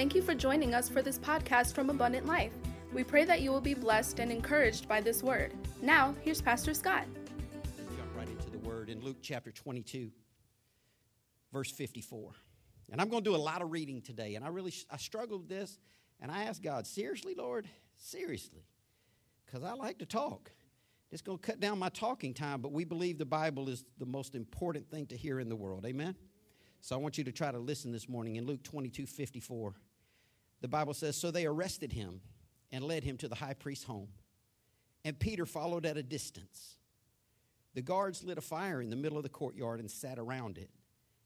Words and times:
Thank 0.00 0.14
you 0.14 0.22
for 0.22 0.34
joining 0.34 0.74
us 0.74 0.88
for 0.88 1.02
this 1.02 1.18
podcast 1.18 1.74
from 1.74 1.90
Abundant 1.90 2.24
Life. 2.24 2.52
We 2.94 3.04
pray 3.04 3.26
that 3.26 3.42
you 3.42 3.50
will 3.50 3.60
be 3.60 3.74
blessed 3.74 4.18
and 4.18 4.32
encouraged 4.32 4.88
by 4.88 5.02
this 5.02 5.22
word. 5.22 5.52
Now, 5.82 6.14
here's 6.22 6.40
Pastor 6.40 6.72
Scott. 6.72 7.04
Jump 7.76 8.16
right 8.16 8.26
into 8.26 8.48
the 8.48 8.60
word 8.60 8.88
in 8.88 9.04
Luke 9.04 9.18
chapter 9.20 9.52
22, 9.52 10.10
verse 11.52 11.70
54. 11.70 12.32
And 12.90 12.98
I'm 12.98 13.10
going 13.10 13.22
to 13.22 13.30
do 13.30 13.36
a 13.36 13.44
lot 13.44 13.60
of 13.60 13.72
reading 13.72 14.00
today. 14.00 14.36
And 14.36 14.44
I 14.44 14.48
really 14.48 14.72
I 14.90 14.96
struggled 14.96 15.42
with 15.42 15.50
this, 15.50 15.78
and 16.18 16.32
I 16.32 16.44
asked 16.44 16.62
God, 16.62 16.86
seriously, 16.86 17.34
Lord, 17.36 17.68
seriously, 17.98 18.64
because 19.44 19.62
I 19.62 19.74
like 19.74 19.98
to 19.98 20.06
talk. 20.06 20.50
It's 21.12 21.20
going 21.20 21.36
to 21.36 21.46
cut 21.46 21.60
down 21.60 21.78
my 21.78 21.90
talking 21.90 22.32
time, 22.32 22.62
but 22.62 22.72
we 22.72 22.84
believe 22.84 23.18
the 23.18 23.26
Bible 23.26 23.68
is 23.68 23.84
the 23.98 24.06
most 24.06 24.34
important 24.34 24.90
thing 24.90 25.08
to 25.08 25.16
hear 25.18 25.40
in 25.40 25.50
the 25.50 25.56
world. 25.56 25.84
Amen? 25.84 26.16
So 26.80 26.96
I 26.96 26.98
want 26.98 27.18
you 27.18 27.24
to 27.24 27.32
try 27.32 27.52
to 27.52 27.58
listen 27.58 27.92
this 27.92 28.08
morning 28.08 28.36
in 28.36 28.46
Luke 28.46 28.62
22 28.62 29.04
54. 29.04 29.74
The 30.60 30.68
Bible 30.68 30.94
says, 30.94 31.16
So 31.16 31.30
they 31.30 31.46
arrested 31.46 31.92
him 31.92 32.20
and 32.72 32.84
led 32.84 33.04
him 33.04 33.16
to 33.18 33.28
the 33.28 33.34
high 33.34 33.54
priest's 33.54 33.84
home. 33.84 34.08
And 35.04 35.18
Peter 35.18 35.46
followed 35.46 35.86
at 35.86 35.96
a 35.96 36.02
distance. 36.02 36.76
The 37.74 37.82
guards 37.82 38.24
lit 38.24 38.38
a 38.38 38.42
fire 38.42 38.82
in 38.82 38.90
the 38.90 38.96
middle 38.96 39.16
of 39.16 39.22
the 39.22 39.28
courtyard 39.28 39.80
and 39.80 39.90
sat 39.90 40.18
around 40.18 40.58
it, 40.58 40.70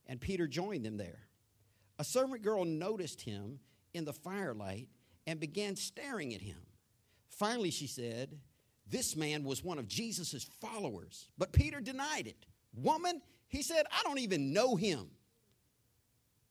and 0.05 0.21
Peter 0.21 0.47
joined 0.47 0.85
them 0.85 0.97
there. 0.97 1.27
A 1.97 2.03
servant 2.03 2.43
girl 2.43 2.65
noticed 2.65 3.21
him 3.21 3.59
in 3.93 4.05
the 4.05 4.13
firelight 4.13 4.89
and 5.25 5.39
began 5.39 5.75
staring 5.75 6.33
at 6.33 6.41
him. 6.41 6.59
Finally, 7.29 7.71
she 7.71 7.87
said, 7.87 8.37
This 8.87 9.15
man 9.15 9.43
was 9.43 9.63
one 9.63 9.79
of 9.79 9.87
Jesus' 9.87 10.43
followers. 10.61 11.29
But 11.37 11.51
Peter 11.51 11.81
denied 11.81 12.27
it. 12.27 12.45
Woman, 12.75 13.21
he 13.47 13.61
said, 13.61 13.85
I 13.91 14.03
don't 14.03 14.19
even 14.19 14.53
know 14.53 14.75
him. 14.75 15.07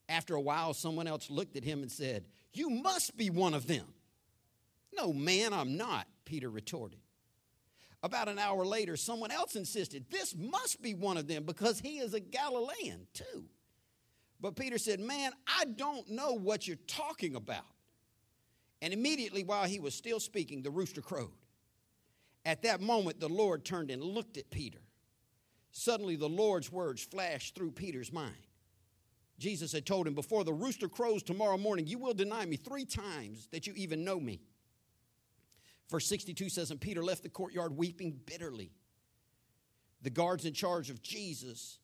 After 0.08 0.34
a 0.34 0.40
while, 0.40 0.74
someone 0.74 1.06
else 1.06 1.30
looked 1.30 1.56
at 1.56 1.64
him 1.64 1.82
and 1.82 1.90
said, 1.90 2.24
You 2.54 2.70
must 2.70 3.16
be 3.16 3.30
one 3.30 3.52
of 3.52 3.66
them. 3.66 3.84
No, 4.96 5.12
man, 5.12 5.52
I'm 5.52 5.76
not, 5.76 6.06
Peter 6.24 6.48
retorted. 6.48 7.00
About 8.02 8.28
an 8.28 8.38
hour 8.38 8.64
later, 8.64 8.96
someone 8.96 9.30
else 9.30 9.56
insisted, 9.56 10.06
This 10.10 10.34
must 10.36 10.80
be 10.80 10.94
one 10.94 11.16
of 11.16 11.26
them 11.26 11.44
because 11.44 11.80
he 11.80 11.98
is 11.98 12.14
a 12.14 12.20
Galilean 12.20 13.06
too. 13.12 13.44
But 14.40 14.56
Peter 14.56 14.78
said, 14.78 15.00
Man, 15.00 15.32
I 15.46 15.64
don't 15.64 16.10
know 16.10 16.34
what 16.34 16.68
you're 16.68 16.76
talking 16.86 17.34
about. 17.34 17.64
And 18.82 18.92
immediately, 18.92 19.42
while 19.42 19.64
he 19.64 19.80
was 19.80 19.94
still 19.94 20.20
speaking, 20.20 20.62
the 20.62 20.70
rooster 20.70 21.00
crowed. 21.00 21.32
At 22.44 22.62
that 22.62 22.82
moment, 22.82 23.20
the 23.20 23.28
Lord 23.28 23.64
turned 23.64 23.90
and 23.90 24.02
looked 24.02 24.36
at 24.36 24.50
Peter. 24.50 24.80
Suddenly, 25.72 26.16
the 26.16 26.28
Lord's 26.28 26.70
words 26.70 27.02
flashed 27.02 27.54
through 27.54 27.70
Peter's 27.70 28.12
mind. 28.12 28.36
Jesus 29.38 29.72
had 29.72 29.86
told 29.86 30.06
him, 30.06 30.14
Before 30.14 30.44
the 30.44 30.52
rooster 30.52 30.88
crows 30.88 31.22
tomorrow 31.22 31.56
morning, 31.56 31.86
you 31.86 31.98
will 31.98 32.14
deny 32.14 32.44
me 32.44 32.56
three 32.56 32.84
times 32.84 33.48
that 33.52 33.66
you 33.66 33.72
even 33.76 34.04
know 34.04 34.20
me. 34.20 34.40
Verse 35.90 36.06
62 36.06 36.48
says, 36.48 36.70
And 36.70 36.80
Peter 36.80 37.02
left 37.02 37.22
the 37.22 37.28
courtyard 37.28 37.76
weeping 37.76 38.20
bitterly. 38.26 38.72
The 40.02 40.10
guards 40.10 40.44
in 40.44 40.52
charge 40.52 40.90
of 40.90 41.02
Jesus 41.02 41.78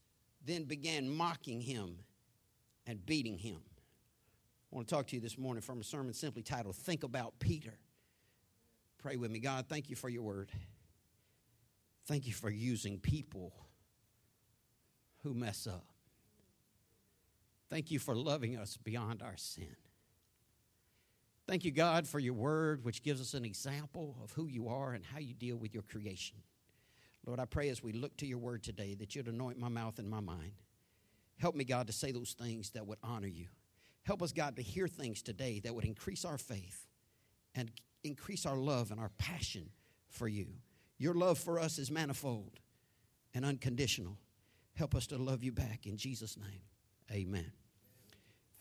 then 0.45 0.65
began 0.65 1.09
mocking 1.09 1.61
him 1.61 1.97
and 2.87 3.05
beating 3.05 3.39
him. 3.39 3.61
I 4.73 4.77
want 4.77 4.89
to 4.89 4.95
talk 4.95 5.09
to 5.09 5.17
you 5.17 5.23
this 5.23 5.37
morning 5.37 5.63
from 5.63 5.81
a 5.81 5.85
sermon 5.85 6.15
simply 6.15 6.43
titled, 6.43 6.77
Think 6.77 7.03
About 7.03 7.39
Peter. 7.41 7.75
Pray 8.99 9.17
with 9.17 9.31
me. 9.31 9.41
God, 9.41 9.67
thank 9.69 9.91
you 9.91 9.97
for 9.97 10.09
your 10.09 10.23
word. 10.23 10.53
Thank 12.07 12.27
you 12.27 12.33
for 12.33 12.51
using 12.51 12.99
people 12.99 13.53
who 15.23 15.35
mess 15.35 15.67
up. 15.67 15.90
Thank 17.71 17.91
you 17.91 17.99
for 17.99 18.17
loving 18.17 18.57
us 18.57 18.77
beyond 18.77 19.23
our 19.23 19.37
sin. 19.37 19.77
Thank 21.47 21.65
you, 21.65 21.71
God, 21.71 22.07
for 22.07 22.19
your 22.19 22.35
word, 22.35 22.85
which 22.85 23.03
gives 23.03 23.21
us 23.21 23.35
an 23.35 23.45
example 23.45 24.17
of 24.23 24.33
who 24.33 24.47
you 24.47 24.69
are 24.69 24.93
and 24.93 25.05
how 25.05 25.19
you 25.19 25.35
deal 25.35 25.57
with 25.57 25.73
your 25.73 25.83
creation. 25.83 26.39
Lord, 27.27 27.41
I 27.41 27.45
pray 27.45 27.69
as 27.69 27.83
we 27.83 27.93
look 27.93 28.17
to 28.19 28.27
your 28.27 28.39
word 28.39 28.63
today 28.63 28.95
that 28.97 29.15
you'd 29.15 29.29
anoint 29.29 29.59
my 29.59 29.69
mouth 29.69 29.99
and 29.99 30.09
my 30.09 30.21
mind. 30.21 30.53
Help 31.39 31.55
me, 31.55 31.65
God, 31.65 31.87
to 31.87 31.93
say 31.93 32.13
those 32.13 32.33
things 32.33 32.71
that 32.71 32.87
would 32.87 32.99
honor 33.03 33.27
you. 33.27 33.47
Help 34.05 34.23
us, 34.23 34.33
God, 34.33 34.57
to 34.57 34.63
hear 34.63 34.89
things 34.89 35.23
today 35.23 35.61
that 35.65 35.75
would 35.75 35.85
increase 35.85 36.25
our 36.25 36.39
faith 36.39 36.87
and 37.55 37.71
increase 38.05 38.47
our 38.47 38.57
love 38.57 38.91
and 38.91 39.01
our 39.01 39.11
passion 39.19 39.71
for 40.09 40.29
you. 40.29 40.47
Your 40.99 41.15
love 41.15 41.39
for 41.39 41.59
us 41.59 41.79
is 41.79 41.91
manifold 41.91 42.59
and 43.35 43.45
unconditional. 43.45 44.19
Help 44.75 44.95
us 44.95 45.07
to 45.09 45.19
love 45.19 45.43
you 45.43 45.53
back 45.53 45.87
in 45.87 45.97
Jesus' 45.97 46.37
name. 46.37 46.63
Amen. 47.13 47.51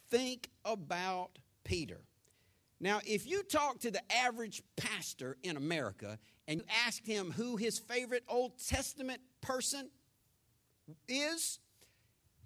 Think 0.10 0.50
about 0.66 1.38
Peter. 1.64 2.02
Now, 2.80 3.02
if 3.06 3.28
you 3.28 3.44
talk 3.44 3.80
to 3.80 3.92
the 3.92 4.02
average 4.12 4.64
pastor 4.78 5.38
in 5.44 5.58
America 5.58 6.18
and 6.48 6.62
you 6.62 6.66
ask 6.86 7.06
him 7.06 7.32
who 7.32 7.58
his 7.58 7.78
favorite 7.78 8.24
Old 8.28 8.54
Testament 8.58 9.22
person 9.42 9.90
is, 11.08 11.60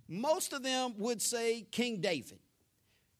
most 0.07 0.53
of 0.53 0.63
them 0.63 0.95
would 0.97 1.21
say 1.21 1.65
King 1.71 2.01
David. 2.01 2.39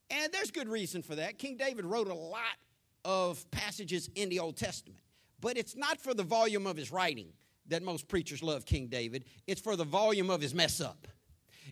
And 0.09 0.31
there's 0.33 0.51
good 0.51 0.67
reason 0.67 1.01
for 1.01 1.15
that. 1.15 1.37
King 1.37 1.55
David 1.57 1.85
wrote 1.85 2.07
a 2.07 2.13
lot 2.13 2.57
of 3.05 3.49
passages 3.51 4.09
in 4.15 4.29
the 4.29 4.39
Old 4.39 4.57
Testament, 4.57 5.01
but 5.39 5.57
it's 5.57 5.75
not 5.75 5.99
for 6.01 6.13
the 6.13 6.23
volume 6.23 6.67
of 6.67 6.77
his 6.77 6.91
writing 6.91 7.27
that 7.67 7.81
most 7.81 8.07
preachers 8.07 8.43
love 8.43 8.65
King 8.65 8.87
David, 8.87 9.25
it's 9.47 9.61
for 9.61 9.75
the 9.75 9.85
volume 9.85 10.29
of 10.29 10.41
his 10.41 10.53
mess 10.53 10.81
up. 10.81 11.07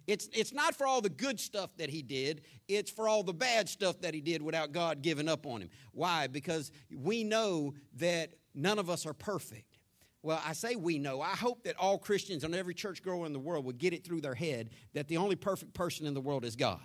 It's, 0.08 0.30
it's 0.34 0.54
not 0.54 0.76
for 0.76 0.88
all 0.88 1.02
the 1.02 1.10
good 1.10 1.40
stuff 1.40 1.70
that 1.78 1.90
he 1.90 2.02
did, 2.02 2.42
it's 2.68 2.92
for 2.92 3.08
all 3.08 3.24
the 3.24 3.34
bad 3.34 3.70
stuff 3.70 4.02
that 4.02 4.14
he 4.14 4.22
did 4.22 4.42
without 4.42 4.72
God 4.72 5.02
giving 5.02 5.30
up 5.30 5.46
on 5.46 5.62
him. 5.62 5.70
Why? 5.94 6.28
Because 6.28 6.72
we 6.96 7.24
know 7.24 7.74
that 7.98 8.32
none 8.54 8.80
of 8.80 8.90
us 8.90 9.06
are 9.06 9.14
perfect. 9.14 9.78
Well, 10.24 10.42
I 10.46 10.54
say 10.54 10.76
we 10.76 11.00
know. 11.00 11.20
I 11.22 11.36
hope 11.36 11.64
that 11.64 11.76
all 11.78 11.98
Christians 11.98 12.44
and 12.44 12.54
every 12.54 12.76
church 12.76 13.02
girl 13.02 13.26
in 13.26 13.34
the 13.34 13.40
world 13.40 13.66
would 13.66 13.80
get 13.80 13.94
it 13.94 14.04
through 14.06 14.22
their 14.22 14.36
head 14.36 14.70
that 14.94 15.08
the 15.08 15.18
only 15.18 15.36
perfect 15.36 15.74
person 15.74 16.06
in 16.06 16.14
the 16.14 16.22
world 16.22 16.46
is 16.46 16.56
God. 16.56 16.80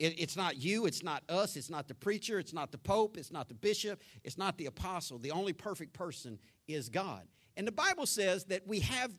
It, 0.00 0.18
it's 0.18 0.36
not 0.36 0.56
you, 0.56 0.86
it's 0.86 1.04
not 1.04 1.22
us, 1.28 1.56
it's 1.56 1.70
not 1.70 1.86
the 1.86 1.94
preacher, 1.94 2.40
it's 2.40 2.52
not 2.52 2.72
the 2.72 2.78
pope, 2.78 3.16
it's 3.16 3.30
not 3.30 3.48
the 3.48 3.54
bishop, 3.54 4.02
it's 4.24 4.36
not 4.36 4.58
the 4.58 4.66
apostle. 4.66 5.18
The 5.18 5.30
only 5.30 5.52
perfect 5.52 5.92
person 5.92 6.40
is 6.66 6.88
God. 6.88 7.22
And 7.56 7.66
the 7.66 7.72
Bible 7.72 8.06
says 8.06 8.44
that 8.46 8.66
we 8.66 8.80
have 8.80 9.12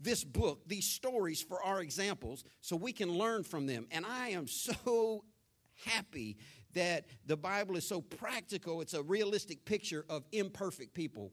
this 0.00 0.24
book, 0.24 0.62
these 0.66 0.86
stories 0.86 1.42
for 1.42 1.62
our 1.62 1.80
examples, 1.80 2.44
so 2.60 2.76
we 2.76 2.92
can 2.92 3.10
learn 3.10 3.42
from 3.42 3.66
them. 3.66 3.86
And 3.90 4.04
I 4.06 4.30
am 4.30 4.46
so 4.46 5.24
happy 5.84 6.36
that 6.74 7.06
the 7.26 7.36
Bible 7.36 7.76
is 7.76 7.86
so 7.86 8.00
practical. 8.00 8.80
It's 8.80 8.94
a 8.94 9.02
realistic 9.02 9.64
picture 9.64 10.04
of 10.08 10.24
imperfect 10.32 10.94
people 10.94 11.32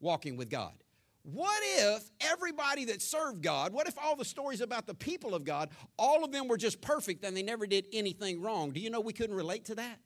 walking 0.00 0.36
with 0.36 0.50
God. 0.50 0.74
What 1.22 1.60
if 1.62 2.10
everybody 2.20 2.86
that 2.86 3.02
served 3.02 3.42
God, 3.42 3.72
what 3.72 3.86
if 3.86 3.98
all 3.98 4.16
the 4.16 4.24
stories 4.24 4.62
about 4.62 4.86
the 4.86 4.94
people 4.94 5.34
of 5.34 5.44
God, 5.44 5.68
all 5.98 6.24
of 6.24 6.32
them 6.32 6.48
were 6.48 6.56
just 6.56 6.80
perfect 6.80 7.24
and 7.24 7.36
they 7.36 7.42
never 7.42 7.66
did 7.66 7.86
anything 7.92 8.40
wrong? 8.40 8.70
Do 8.70 8.80
you 8.80 8.88
know 8.88 9.00
we 9.00 9.12
couldn't 9.12 9.36
relate 9.36 9.66
to 9.66 9.74
that? 9.74 9.98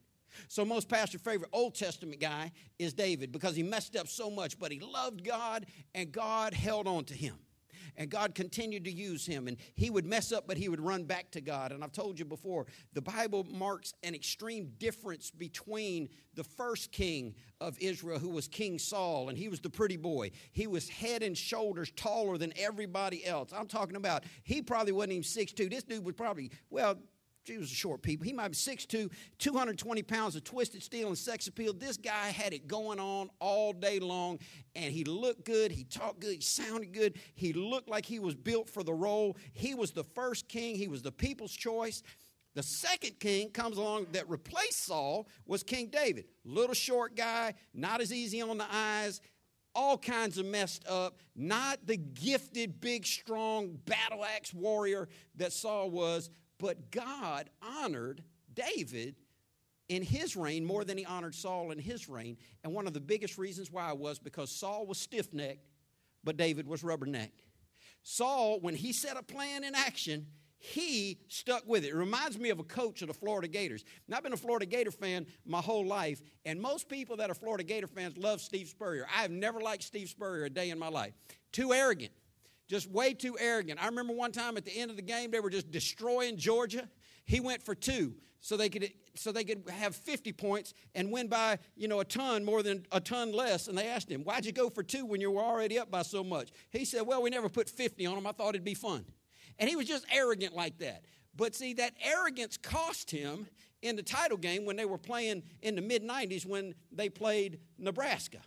So, 0.48 0.64
most 0.64 0.88
pastor 0.88 1.18
favorite 1.18 1.50
Old 1.52 1.76
Testament 1.76 2.20
guy 2.20 2.50
is 2.80 2.92
David 2.92 3.30
because 3.30 3.54
he 3.54 3.62
messed 3.62 3.94
up 3.94 4.08
so 4.08 4.28
much, 4.28 4.58
but 4.58 4.72
he 4.72 4.80
loved 4.80 5.24
God 5.24 5.66
and 5.94 6.10
God 6.10 6.52
held 6.52 6.88
on 6.88 7.04
to 7.04 7.14
him 7.14 7.36
and 7.96 8.10
God 8.10 8.34
continued 8.34 8.84
to 8.84 8.92
use 8.92 9.26
him. 9.26 9.48
And 9.48 9.56
he 9.74 9.90
would 9.90 10.06
mess 10.06 10.32
up, 10.32 10.46
but 10.46 10.56
he 10.56 10.68
would 10.68 10.80
run 10.80 11.04
back 11.04 11.30
to 11.32 11.40
God. 11.40 11.72
And 11.72 11.82
I've 11.82 11.92
told 11.92 12.18
you 12.18 12.24
before, 12.24 12.66
the 12.92 13.02
Bible 13.02 13.46
marks 13.50 13.94
an 14.02 14.14
extreme 14.14 14.72
difference 14.78 15.30
between 15.30 16.08
the 16.34 16.44
first 16.44 16.92
king 16.92 17.34
of 17.60 17.78
Israel, 17.78 18.18
who 18.18 18.30
was 18.30 18.48
King 18.48 18.78
Saul, 18.78 19.28
and 19.28 19.38
he 19.38 19.48
was 19.48 19.60
the 19.60 19.70
pretty 19.70 19.96
boy. 19.96 20.30
He 20.52 20.66
was 20.66 20.88
head 20.88 21.22
and 21.22 21.36
shoulders 21.38 21.92
taller 21.94 22.36
than 22.38 22.52
everybody 22.56 23.24
else. 23.24 23.52
I'm 23.56 23.68
talking 23.68 23.96
about, 23.96 24.24
he 24.42 24.60
probably 24.60 24.92
wasn't 24.92 25.12
even 25.12 25.22
6'2. 25.22 25.70
This 25.70 25.84
dude 25.84 26.04
was 26.04 26.14
probably, 26.14 26.50
well, 26.70 26.96
he 27.52 27.58
was 27.58 27.70
a 27.70 27.74
short 27.74 28.02
people. 28.02 28.26
He 28.26 28.32
might 28.32 28.48
be 28.48 28.54
6'2, 28.54 29.10
220 29.38 30.02
pounds 30.02 30.36
of 30.36 30.44
twisted 30.44 30.82
steel 30.82 31.08
and 31.08 31.18
sex 31.18 31.46
appeal. 31.46 31.72
This 31.72 31.96
guy 31.96 32.28
had 32.28 32.52
it 32.52 32.66
going 32.66 32.98
on 32.98 33.30
all 33.40 33.72
day 33.72 33.98
long, 33.98 34.38
and 34.74 34.92
he 34.92 35.04
looked 35.04 35.44
good. 35.44 35.70
He 35.70 35.84
talked 35.84 36.20
good. 36.20 36.34
He 36.34 36.40
sounded 36.40 36.92
good. 36.92 37.18
He 37.34 37.52
looked 37.52 37.88
like 37.88 38.06
he 38.06 38.18
was 38.18 38.34
built 38.34 38.68
for 38.68 38.82
the 38.82 38.94
role. 38.94 39.36
He 39.52 39.74
was 39.74 39.92
the 39.92 40.04
first 40.04 40.48
king, 40.48 40.76
he 40.76 40.88
was 40.88 41.02
the 41.02 41.12
people's 41.12 41.52
choice. 41.52 42.02
The 42.54 42.62
second 42.62 43.18
king 43.18 43.50
comes 43.50 43.78
along 43.78 44.06
that 44.12 44.30
replaced 44.30 44.84
Saul 44.84 45.28
was 45.44 45.64
King 45.64 45.88
David. 45.88 46.26
Little 46.44 46.74
short 46.74 47.16
guy, 47.16 47.54
not 47.74 48.00
as 48.00 48.12
easy 48.12 48.40
on 48.40 48.58
the 48.58 48.66
eyes, 48.70 49.20
all 49.74 49.98
kinds 49.98 50.38
of 50.38 50.46
messed 50.46 50.86
up, 50.86 51.18
not 51.34 51.84
the 51.84 51.96
gifted, 51.96 52.80
big, 52.80 53.04
strong 53.04 53.76
battle 53.86 54.24
axe 54.24 54.54
warrior 54.54 55.08
that 55.34 55.52
Saul 55.52 55.90
was, 55.90 56.30
but 56.58 56.90
God 56.90 57.50
honored 57.62 58.22
David 58.54 59.16
in 59.88 60.02
his 60.02 60.36
reign 60.36 60.64
more 60.64 60.84
than 60.84 60.96
he 60.96 61.04
honored 61.04 61.34
Saul 61.34 61.70
in 61.70 61.78
his 61.78 62.08
reign. 62.08 62.36
And 62.62 62.72
one 62.72 62.86
of 62.86 62.94
the 62.94 63.00
biggest 63.00 63.38
reasons 63.38 63.70
why 63.70 63.92
was 63.92 64.18
because 64.18 64.50
Saul 64.50 64.86
was 64.86 64.98
stiff 64.98 65.32
necked, 65.32 65.68
but 66.22 66.36
David 66.36 66.66
was 66.66 66.82
rubbernecked. 66.82 67.42
Saul, 68.02 68.60
when 68.60 68.74
he 68.74 68.92
set 68.92 69.16
a 69.16 69.22
plan 69.22 69.64
in 69.64 69.74
action, 69.74 70.26
he 70.58 71.18
stuck 71.28 71.62
with 71.66 71.84
it. 71.84 71.88
It 71.88 71.94
reminds 71.94 72.38
me 72.38 72.48
of 72.48 72.58
a 72.58 72.64
coach 72.64 73.02
of 73.02 73.08
the 73.08 73.14
Florida 73.14 73.48
Gators. 73.48 73.84
Now, 74.08 74.16
I've 74.16 74.22
been 74.22 74.32
a 74.32 74.36
Florida 74.36 74.64
Gator 74.64 74.90
fan 74.90 75.26
my 75.44 75.60
whole 75.60 75.86
life, 75.86 76.22
and 76.46 76.58
most 76.58 76.88
people 76.88 77.16
that 77.18 77.30
are 77.30 77.34
Florida 77.34 77.64
Gator 77.64 77.86
fans 77.86 78.16
love 78.16 78.40
Steve 78.40 78.68
Spurrier. 78.68 79.06
I 79.14 79.20
have 79.20 79.30
never 79.30 79.60
liked 79.60 79.82
Steve 79.82 80.08
Spurrier 80.08 80.44
a 80.46 80.50
day 80.50 80.70
in 80.70 80.78
my 80.78 80.88
life. 80.88 81.12
Too 81.52 81.74
arrogant, 81.74 82.12
just 82.68 82.90
way 82.90 83.14
too 83.14 83.36
arrogant. 83.38 83.82
I 83.82 83.86
remember 83.86 84.12
one 84.12 84.32
time 84.32 84.56
at 84.56 84.64
the 84.64 84.76
end 84.76 84.90
of 84.90 84.96
the 84.96 85.02
game, 85.02 85.30
they 85.30 85.40
were 85.40 85.50
just 85.50 85.70
destroying 85.70 86.36
Georgia. 86.36 86.88
He 87.24 87.40
went 87.40 87.62
for 87.62 87.74
two 87.74 88.14
so 88.40 88.58
they 88.58 88.68
could 88.68 88.92
so 89.14 89.32
they 89.32 89.44
could 89.44 89.62
have 89.70 89.96
50 89.96 90.32
points 90.32 90.74
and 90.94 91.10
win 91.10 91.28
by 91.28 91.58
you 91.76 91.88
know 91.88 92.00
a 92.00 92.04
ton 92.04 92.44
more 92.44 92.62
than 92.62 92.84
a 92.92 93.00
ton 93.00 93.32
less. 93.32 93.68
And 93.68 93.78
they 93.78 93.88
asked 93.88 94.10
him 94.10 94.22
why'd 94.22 94.44
you 94.44 94.52
go 94.52 94.68
for 94.68 94.82
two 94.82 95.06
when 95.06 95.20
you 95.20 95.30
were 95.30 95.42
already 95.42 95.78
up 95.78 95.90
by 95.90 96.02
so 96.02 96.22
much? 96.22 96.50
He 96.68 96.84
said 96.84 97.06
well 97.06 97.22
we 97.22 97.30
never 97.30 97.48
put 97.48 97.70
50 97.70 98.04
on 98.04 98.16
them 98.16 98.26
i 98.26 98.32
thought 98.32 98.50
it'd 98.50 98.62
be 98.62 98.74
fun. 98.74 99.06
And 99.58 99.70
he 99.70 99.76
was 99.76 99.86
just 99.86 100.04
arrogant 100.12 100.54
like 100.54 100.78
that. 100.78 101.06
But 101.34 101.54
see 101.54 101.72
that 101.74 101.94
arrogance 102.02 102.58
cost 102.58 103.10
him 103.10 103.46
in 103.80 103.96
the 103.96 104.02
title 104.02 104.36
game 104.36 104.66
when 104.66 104.76
they 104.76 104.84
were 104.84 104.98
playing 104.98 105.42
in 105.62 105.74
the 105.74 105.82
mid 105.82 106.02
90s 106.02 106.44
when 106.44 106.74
they 106.92 107.08
played 107.08 107.60
nebraska. 107.78 108.40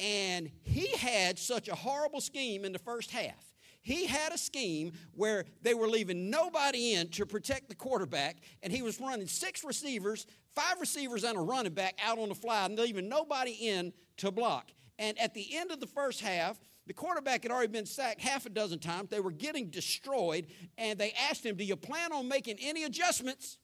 And 0.00 0.50
he 0.62 0.88
had 0.96 1.38
such 1.38 1.68
a 1.68 1.74
horrible 1.74 2.22
scheme 2.22 2.64
in 2.64 2.72
the 2.72 2.78
first 2.78 3.10
half 3.10 3.45
he 3.86 4.06
had 4.06 4.32
a 4.32 4.38
scheme 4.38 4.94
where 5.14 5.44
they 5.62 5.72
were 5.72 5.86
leaving 5.86 6.28
nobody 6.28 6.94
in 6.94 7.08
to 7.10 7.24
protect 7.24 7.68
the 7.68 7.74
quarterback, 7.76 8.38
and 8.60 8.72
he 8.72 8.82
was 8.82 9.00
running 9.00 9.28
six 9.28 9.62
receivers, 9.62 10.26
five 10.56 10.80
receivers, 10.80 11.22
and 11.22 11.38
a 11.38 11.40
running 11.40 11.72
back 11.72 11.96
out 12.04 12.18
on 12.18 12.28
the 12.28 12.34
fly, 12.34 12.64
and 12.64 12.76
leaving 12.76 13.08
nobody 13.08 13.52
in 13.52 13.92
to 14.16 14.32
block. 14.32 14.72
And 14.98 15.16
at 15.20 15.34
the 15.34 15.56
end 15.56 15.70
of 15.70 15.78
the 15.78 15.86
first 15.86 16.20
half, 16.20 16.58
the 16.88 16.94
quarterback 16.94 17.44
had 17.44 17.52
already 17.52 17.70
been 17.70 17.86
sacked 17.86 18.20
half 18.20 18.44
a 18.44 18.48
dozen 18.48 18.80
times. 18.80 19.08
They 19.08 19.20
were 19.20 19.30
getting 19.30 19.70
destroyed, 19.70 20.48
and 20.76 20.98
they 20.98 21.12
asked 21.30 21.46
him, 21.46 21.54
Do 21.54 21.62
you 21.62 21.76
plan 21.76 22.12
on 22.12 22.26
making 22.26 22.56
any 22.60 22.82
adjustments 22.82 23.56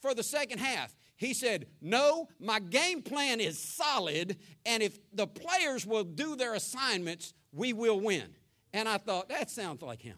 for 0.00 0.14
the 0.14 0.22
second 0.22 0.60
half? 0.60 0.94
He 1.16 1.34
said, 1.34 1.66
No, 1.82 2.28
my 2.40 2.58
game 2.58 3.02
plan 3.02 3.38
is 3.38 3.58
solid, 3.58 4.38
and 4.64 4.82
if 4.82 4.98
the 5.12 5.26
players 5.26 5.84
will 5.84 6.04
do 6.04 6.36
their 6.36 6.54
assignments, 6.54 7.34
we 7.52 7.74
will 7.74 8.00
win. 8.00 8.34
And 8.78 8.88
I 8.88 8.96
thought, 8.96 9.28
that 9.28 9.50
sounds 9.50 9.82
like 9.82 10.00
him. 10.00 10.16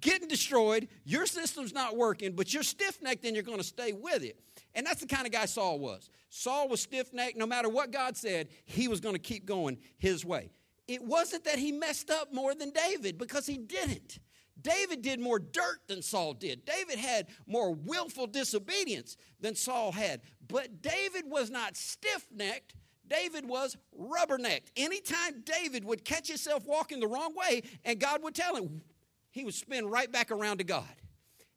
Getting 0.00 0.26
destroyed, 0.26 0.88
your 1.04 1.26
system's 1.26 1.72
not 1.72 1.96
working, 1.96 2.32
but 2.32 2.52
you're 2.52 2.64
stiff 2.64 3.00
necked 3.00 3.24
and 3.24 3.36
you're 3.36 3.44
going 3.44 3.58
to 3.58 3.64
stay 3.64 3.92
with 3.92 4.24
it. 4.24 4.36
And 4.74 4.84
that's 4.84 5.00
the 5.00 5.06
kind 5.06 5.26
of 5.26 5.32
guy 5.32 5.44
Saul 5.44 5.78
was. 5.78 6.10
Saul 6.28 6.68
was 6.68 6.82
stiff 6.82 7.12
necked. 7.12 7.36
No 7.36 7.46
matter 7.46 7.68
what 7.68 7.92
God 7.92 8.16
said, 8.16 8.48
he 8.64 8.88
was 8.88 8.98
going 8.98 9.14
to 9.14 9.20
keep 9.20 9.46
going 9.46 9.78
his 9.96 10.24
way. 10.24 10.50
It 10.88 11.04
wasn't 11.04 11.44
that 11.44 11.56
he 11.56 11.70
messed 11.70 12.10
up 12.10 12.34
more 12.34 12.52
than 12.52 12.70
David, 12.70 13.16
because 13.16 13.46
he 13.46 13.58
didn't. 13.58 14.18
David 14.60 15.00
did 15.00 15.20
more 15.20 15.38
dirt 15.38 15.86
than 15.86 16.02
Saul 16.02 16.34
did. 16.34 16.64
David 16.64 16.98
had 16.98 17.28
more 17.46 17.72
willful 17.72 18.26
disobedience 18.26 19.16
than 19.38 19.54
Saul 19.54 19.92
had. 19.92 20.20
But 20.48 20.82
David 20.82 21.26
was 21.26 21.48
not 21.48 21.76
stiff 21.76 22.26
necked 22.34 22.74
David 23.08 23.46
was 23.46 23.76
rubbernecked. 23.98 24.70
Anytime 24.76 25.42
David 25.44 25.84
would 25.84 26.04
catch 26.04 26.28
himself 26.28 26.66
walking 26.66 27.00
the 27.00 27.06
wrong 27.06 27.34
way 27.34 27.62
and 27.84 27.98
God 27.98 28.22
would 28.22 28.34
tell 28.34 28.56
him, 28.56 28.82
he 29.30 29.44
would 29.44 29.54
spin 29.54 29.86
right 29.86 30.10
back 30.10 30.30
around 30.30 30.58
to 30.58 30.64
God. 30.64 30.88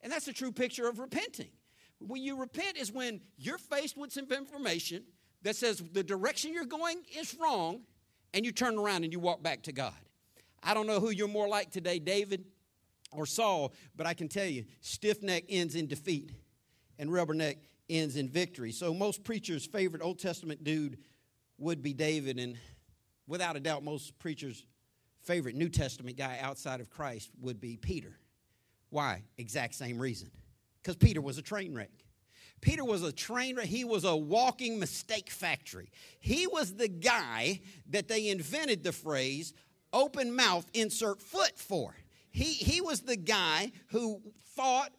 And 0.02 0.12
that's 0.12 0.28
a 0.28 0.34
true 0.34 0.52
picture 0.52 0.88
of 0.88 1.00
repenting. 1.00 1.50
When 2.00 2.22
you 2.22 2.38
repent 2.38 2.78
is 2.78 2.92
when 2.92 3.22
you're 3.38 3.58
faced 3.58 3.98
with 3.98 4.12
some 4.12 4.32
information 4.32 5.04
that 5.44 5.56
says 5.56 5.82
the 5.94 6.04
direction 6.04 6.54
you're 6.54 6.66
going 6.66 7.02
is 7.18 7.36
wrong 7.40 7.82
and 8.34 8.46
you 8.46 8.52
turn 8.52 8.78
around 8.78 9.04
and 9.04 9.14
you 9.14 9.20
walk 9.20 9.42
back 9.42 9.64
to 9.64 9.72
God. 9.72 9.94
I 10.62 10.74
don't 10.74 10.88
know 10.88 11.00
who 11.00 11.10
you're 11.10 11.28
more 11.28 11.48
like 11.48 11.72
today, 11.72 12.00
David 12.00 12.46
or 13.12 13.26
Saul, 13.26 13.74
but 13.96 14.06
I 14.06 14.14
can 14.14 14.28
tell 14.28 14.46
you, 14.46 14.66
stiff 14.82 15.24
neck 15.24 15.46
ends 15.50 15.76
in 15.76 15.88
defeat 15.88 16.32
and 17.00 17.10
rubberneck 17.10 17.58
ends 17.90 18.18
in 18.18 18.28
victory. 18.28 18.72
So 18.72 18.94
most 18.94 19.24
preachers' 19.24 19.66
favorite 19.66 20.02
Old 20.02 20.20
Testament 20.20 20.64
dude 20.64 20.98
would 21.58 21.82
be 21.82 21.94
David, 21.94 22.40
and 22.40 22.58
without 23.28 23.56
a 23.56 23.60
doubt, 23.60 23.84
most 23.84 24.18
preachers' 24.20 24.66
favorite 25.24 25.56
New 25.56 25.70
Testament 25.70 26.18
guy 26.18 26.38
outside 26.42 26.80
of 26.80 26.90
Christ 26.90 27.32
would 27.42 27.60
be 27.60 27.78
Peter. 27.78 28.18
Why? 28.90 29.24
Exact 29.38 29.76
same 29.76 30.00
reason. 30.00 30.32
Because 30.82 30.96
Peter 30.96 31.22
was 31.22 31.38
a 31.38 31.42
train 31.42 31.74
wreck. 31.74 31.92
Peter 32.62 32.84
was 32.84 33.04
a 33.04 33.12
train 33.12 33.56
wreck. 33.56 33.66
He 33.66 33.84
was 33.84 34.04
a 34.04 34.16
walking 34.16 34.80
mistake 34.80 35.30
factory. 35.30 35.92
He 36.20 36.48
was 36.48 36.76
the 36.76 36.88
guy 36.88 37.62
that 37.90 38.08
they 38.08 38.30
invented 38.30 38.84
the 38.84 38.92
phrase 38.92 39.54
open 39.94 40.36
mouth, 40.36 40.66
insert 40.74 41.22
foot 41.22 41.58
for. 41.58 41.96
He, 42.32 42.46
he 42.46 42.82
was 42.82 43.02
the 43.02 43.16
guy 43.16 43.72
who 43.88 44.22
thought 44.56 44.92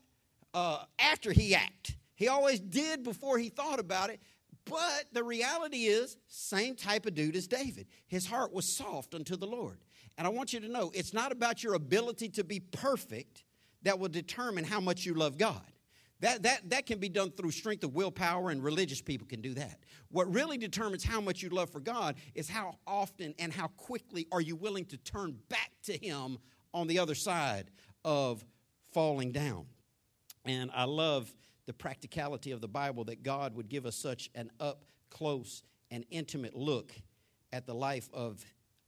uh, 0.54 0.84
after 0.98 1.32
he 1.32 1.54
acted. 1.54 1.96
He 2.14 2.28
always 2.28 2.58
did 2.58 3.04
before 3.04 3.38
he 3.38 3.48
thought 3.48 3.78
about 3.78 4.10
it. 4.10 4.20
But 4.68 5.06
the 5.12 5.24
reality 5.24 5.84
is, 5.84 6.16
same 6.28 6.74
type 6.74 7.06
of 7.06 7.14
dude 7.14 7.36
as 7.36 7.46
David. 7.46 7.86
His 8.06 8.26
heart 8.26 8.52
was 8.52 8.76
soft 8.76 9.14
unto 9.14 9.36
the 9.36 9.46
Lord. 9.46 9.78
And 10.16 10.26
I 10.26 10.30
want 10.30 10.52
you 10.52 10.60
to 10.60 10.68
know, 10.68 10.90
it's 10.94 11.14
not 11.14 11.32
about 11.32 11.62
your 11.62 11.74
ability 11.74 12.28
to 12.30 12.44
be 12.44 12.60
perfect 12.60 13.44
that 13.82 13.98
will 13.98 14.08
determine 14.08 14.64
how 14.64 14.80
much 14.80 15.06
you 15.06 15.14
love 15.14 15.38
God. 15.38 15.62
That, 16.20 16.42
that, 16.42 16.70
that 16.70 16.86
can 16.86 16.98
be 16.98 17.08
done 17.08 17.30
through 17.30 17.52
strength 17.52 17.84
of 17.84 17.94
willpower, 17.94 18.50
and 18.50 18.62
religious 18.62 19.00
people 19.00 19.26
can 19.28 19.40
do 19.40 19.54
that. 19.54 19.78
What 20.10 20.32
really 20.34 20.58
determines 20.58 21.04
how 21.04 21.20
much 21.20 21.42
you 21.42 21.48
love 21.48 21.70
for 21.70 21.78
God 21.78 22.16
is 22.34 22.48
how 22.48 22.74
often 22.86 23.34
and 23.38 23.52
how 23.52 23.68
quickly 23.68 24.26
are 24.32 24.40
you 24.40 24.56
willing 24.56 24.84
to 24.86 24.96
turn 24.96 25.38
back 25.48 25.70
to 25.84 25.96
Him 25.96 26.38
on 26.74 26.88
the 26.88 26.98
other 26.98 27.14
side 27.14 27.70
of 28.04 28.44
falling 28.92 29.30
down. 29.30 29.66
And 30.44 30.70
I 30.74 30.84
love 30.84 31.32
the 31.68 31.74
practicality 31.74 32.50
of 32.50 32.62
the 32.62 32.66
Bible 32.66 33.04
that 33.04 33.22
God 33.22 33.54
would 33.54 33.68
give 33.68 33.84
us 33.84 33.94
such 33.94 34.30
an 34.34 34.50
up 34.58 34.86
close 35.10 35.62
and 35.90 36.04
intimate 36.10 36.56
look 36.56 36.92
at 37.52 37.66
the 37.66 37.74
life 37.74 38.08
of 38.12 38.42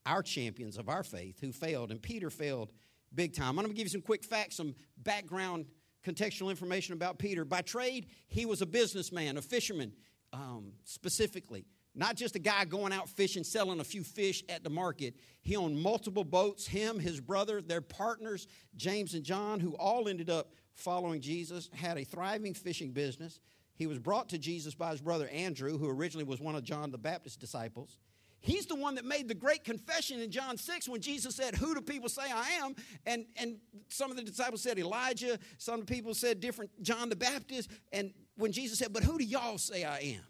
our 0.07 0.23
champions 0.23 0.79
of 0.79 0.89
our 0.89 1.03
faith 1.03 1.39
who 1.41 1.53
failed. 1.53 1.91
And 1.91 2.01
Peter 2.01 2.31
failed 2.31 2.73
big 3.15 3.35
time. 3.35 3.51
I'm 3.51 3.57
going 3.57 3.69
to 3.69 3.75
give 3.75 3.85
you 3.85 3.91
some 3.91 4.01
quick 4.01 4.25
facts, 4.25 4.57
some 4.57 4.75
background 4.97 5.67
contextual 6.03 6.49
information 6.49 6.95
about 6.95 7.19
Peter. 7.19 7.45
By 7.45 7.61
trade, 7.61 8.07
he 8.29 8.47
was 8.47 8.63
a 8.63 8.67
businessman, 8.67 9.37
a 9.37 9.43
fisherman 9.43 9.93
um, 10.33 10.73
specifically. 10.85 11.67
Not 11.95 12.17
just 12.17 12.35
a 12.37 12.39
guy 12.39 12.65
going 12.65 12.95
out 12.95 13.11
fishing, 13.11 13.45
selling 13.45 13.81
a 13.81 13.85
few 13.85 14.05
fish 14.05 14.43
at 14.49 14.65
the 14.65 14.71
market. 14.71 15.17
He 15.43 15.55
owned 15.55 15.79
multiple 15.79 16.25
boats. 16.25 16.67
Him, 16.67 16.99
his 16.99 17.21
brother, 17.21 17.61
their 17.61 17.83
partners, 17.83 18.47
James 18.75 19.13
and 19.13 19.25
John, 19.25 19.61
who 19.61 19.75
all 19.75 20.09
ended 20.09 20.31
up 20.31 20.55
following 20.81 21.21
Jesus, 21.21 21.71
had 21.75 21.99
a 21.99 22.05
thriving 22.05 22.55
fishing 22.55 22.93
business. 22.93 23.41
He 23.75 23.87
was 23.87 23.99
brought 23.99 24.29
to 24.31 24.39
Jesus 24.39 24.75
by 24.75 24.91
his 24.91 25.01
brother 25.01 25.29
Andrew, 25.29 25.79
who 25.79 25.89
originally 25.89 26.25
was 26.25 26.41
one 26.41 26.55
of 26.55 26.65
John 26.65 26.91
the 26.91 26.99
Baptist's 26.99 27.39
disciples. 27.39 27.99
He's 28.43 28.65
the 28.65 28.75
one 28.75 28.95
that 28.95 29.05
made 29.05 29.29
the 29.29 29.35
great 29.35 29.65
confession 29.65 30.21
in 30.21 30.31
John 30.31 30.57
6 30.57 30.89
when 30.89 31.03
Jesus 31.03 31.35
said, 31.35 31.55
Who 31.55 31.75
do 31.75 31.83
people 31.83 32.09
say 32.09 32.23
I 32.23 32.49
am? 32.63 32.75
And, 33.05 33.27
and 33.37 33.59
some 33.89 34.11
of 34.11 34.17
the 34.17 34.23
disciples 34.23 34.63
said 34.63 34.79
Elijah, 34.79 35.39
some 35.59 35.83
people 35.83 36.15
said 36.15 36.41
different, 36.41 36.71
John 36.83 37.11
the 37.11 37.17
Baptist. 37.17 37.71
And 37.93 38.13
when 38.37 38.53
Jesus 38.53 38.79
said, 38.79 38.93
But 38.93 39.03
who 39.03 39.19
do 39.19 39.25
y'all 39.25 39.59
say 39.59 39.85
I 39.85 39.99
am? 39.99 40.23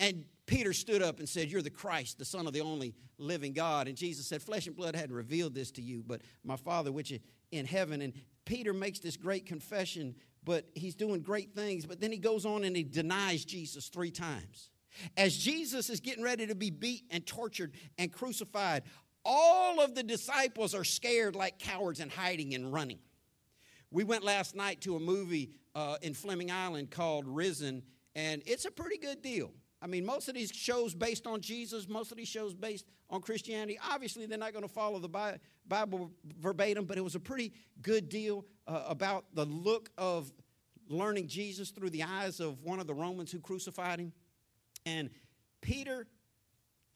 And 0.00 0.24
Peter 0.46 0.72
stood 0.72 1.00
up 1.00 1.20
and 1.20 1.28
said, 1.28 1.48
You're 1.48 1.62
the 1.62 1.70
Christ, 1.70 2.18
the 2.18 2.24
Son 2.24 2.48
of 2.48 2.52
the 2.52 2.60
only 2.60 2.94
living 3.18 3.52
God. 3.52 3.86
And 3.86 3.96
Jesus 3.96 4.26
said, 4.26 4.42
Flesh 4.42 4.66
and 4.66 4.74
blood 4.74 4.96
hadn't 4.96 5.14
revealed 5.14 5.54
this 5.54 5.70
to 5.72 5.82
you, 5.82 6.02
but 6.04 6.22
my 6.42 6.56
Father 6.56 6.90
which 6.90 7.12
is 7.12 7.20
in 7.52 7.66
heaven. 7.66 8.02
And 8.02 8.12
Peter 8.44 8.72
makes 8.72 8.98
this 8.98 9.16
great 9.16 9.46
confession, 9.46 10.14
but 10.44 10.66
he's 10.74 10.94
doing 10.94 11.20
great 11.20 11.54
things. 11.54 11.86
But 11.86 12.00
then 12.00 12.12
he 12.12 12.18
goes 12.18 12.44
on 12.44 12.64
and 12.64 12.76
he 12.76 12.82
denies 12.82 13.44
Jesus 13.44 13.88
three 13.88 14.10
times. 14.10 14.70
As 15.16 15.36
Jesus 15.36 15.88
is 15.88 16.00
getting 16.00 16.22
ready 16.22 16.46
to 16.46 16.54
be 16.54 16.70
beat 16.70 17.04
and 17.10 17.26
tortured 17.26 17.72
and 17.98 18.12
crucified, 18.12 18.82
all 19.24 19.80
of 19.80 19.94
the 19.94 20.02
disciples 20.02 20.74
are 20.74 20.84
scared 20.84 21.36
like 21.36 21.58
cowards 21.58 22.00
and 22.00 22.10
hiding 22.10 22.54
and 22.54 22.72
running. 22.72 22.98
We 23.90 24.04
went 24.04 24.24
last 24.24 24.56
night 24.56 24.80
to 24.82 24.96
a 24.96 25.00
movie 25.00 25.52
uh, 25.74 25.96
in 26.02 26.14
Fleming 26.14 26.50
Island 26.50 26.90
called 26.90 27.26
Risen, 27.26 27.82
and 28.14 28.42
it's 28.46 28.64
a 28.64 28.70
pretty 28.70 28.98
good 28.98 29.22
deal. 29.22 29.52
I 29.82 29.88
mean, 29.88 30.06
most 30.06 30.28
of 30.28 30.34
these 30.34 30.52
shows 30.52 30.94
based 30.94 31.26
on 31.26 31.40
Jesus, 31.40 31.88
most 31.88 32.12
of 32.12 32.16
these 32.16 32.28
shows 32.28 32.54
based 32.54 32.86
on 33.10 33.20
Christianity, 33.20 33.78
obviously 33.90 34.26
they're 34.26 34.38
not 34.38 34.52
going 34.52 34.62
to 34.62 34.72
follow 34.72 35.00
the 35.00 35.38
Bible 35.66 36.12
verbatim, 36.40 36.84
but 36.84 36.96
it 36.96 37.00
was 37.02 37.16
a 37.16 37.20
pretty 37.20 37.52
good 37.82 38.08
deal 38.08 38.46
uh, 38.68 38.84
about 38.86 39.24
the 39.34 39.44
look 39.44 39.90
of 39.98 40.32
learning 40.88 41.26
Jesus 41.26 41.70
through 41.70 41.90
the 41.90 42.04
eyes 42.04 42.38
of 42.38 42.62
one 42.62 42.78
of 42.78 42.86
the 42.86 42.94
Romans 42.94 43.32
who 43.32 43.40
crucified 43.40 43.98
him. 43.98 44.12
And 44.86 45.10
Peter 45.60 46.06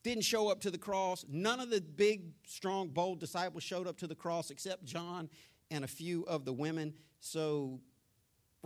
didn't 0.04 0.22
show 0.24 0.48
up 0.48 0.60
to 0.60 0.70
the 0.70 0.78
cross. 0.78 1.24
None 1.28 1.58
of 1.58 1.70
the 1.70 1.80
big, 1.80 2.30
strong, 2.46 2.88
bold 2.88 3.18
disciples 3.18 3.64
showed 3.64 3.88
up 3.88 3.98
to 3.98 4.06
the 4.06 4.14
cross 4.14 4.50
except 4.50 4.84
John 4.84 5.28
and 5.72 5.82
a 5.82 5.88
few 5.88 6.22
of 6.26 6.44
the 6.44 6.52
women. 6.52 6.94
So 7.18 7.80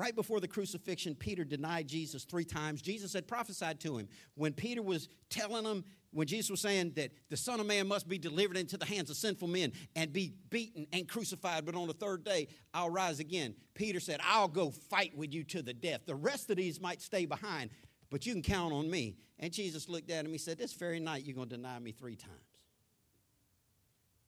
right 0.01 0.17
before 0.17 0.41
the 0.41 0.49
crucifixion, 0.49 1.15
Peter 1.15 1.45
denied 1.45 1.87
Jesus 1.87 2.25
three 2.25 2.45
times. 2.45 2.81
Jesus 2.81 3.13
had 3.13 3.29
prophesied 3.29 3.79
to 3.81 3.99
him. 3.99 4.09
When 4.35 4.55
Peter 4.55 4.83
was 4.83 5.09
telling 5.29 5.67
him, 5.67 5.85
when 6.13 6.27
Jesus 6.27 6.51
was 6.51 6.61
saying 6.61 6.93
that 6.97 7.11
the 7.29 7.37
Son 7.37 7.61
of 7.61 7.67
Man 7.67 7.87
must 7.87 8.09
be 8.09 8.19
delivered 8.19 8.57
into 8.57 8.79
the 8.79 8.87
hands 8.87 9.11
of 9.11 9.17
sinful 9.17 9.47
men 9.47 9.73
and 9.95 10.11
be 10.13 10.33
beaten 10.49 10.87
and 10.93 11.07
crucified, 11.07 11.67
but 11.67 11.75
on 11.75 11.87
the 11.87 11.93
third 11.93 12.25
day 12.25 12.49
I'll 12.73 12.89
rise 12.89 13.21
again, 13.21 13.55
Peter 13.75 14.01
said, 14.01 14.21
I'll 14.25 14.49
go 14.49 14.71
fight 14.71 15.15
with 15.15 15.35
you 15.35 15.45
to 15.45 15.63
the 15.63 15.75
death. 15.75 16.01
The 16.07 16.15
rest 16.15 16.51
of 16.51 16.57
these 16.57 16.81
might 16.81 17.03
stay 17.03 17.27
behind, 17.27 17.71
but 18.11 18.25
you 18.25 18.33
can 18.33 18.43
count 18.43 18.73
on 18.73 18.91
me. 18.91 19.17
And 19.39 19.53
Jesus 19.53 19.89
looked 19.89 20.11
at 20.11 20.25
him. 20.25 20.33
He 20.33 20.39
said, 20.39 20.59
This 20.59 20.73
very 20.73 20.99
night 20.99 21.25
you're 21.25 21.37
going 21.37 21.49
to 21.49 21.57
deny 21.57 21.79
me 21.79 21.93
three 21.93 22.17
times. 22.17 22.35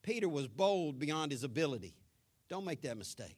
Peter 0.03 0.29
was 0.29 0.49
bold 0.49 0.99
beyond 0.99 1.33
his 1.33 1.45
ability. 1.45 1.95
Don't 2.49 2.65
make 2.65 2.83
that 2.83 2.99
mistake. 2.99 3.37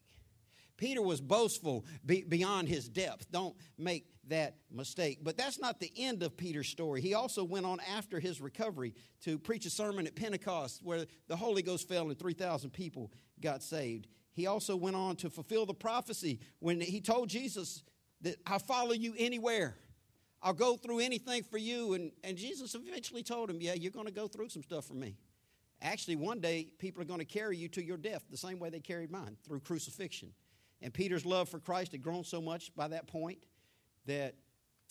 Peter 0.77 1.01
was 1.03 1.21
boastful 1.21 1.85
beyond 2.05 2.69
his 2.69 2.89
depth. 2.89 3.31
Don't 3.31 3.55
make 3.79 4.07
that 4.29 4.57
mistake. 4.71 5.19
But 5.23 5.37
that's 5.37 5.59
not 5.59 5.81
the 5.81 5.93
end 5.97 6.23
of 6.23 6.37
Peter's 6.37 6.69
story. 6.69 7.01
He 7.01 7.15
also 7.15 7.45
went 7.45 7.67
on 7.67 7.79
after 7.81 8.19
his 8.19 8.41
recovery 8.41 8.95
to 9.23 9.39
preach 9.39 9.67
a 9.67 9.71
sermon 9.71 10.07
at 10.07 10.17
Pentecost 10.17 10.81
where 10.83 11.07
the 11.29 11.37
Holy 11.37 11.63
Ghost 11.63 11.89
fell 11.89 12.09
and 12.09 12.19
3,000 12.19 12.71
people 12.71 13.13
got 13.41 13.63
saved. 13.63 14.09
He 14.33 14.47
also 14.47 14.77
went 14.77 14.97
on 14.97 15.17
to 15.17 15.31
fulfill 15.31 15.67
the 15.67 15.75
prophecy 15.75 16.41
when 16.59 16.81
he 16.81 17.01
told 17.01 17.29
Jesus 17.29 17.83
that 18.23 18.37
I'll 18.47 18.59
follow 18.59 18.93
you 18.93 19.15
anywhere. 19.17 19.77
I'll 20.43 20.53
go 20.53 20.77
through 20.77 21.01
anything 21.01 21.43
for 21.45 21.59
you. 21.59 21.95
And, 21.95 22.11
and 22.23 22.37
Jesus 22.37 22.75
eventually 22.75 23.23
told 23.23 23.49
him, 23.49 23.61
Yeah, 23.61 23.75
you're 23.75 23.93
going 23.93 24.07
to 24.07 24.13
go 24.13 24.27
through 24.27 24.49
some 24.49 24.63
stuff 24.63 24.87
for 24.87 24.95
me. 24.95 25.17
Actually, 25.81 26.17
one 26.17 26.41
day 26.41 26.69
people 26.79 27.03
are 27.03 27.07
going 27.07 27.21
to 27.21 27.25
carry 27.25 27.57
you 27.57 27.69
to 27.69 27.85
your 27.85 27.97
death 27.97 28.25
the 28.31 28.37
same 28.37 28.59
way 28.59 28.71
they 28.71 28.81
carried 28.81 29.11
mine 29.11 29.37
through 29.47 29.61
crucifixion. 29.61 30.33
And 30.85 30.93
Peter's 30.93 31.25
love 31.25 31.49
for 31.49 31.59
Christ 31.59 31.93
had 31.93 32.03
grown 32.03 32.25
so 32.25 32.43
much 32.43 32.71
by 32.77 32.89
that 32.89 33.07
point 33.07 33.39
that 34.05 34.35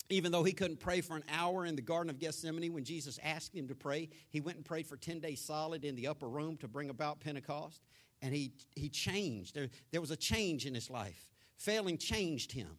even 0.10 0.32
though 0.32 0.44
he 0.44 0.52
couldn't 0.52 0.80
pray 0.80 1.02
for 1.02 1.16
an 1.16 1.24
hour 1.32 1.68
in 1.68 1.76
the 1.76 1.84
Garden 1.84 2.10
of 2.10 2.18
Gethsemane 2.18 2.74
when 2.74 2.84
Jesus 2.84 3.20
asked 3.24 3.56
him 3.56 3.68
to 3.68 3.76
pray, 3.76 4.10
he 4.30 4.42
went 4.42 4.58
and 4.58 4.66
prayed 4.66 4.88
for 4.88 4.98
10 4.98 5.20
days 5.20 5.40
solid 5.40 5.86
in 5.86 5.96
the 5.96 6.08
upper 6.08 6.28
room 6.28 6.58
to 6.58 6.68
bring 6.68 6.90
about 6.90 7.20
Pentecost. 7.20 7.84
And 8.24 8.34
he, 8.34 8.54
he 8.76 8.90
changed. 8.90 9.54
There, 9.54 9.70
there 9.92 10.02
was 10.02 10.10
a 10.10 10.16
change 10.16 10.66
in 10.66 10.74
his 10.74 10.90
life. 10.90 11.30
Failing 11.58 12.00
changed 12.00 12.52
him, 12.52 12.70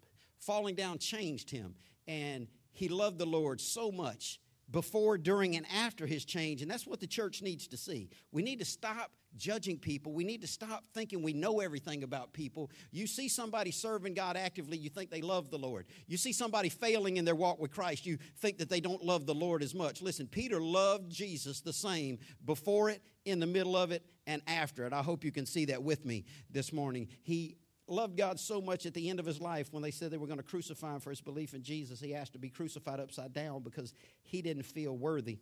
falling 0.40 0.74
down 0.74 0.98
changed 0.98 1.52
him. 1.52 1.76
And 2.08 2.48
he 2.72 2.88
loved 2.88 3.18
the 3.18 3.26
Lord 3.26 3.60
so 3.60 3.92
much 3.92 4.40
before, 4.72 5.18
during, 5.18 5.54
and 5.54 5.66
after 5.72 6.04
his 6.04 6.24
change. 6.24 6.62
And 6.62 6.70
that's 6.70 6.86
what 6.86 6.98
the 6.98 7.06
church 7.06 7.42
needs 7.42 7.68
to 7.68 7.76
see. 7.76 8.10
We 8.32 8.42
need 8.42 8.58
to 8.58 8.64
stop 8.64 9.12
judging 9.36 9.78
people. 9.78 10.12
We 10.12 10.24
need 10.24 10.40
to 10.42 10.46
stop 10.46 10.84
thinking 10.92 11.22
we 11.22 11.32
know 11.32 11.60
everything 11.60 12.02
about 12.02 12.32
people. 12.32 12.70
You 12.90 13.06
see 13.06 13.28
somebody 13.28 13.70
serving 13.70 14.14
God 14.14 14.36
actively, 14.36 14.76
you 14.76 14.90
think 14.90 15.10
they 15.10 15.22
love 15.22 15.50
the 15.50 15.58
Lord. 15.58 15.86
You 16.06 16.16
see 16.16 16.32
somebody 16.32 16.68
failing 16.68 17.16
in 17.16 17.24
their 17.24 17.34
walk 17.34 17.60
with 17.60 17.72
Christ, 17.72 18.06
you 18.06 18.18
think 18.38 18.58
that 18.58 18.68
they 18.68 18.80
don't 18.80 19.04
love 19.04 19.26
the 19.26 19.34
Lord 19.34 19.62
as 19.62 19.74
much. 19.74 20.02
Listen, 20.02 20.26
Peter 20.26 20.60
loved 20.60 21.10
Jesus 21.10 21.60
the 21.60 21.72
same 21.72 22.18
before 22.44 22.90
it, 22.90 23.02
in 23.24 23.40
the 23.40 23.46
middle 23.46 23.76
of 23.76 23.90
it, 23.90 24.04
and 24.26 24.42
after 24.46 24.86
it. 24.86 24.92
I 24.92 25.02
hope 25.02 25.24
you 25.24 25.32
can 25.32 25.46
see 25.46 25.64
that 25.66 25.82
with 25.82 26.04
me 26.04 26.24
this 26.50 26.72
morning. 26.72 27.08
He 27.22 27.56
loved 27.86 28.16
God 28.16 28.40
so 28.40 28.60
much 28.60 28.86
at 28.86 28.94
the 28.94 29.08
end 29.08 29.20
of 29.20 29.26
his 29.26 29.40
life 29.40 29.72
when 29.72 29.82
they 29.82 29.90
said 29.90 30.10
they 30.10 30.16
were 30.16 30.26
going 30.26 30.38
to 30.38 30.44
crucify 30.44 30.94
him 30.94 31.00
for 31.00 31.10
his 31.10 31.20
belief 31.20 31.54
in 31.54 31.62
Jesus, 31.62 32.00
he 32.00 32.14
asked 32.14 32.32
to 32.32 32.38
be 32.38 32.48
crucified 32.48 33.00
upside 33.00 33.32
down 33.32 33.62
because 33.62 33.94
he 34.22 34.42
didn't 34.42 34.64
feel 34.64 34.96
worthy 34.96 35.38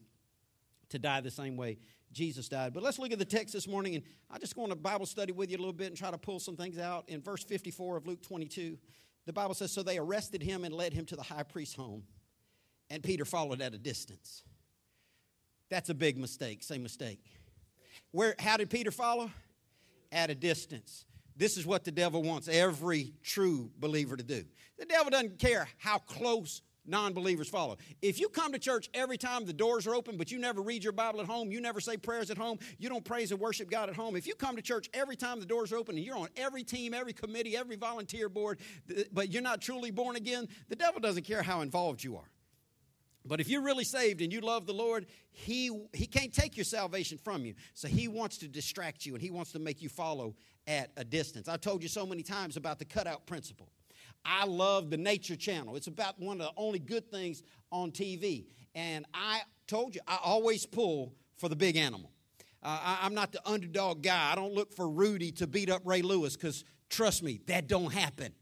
to 0.88 0.98
die 0.98 1.20
the 1.20 1.30
same 1.30 1.56
way 1.56 1.78
Jesus 2.12 2.48
died. 2.48 2.72
But 2.74 2.82
let's 2.82 2.98
look 2.98 3.12
at 3.12 3.18
the 3.18 3.24
text 3.24 3.54
this 3.54 3.66
morning, 3.66 3.94
and 3.94 4.04
I 4.30 4.38
just 4.38 4.56
want 4.56 4.70
to 4.70 4.76
Bible 4.76 5.06
study 5.06 5.32
with 5.32 5.50
you 5.50 5.56
a 5.56 5.58
little 5.58 5.72
bit 5.72 5.88
and 5.88 5.96
try 5.96 6.10
to 6.10 6.18
pull 6.18 6.38
some 6.38 6.56
things 6.56 6.78
out. 6.78 7.08
In 7.08 7.20
verse 7.20 7.42
54 7.44 7.96
of 7.96 8.06
Luke 8.06 8.22
22, 8.22 8.78
the 9.26 9.32
Bible 9.32 9.54
says, 9.54 9.72
So 9.72 9.82
they 9.82 9.98
arrested 9.98 10.42
him 10.42 10.64
and 10.64 10.74
led 10.74 10.92
him 10.92 11.04
to 11.06 11.16
the 11.16 11.22
high 11.22 11.42
priest's 11.42 11.74
home, 11.74 12.04
and 12.90 13.02
Peter 13.02 13.24
followed 13.24 13.60
at 13.60 13.74
a 13.74 13.78
distance. 13.78 14.42
That's 15.70 15.88
a 15.88 15.94
big 15.94 16.18
mistake. 16.18 16.62
same 16.62 16.82
mistake. 16.82 17.24
Where, 18.10 18.34
how 18.38 18.58
did 18.58 18.68
Peter 18.68 18.90
follow? 18.90 19.30
At 20.10 20.28
a 20.28 20.34
distance. 20.34 21.06
This 21.34 21.56
is 21.56 21.64
what 21.64 21.84
the 21.84 21.90
devil 21.90 22.22
wants 22.22 22.46
every 22.46 23.14
true 23.22 23.70
believer 23.78 24.16
to 24.16 24.22
do. 24.22 24.44
The 24.78 24.84
devil 24.84 25.10
doesn't 25.10 25.38
care 25.38 25.66
how 25.78 25.98
close 25.98 26.60
non 26.86 27.12
believers 27.12 27.48
follow. 27.48 27.76
If 28.00 28.20
you 28.20 28.28
come 28.28 28.52
to 28.52 28.58
church 28.58 28.88
every 28.94 29.18
time 29.18 29.44
the 29.44 29.52
doors 29.52 29.86
are 29.86 29.94
open, 29.94 30.16
but 30.16 30.30
you 30.30 30.38
never 30.38 30.62
read 30.62 30.82
your 30.82 30.92
Bible 30.92 31.20
at 31.20 31.26
home, 31.26 31.50
you 31.50 31.60
never 31.60 31.80
say 31.80 31.96
prayers 31.96 32.30
at 32.30 32.38
home, 32.38 32.58
you 32.78 32.88
don't 32.88 33.04
praise 33.04 33.30
and 33.30 33.40
worship 33.40 33.70
God 33.70 33.88
at 33.88 33.96
home, 33.96 34.16
if 34.16 34.26
you 34.26 34.34
come 34.34 34.56
to 34.56 34.62
church 34.62 34.88
every 34.94 35.16
time 35.16 35.40
the 35.40 35.46
doors 35.46 35.72
are 35.72 35.76
open 35.76 35.96
and 35.96 36.04
you're 36.04 36.16
on 36.16 36.28
every 36.36 36.64
team, 36.64 36.94
every 36.94 37.12
committee, 37.12 37.56
every 37.56 37.76
volunteer 37.76 38.28
board, 38.28 38.60
but 39.12 39.32
you're 39.32 39.42
not 39.42 39.60
truly 39.60 39.90
born 39.90 40.16
again, 40.16 40.48
the 40.68 40.76
devil 40.76 41.00
doesn't 41.00 41.24
care 41.24 41.42
how 41.42 41.60
involved 41.60 42.02
you 42.02 42.16
are. 42.16 42.30
But 43.24 43.40
if 43.40 43.48
you're 43.48 43.62
really 43.62 43.84
saved 43.84 44.20
and 44.20 44.32
you 44.32 44.40
love 44.40 44.66
the 44.66 44.74
Lord, 44.74 45.06
he, 45.30 45.70
he 45.92 46.06
can't 46.06 46.32
take 46.32 46.56
your 46.56 46.64
salvation 46.64 47.18
from 47.18 47.44
you. 47.44 47.54
So 47.74 47.88
He 47.88 48.08
wants 48.08 48.38
to 48.38 48.48
distract 48.48 49.06
you 49.06 49.14
and 49.14 49.22
He 49.22 49.30
wants 49.30 49.52
to 49.52 49.58
make 49.58 49.80
you 49.80 49.88
follow 49.88 50.34
at 50.66 50.90
a 50.96 51.04
distance. 51.04 51.48
I've 51.48 51.60
told 51.60 51.82
you 51.82 51.88
so 51.88 52.04
many 52.04 52.22
times 52.22 52.56
about 52.56 52.78
the 52.78 52.84
cutout 52.84 53.26
principle. 53.26 53.68
I 54.24 54.44
love 54.46 54.90
the 54.90 54.96
Nature 54.96 55.36
Channel. 55.36 55.76
It's 55.76 55.86
about 55.86 56.18
one 56.18 56.40
of 56.40 56.46
the 56.46 56.52
only 56.56 56.78
good 56.78 57.10
things 57.10 57.42
on 57.70 57.90
TV. 57.90 58.46
And 58.74 59.04
I 59.12 59.42
told 59.66 59.94
you, 59.94 60.00
I 60.06 60.18
always 60.22 60.66
pull 60.66 61.14
for 61.36 61.48
the 61.48 61.56
big 61.56 61.76
animal. 61.76 62.10
Uh, 62.62 62.96
I, 63.02 63.06
am 63.06 63.14
not 63.14 63.32
the 63.32 63.40
underdog 63.48 64.02
guy. 64.02 64.30
I 64.30 64.34
don't 64.36 64.52
look 64.52 64.72
for 64.72 64.88
Rudy 64.88 65.32
to 65.32 65.46
beat 65.46 65.68
up 65.68 65.82
Ray 65.84 66.02
Lewis 66.02 66.36
because, 66.36 66.64
trust 66.88 67.22
me, 67.22 67.40
that 67.46 67.66
don't 67.66 67.92
happen 67.92 68.32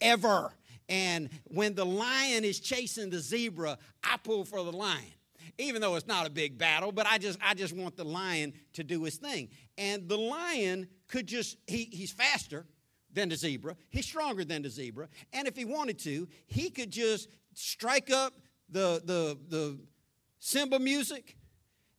ever. 0.00 0.52
And 0.88 1.30
when 1.44 1.74
the 1.74 1.86
lion 1.86 2.44
is 2.44 2.60
chasing 2.60 3.10
the 3.10 3.20
zebra, 3.20 3.78
I 4.02 4.16
pull 4.22 4.44
for 4.44 4.62
the 4.64 4.72
lion. 4.72 5.02
Even 5.58 5.80
though 5.80 5.94
it's 5.94 6.06
not 6.06 6.26
a 6.26 6.30
big 6.30 6.58
battle, 6.58 6.90
but 6.90 7.06
I 7.06 7.18
just 7.18 7.38
I 7.40 7.54
just 7.54 7.76
want 7.76 7.96
the 7.96 8.04
lion 8.04 8.54
to 8.72 8.82
do 8.82 9.04
his 9.04 9.16
thing. 9.16 9.50
And 9.78 10.08
the 10.08 10.18
lion 10.18 10.88
could 11.06 11.26
just 11.26 11.58
he, 11.66 11.84
he's 11.92 12.10
faster 12.10 12.66
than 13.14 13.28
the 13.28 13.36
zebra. 13.36 13.76
He's 13.90 14.04
stronger 14.04 14.44
than 14.44 14.62
the 14.62 14.70
zebra. 14.70 15.08
And 15.32 15.48
if 15.48 15.56
he 15.56 15.64
wanted 15.64 15.98
to, 16.00 16.28
he 16.46 16.70
could 16.70 16.90
just 16.90 17.28
strike 17.54 18.10
up 18.10 18.34
the 18.68 19.00
the 19.04 19.38
the 19.48 19.78
cymbal 20.38 20.80
music 20.80 21.36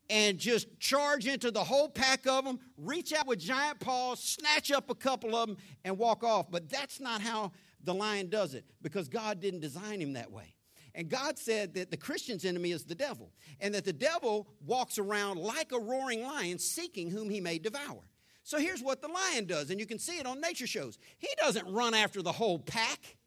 and 0.10 0.38
just 0.38 0.80
charge 0.80 1.26
into 1.26 1.50
the 1.50 1.64
whole 1.64 1.90
pack 1.90 2.28
of 2.28 2.46
them, 2.46 2.60
reach 2.78 3.12
out 3.12 3.26
with 3.26 3.40
giant 3.40 3.80
paws, 3.80 4.20
snatch 4.20 4.72
up 4.72 4.90
a 4.90 4.96
couple 4.96 5.36
of 5.36 5.48
them, 5.48 5.58
and 5.84 5.98
walk 5.98 6.24
off. 6.24 6.52
But 6.52 6.70
that's 6.70 7.00
not 7.00 7.22
how 7.22 7.54
the 7.84 7.94
lion 7.94 8.30
does 8.30 8.54
it 8.54 8.66
because 8.82 9.08
God 9.08 9.40
didn't 9.40 9.62
design 9.62 10.00
him 10.00 10.14
that 10.14 10.32
way. 10.32 10.54
And 10.94 11.10
God 11.10 11.38
said 11.38 11.74
that 11.74 11.92
the 11.92 11.98
Christian's 11.98 12.46
enemy 12.46 12.72
is 12.72 12.86
the 12.86 12.96
devil, 12.96 13.32
and 13.60 13.74
that 13.76 13.84
the 13.84 13.94
devil 13.94 14.48
walks 14.66 14.98
around 14.98 15.40
like 15.40 15.72
a 15.74 15.80
roaring 15.80 16.24
lion 16.24 16.58
seeking 16.58 17.10
whom 17.10 17.30
he 17.30 17.42
may 17.42 17.60
devour. 17.60 18.00
So 18.46 18.60
here's 18.60 18.84
what 18.84 19.02
the 19.02 19.08
lion 19.08 19.46
does, 19.46 19.72
and 19.72 19.80
you 19.80 19.88
can 19.88 19.98
see 19.98 20.20
it 20.20 20.28
on 20.28 20.40
nature 20.40 20.68
shows. 20.68 21.00
He 21.18 21.28
doesn't 21.40 21.68
run 21.68 21.96
after 21.96 22.22
the 22.22 22.32
whole 22.32 22.60
pack. 22.60 23.18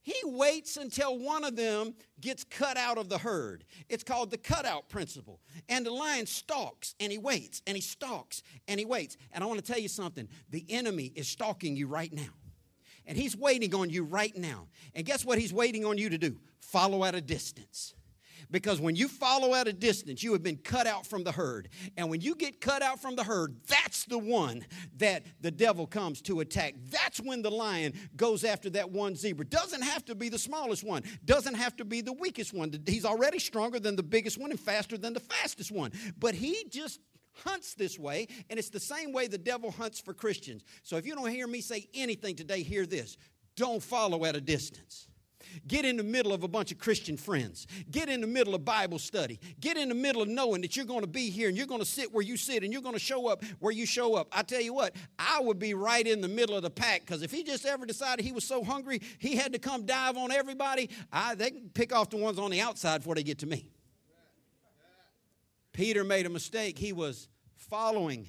He 0.00 0.14
waits 0.24 0.78
until 0.78 1.18
one 1.18 1.44
of 1.44 1.56
them 1.56 1.94
gets 2.22 2.42
cut 2.42 2.78
out 2.78 2.96
of 2.96 3.10
the 3.10 3.18
herd. 3.18 3.64
It's 3.90 4.02
called 4.02 4.30
the 4.30 4.38
cutout 4.38 4.88
principle. 4.88 5.40
And 5.68 5.84
the 5.84 5.90
lion 5.92 6.24
stalks 6.24 6.94
and 6.98 7.12
he 7.12 7.18
waits 7.18 7.60
and 7.66 7.76
he 7.76 7.82
stalks 7.82 8.42
and 8.66 8.80
he 8.80 8.86
waits. 8.86 9.18
And 9.32 9.44
I 9.44 9.46
want 9.46 9.62
to 9.62 9.72
tell 9.72 9.80
you 9.80 9.88
something 9.88 10.26
the 10.48 10.64
enemy 10.70 11.12
is 11.14 11.28
stalking 11.28 11.76
you 11.76 11.86
right 11.86 12.12
now. 12.12 12.32
And 13.06 13.18
he's 13.18 13.36
waiting 13.36 13.74
on 13.74 13.90
you 13.90 14.04
right 14.04 14.34
now. 14.34 14.68
And 14.94 15.04
guess 15.04 15.22
what 15.22 15.38
he's 15.38 15.52
waiting 15.52 15.84
on 15.84 15.98
you 15.98 16.08
to 16.08 16.18
do? 16.18 16.38
Follow 16.60 17.04
at 17.04 17.14
a 17.14 17.20
distance. 17.20 17.94
Because 18.52 18.80
when 18.80 18.94
you 18.94 19.08
follow 19.08 19.54
at 19.54 19.66
a 19.66 19.72
distance, 19.72 20.22
you 20.22 20.32
have 20.32 20.42
been 20.42 20.58
cut 20.58 20.86
out 20.86 21.06
from 21.06 21.24
the 21.24 21.32
herd. 21.32 21.70
And 21.96 22.10
when 22.10 22.20
you 22.20 22.34
get 22.36 22.60
cut 22.60 22.82
out 22.82 23.00
from 23.00 23.16
the 23.16 23.24
herd, 23.24 23.56
that's 23.66 24.04
the 24.04 24.18
one 24.18 24.64
that 24.98 25.24
the 25.40 25.50
devil 25.50 25.86
comes 25.86 26.20
to 26.22 26.40
attack. 26.40 26.74
That's 26.90 27.18
when 27.18 27.40
the 27.42 27.50
lion 27.50 27.94
goes 28.14 28.44
after 28.44 28.68
that 28.70 28.90
one 28.90 29.16
zebra. 29.16 29.46
Doesn't 29.46 29.82
have 29.82 30.04
to 30.04 30.14
be 30.14 30.28
the 30.28 30.38
smallest 30.38 30.84
one, 30.84 31.02
doesn't 31.24 31.54
have 31.54 31.74
to 31.76 31.84
be 31.84 32.02
the 32.02 32.12
weakest 32.12 32.52
one. 32.52 32.72
He's 32.86 33.06
already 33.06 33.38
stronger 33.38 33.80
than 33.80 33.96
the 33.96 34.02
biggest 34.02 34.38
one 34.38 34.50
and 34.50 34.60
faster 34.60 34.98
than 34.98 35.14
the 35.14 35.20
fastest 35.20 35.72
one. 35.72 35.90
But 36.18 36.34
he 36.34 36.66
just 36.68 37.00
hunts 37.44 37.74
this 37.74 37.98
way, 37.98 38.28
and 38.50 38.58
it's 38.58 38.68
the 38.68 38.80
same 38.80 39.12
way 39.12 39.26
the 39.26 39.38
devil 39.38 39.70
hunts 39.70 39.98
for 39.98 40.12
Christians. 40.12 40.62
So 40.82 40.96
if 40.96 41.06
you 41.06 41.14
don't 41.14 41.30
hear 41.30 41.46
me 41.46 41.62
say 41.62 41.88
anything 41.94 42.36
today, 42.36 42.62
hear 42.62 42.84
this 42.84 43.16
don't 43.56 43.82
follow 43.82 44.24
at 44.24 44.36
a 44.36 44.40
distance. 44.40 45.08
Get 45.66 45.84
in 45.84 45.96
the 45.96 46.02
middle 46.02 46.32
of 46.32 46.42
a 46.42 46.48
bunch 46.48 46.72
of 46.72 46.78
Christian 46.78 47.16
friends. 47.16 47.66
Get 47.90 48.08
in 48.08 48.20
the 48.20 48.26
middle 48.26 48.54
of 48.54 48.64
Bible 48.64 48.98
study. 48.98 49.40
Get 49.60 49.76
in 49.76 49.88
the 49.88 49.94
middle 49.94 50.22
of 50.22 50.28
knowing 50.28 50.62
that 50.62 50.76
you're 50.76 50.86
going 50.86 51.00
to 51.00 51.06
be 51.06 51.30
here 51.30 51.48
and 51.48 51.56
you're 51.56 51.66
going 51.66 51.80
to 51.80 51.86
sit 51.86 52.12
where 52.12 52.22
you 52.22 52.36
sit 52.36 52.62
and 52.62 52.72
you're 52.72 52.82
going 52.82 52.94
to 52.94 53.00
show 53.00 53.28
up 53.28 53.44
where 53.58 53.72
you 53.72 53.86
show 53.86 54.14
up. 54.14 54.28
I 54.32 54.42
tell 54.42 54.60
you 54.60 54.74
what, 54.74 54.94
I 55.18 55.40
would 55.40 55.58
be 55.58 55.74
right 55.74 56.06
in 56.06 56.20
the 56.20 56.28
middle 56.28 56.56
of 56.56 56.62
the 56.62 56.70
pack 56.70 57.00
because 57.00 57.22
if 57.22 57.30
he 57.30 57.42
just 57.42 57.64
ever 57.64 57.86
decided 57.86 58.24
he 58.24 58.32
was 58.32 58.44
so 58.44 58.64
hungry 58.64 59.00
he 59.18 59.36
had 59.36 59.52
to 59.52 59.58
come 59.58 59.86
dive 59.86 60.16
on 60.16 60.32
everybody, 60.32 60.90
I, 61.12 61.34
they 61.34 61.50
can 61.50 61.70
pick 61.70 61.94
off 61.94 62.10
the 62.10 62.16
ones 62.16 62.38
on 62.38 62.50
the 62.50 62.60
outside 62.60 62.98
before 62.98 63.14
they 63.14 63.22
get 63.22 63.38
to 63.38 63.46
me. 63.46 63.66
Peter 65.72 66.04
made 66.04 66.26
a 66.26 66.30
mistake. 66.30 66.78
He 66.78 66.92
was 66.92 67.28
following 67.56 68.28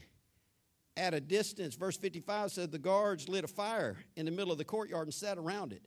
at 0.96 1.14
a 1.14 1.20
distance. 1.20 1.76
Verse 1.76 1.98
55 1.98 2.52
said 2.52 2.72
the 2.72 2.80
guards 2.80 3.28
lit 3.28 3.44
a 3.44 3.48
fire 3.48 3.98
in 4.16 4.26
the 4.26 4.32
middle 4.32 4.52
of 4.52 4.58
the 4.58 4.66
courtyard 4.66 5.08
and 5.08 5.14
sat 5.14 5.38
around 5.38 5.74
it. 5.74 5.84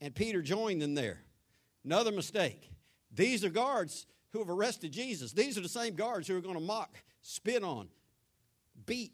And 0.00 0.14
Peter 0.14 0.42
joined 0.42 0.82
them 0.82 0.94
there. 0.94 1.20
Another 1.84 2.12
mistake. 2.12 2.70
These 3.12 3.44
are 3.44 3.50
guards 3.50 4.06
who 4.32 4.38
have 4.40 4.50
arrested 4.50 4.92
Jesus. 4.92 5.32
These 5.32 5.56
are 5.56 5.62
the 5.62 5.68
same 5.68 5.94
guards 5.94 6.28
who 6.28 6.36
are 6.36 6.40
going 6.40 6.54
to 6.54 6.60
mock, 6.60 6.96
spit 7.22 7.64
on, 7.64 7.88
beat, 8.86 9.12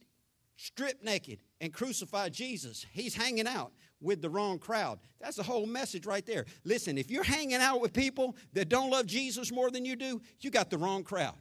strip 0.56 1.02
naked, 1.02 1.38
and 1.60 1.72
crucify 1.72 2.28
Jesus. 2.28 2.84
He's 2.92 3.14
hanging 3.14 3.46
out 3.46 3.72
with 4.00 4.20
the 4.20 4.28
wrong 4.28 4.58
crowd. 4.58 4.98
That's 5.20 5.36
the 5.36 5.42
whole 5.42 5.66
message 5.66 6.06
right 6.06 6.24
there. 6.26 6.44
Listen, 6.64 6.98
if 6.98 7.10
you're 7.10 7.24
hanging 7.24 7.56
out 7.56 7.80
with 7.80 7.92
people 7.92 8.36
that 8.52 8.68
don't 8.68 8.90
love 8.90 9.06
Jesus 9.06 9.52
more 9.52 9.70
than 9.70 9.84
you 9.84 9.96
do, 9.96 10.20
you 10.40 10.50
got 10.50 10.70
the 10.70 10.78
wrong 10.78 11.04
crowd. 11.04 11.36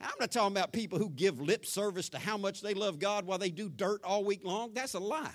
I'm 0.00 0.10
not 0.20 0.30
talking 0.30 0.54
about 0.54 0.72
people 0.72 0.98
who 0.98 1.08
give 1.10 1.40
lip 1.40 1.64
service 1.64 2.10
to 2.10 2.18
how 2.18 2.36
much 2.36 2.60
they 2.60 2.74
love 2.74 2.98
God 2.98 3.24
while 3.24 3.38
they 3.38 3.50
do 3.50 3.68
dirt 3.70 4.02
all 4.04 4.24
week 4.24 4.44
long. 4.44 4.72
That's 4.74 4.94
a 4.94 4.98
lie. 4.98 5.34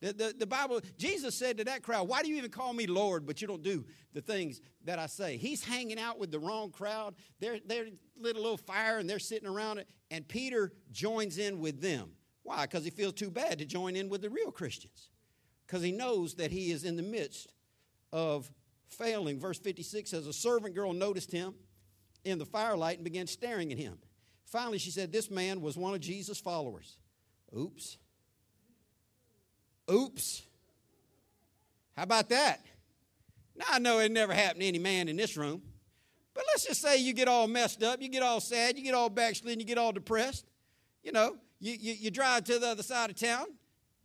The, 0.00 0.14
the, 0.14 0.34
the, 0.38 0.46
Bible, 0.46 0.80
Jesus 0.96 1.34
said 1.34 1.58
to 1.58 1.64
that 1.64 1.82
crowd, 1.82 2.08
Why 2.08 2.22
do 2.22 2.28
you 2.28 2.36
even 2.36 2.50
call 2.50 2.72
me 2.72 2.86
Lord, 2.86 3.26
but 3.26 3.42
you 3.42 3.46
don't 3.46 3.62
do 3.62 3.84
the 4.14 4.22
things 4.22 4.62
that 4.84 4.98
I 4.98 5.06
say? 5.06 5.36
He's 5.36 5.62
hanging 5.62 5.98
out 5.98 6.18
with 6.18 6.30
the 6.30 6.38
wrong 6.38 6.70
crowd. 6.70 7.14
They're, 7.38 7.58
they're 7.66 7.88
lit 8.18 8.36
a 8.36 8.40
little 8.40 8.56
fire 8.56 8.98
and 8.98 9.08
they're 9.08 9.18
sitting 9.18 9.48
around 9.48 9.78
it, 9.78 9.88
and 10.10 10.26
Peter 10.26 10.72
joins 10.90 11.36
in 11.36 11.60
with 11.60 11.82
them. 11.82 12.12
Why? 12.42 12.62
Because 12.62 12.84
he 12.84 12.90
feels 12.90 13.12
too 13.12 13.30
bad 13.30 13.58
to 13.58 13.66
join 13.66 13.94
in 13.94 14.08
with 14.08 14.22
the 14.22 14.30
real 14.30 14.50
Christians. 14.50 15.10
Because 15.66 15.82
he 15.82 15.92
knows 15.92 16.34
that 16.36 16.50
he 16.50 16.72
is 16.72 16.84
in 16.84 16.96
the 16.96 17.02
midst 17.02 17.52
of 18.12 18.50
failing. 18.88 19.38
Verse 19.38 19.58
56 19.58 20.10
says, 20.10 20.26
A 20.26 20.32
servant 20.32 20.74
girl 20.74 20.92
noticed 20.94 21.30
him 21.30 21.54
in 22.24 22.38
the 22.38 22.46
firelight 22.46 22.96
and 22.96 23.04
began 23.04 23.26
staring 23.26 23.70
at 23.70 23.78
him. 23.78 23.98
Finally, 24.46 24.78
she 24.78 24.90
said, 24.90 25.12
This 25.12 25.30
man 25.30 25.60
was 25.60 25.76
one 25.76 25.94
of 25.94 26.00
Jesus' 26.00 26.40
followers. 26.40 26.96
Oops. 27.56 27.98
Oops. 29.90 30.42
How 31.96 32.04
about 32.04 32.28
that? 32.28 32.64
Now, 33.56 33.66
I 33.72 33.78
know 33.78 33.98
it 33.98 34.10
never 34.12 34.32
happened 34.32 34.60
to 34.60 34.66
any 34.66 34.78
man 34.78 35.08
in 35.08 35.16
this 35.16 35.36
room, 35.36 35.60
but 36.32 36.44
let's 36.48 36.66
just 36.66 36.80
say 36.80 36.96
you 36.98 37.12
get 37.12 37.28
all 37.28 37.46
messed 37.46 37.82
up, 37.82 38.00
you 38.00 38.08
get 38.08 38.22
all 38.22 38.40
sad, 38.40 38.78
you 38.78 38.84
get 38.84 38.94
all 38.94 39.10
backslidden, 39.10 39.60
you 39.60 39.66
get 39.66 39.78
all 39.78 39.92
depressed. 39.92 40.46
You 41.02 41.12
know, 41.12 41.36
you, 41.58 41.74
you, 41.78 41.94
you 41.94 42.10
drive 42.10 42.44
to 42.44 42.58
the 42.58 42.68
other 42.68 42.82
side 42.82 43.10
of 43.10 43.16
town, 43.16 43.46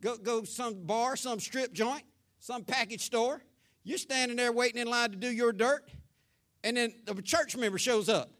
go, 0.02 0.16
go 0.16 0.44
some 0.44 0.84
bar, 0.84 1.16
some 1.16 1.40
strip 1.40 1.72
joint, 1.72 2.02
some 2.38 2.64
package 2.64 3.02
store. 3.02 3.42
You're 3.84 3.98
standing 3.98 4.36
there 4.36 4.52
waiting 4.52 4.80
in 4.80 4.88
line 4.88 5.10
to 5.10 5.16
do 5.16 5.30
your 5.30 5.52
dirt, 5.52 5.88
and 6.64 6.76
then 6.76 6.92
a 7.06 7.14
church 7.22 7.56
member 7.56 7.78
shows 7.78 8.08
up 8.08 8.30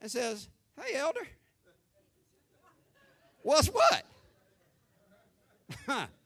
and 0.00 0.10
says, 0.10 0.48
Hey, 0.80 0.96
elder, 0.96 1.26
what's 3.42 3.68
what? 3.68 4.04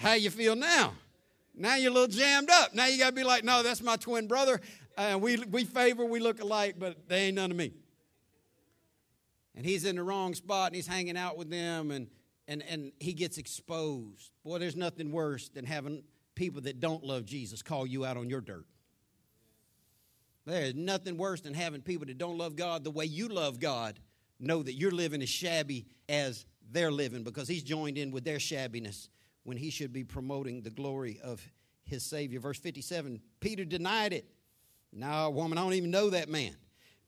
How 0.00 0.14
you 0.14 0.30
feel 0.30 0.56
now? 0.56 0.94
Now 1.54 1.76
you're 1.76 1.90
a 1.90 1.94
little 1.94 2.08
jammed 2.08 2.48
up. 2.48 2.74
Now 2.74 2.86
you 2.86 2.96
got 2.96 3.10
to 3.10 3.14
be 3.14 3.22
like, 3.22 3.44
no, 3.44 3.62
that's 3.62 3.82
my 3.82 3.96
twin 3.96 4.26
brother. 4.28 4.58
Uh, 4.96 5.18
we, 5.20 5.36
we 5.36 5.64
favor, 5.64 6.06
we 6.06 6.20
look 6.20 6.40
alike, 6.40 6.76
but 6.78 7.06
they 7.06 7.26
ain't 7.26 7.34
none 7.34 7.50
of 7.50 7.56
me. 7.58 7.72
And 9.54 9.66
he's 9.66 9.84
in 9.84 9.96
the 9.96 10.02
wrong 10.02 10.34
spot 10.34 10.68
and 10.68 10.76
he's 10.76 10.86
hanging 10.86 11.18
out 11.18 11.36
with 11.36 11.50
them 11.50 11.90
and, 11.90 12.06
and, 12.48 12.62
and 12.62 12.92
he 12.98 13.12
gets 13.12 13.36
exposed. 13.36 14.30
Boy, 14.42 14.56
there's 14.56 14.74
nothing 14.74 15.12
worse 15.12 15.50
than 15.50 15.66
having 15.66 16.02
people 16.34 16.62
that 16.62 16.80
don't 16.80 17.04
love 17.04 17.26
Jesus 17.26 17.60
call 17.60 17.86
you 17.86 18.06
out 18.06 18.16
on 18.16 18.30
your 18.30 18.40
dirt. 18.40 18.64
There's 20.46 20.74
nothing 20.74 21.18
worse 21.18 21.42
than 21.42 21.52
having 21.52 21.82
people 21.82 22.06
that 22.06 22.16
don't 22.16 22.38
love 22.38 22.56
God 22.56 22.84
the 22.84 22.90
way 22.90 23.04
you 23.04 23.28
love 23.28 23.60
God 23.60 24.00
know 24.38 24.62
that 24.62 24.72
you're 24.72 24.92
living 24.92 25.20
as 25.20 25.28
shabby 25.28 25.84
as 26.08 26.46
they're 26.72 26.90
living 26.90 27.22
because 27.22 27.48
he's 27.48 27.62
joined 27.62 27.98
in 27.98 28.12
with 28.12 28.24
their 28.24 28.38
shabbiness 28.38 29.08
when 29.50 29.56
he 29.56 29.68
should 29.68 29.92
be 29.92 30.04
promoting 30.04 30.62
the 30.62 30.70
glory 30.70 31.18
of 31.24 31.44
his 31.82 32.04
Savior. 32.04 32.38
Verse 32.38 32.60
57 32.60 33.20
Peter 33.40 33.64
denied 33.64 34.12
it. 34.12 34.24
No, 34.92 35.28
woman, 35.30 35.58
I 35.58 35.62
don't 35.62 35.72
even 35.72 35.90
know 35.90 36.10
that 36.10 36.28
man. 36.28 36.54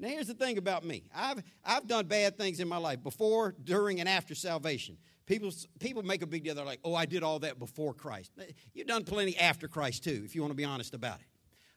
Now, 0.00 0.08
here's 0.08 0.26
the 0.26 0.34
thing 0.34 0.58
about 0.58 0.84
me 0.84 1.04
I've, 1.14 1.40
I've 1.64 1.86
done 1.86 2.06
bad 2.06 2.36
things 2.36 2.58
in 2.58 2.66
my 2.66 2.78
life 2.78 3.00
before, 3.00 3.54
during, 3.62 4.00
and 4.00 4.08
after 4.08 4.34
salvation. 4.34 4.98
People, 5.24 5.52
people 5.78 6.02
make 6.02 6.22
a 6.22 6.26
big 6.26 6.42
deal. 6.42 6.56
They're 6.56 6.64
like, 6.64 6.80
oh, 6.82 6.96
I 6.96 7.06
did 7.06 7.22
all 7.22 7.38
that 7.38 7.60
before 7.60 7.94
Christ. 7.94 8.32
You've 8.74 8.88
done 8.88 9.04
plenty 9.04 9.38
after 9.38 9.68
Christ, 9.68 10.02
too, 10.02 10.22
if 10.24 10.34
you 10.34 10.40
want 10.40 10.50
to 10.50 10.56
be 10.56 10.64
honest 10.64 10.94
about 10.94 11.20
it. 11.20 11.26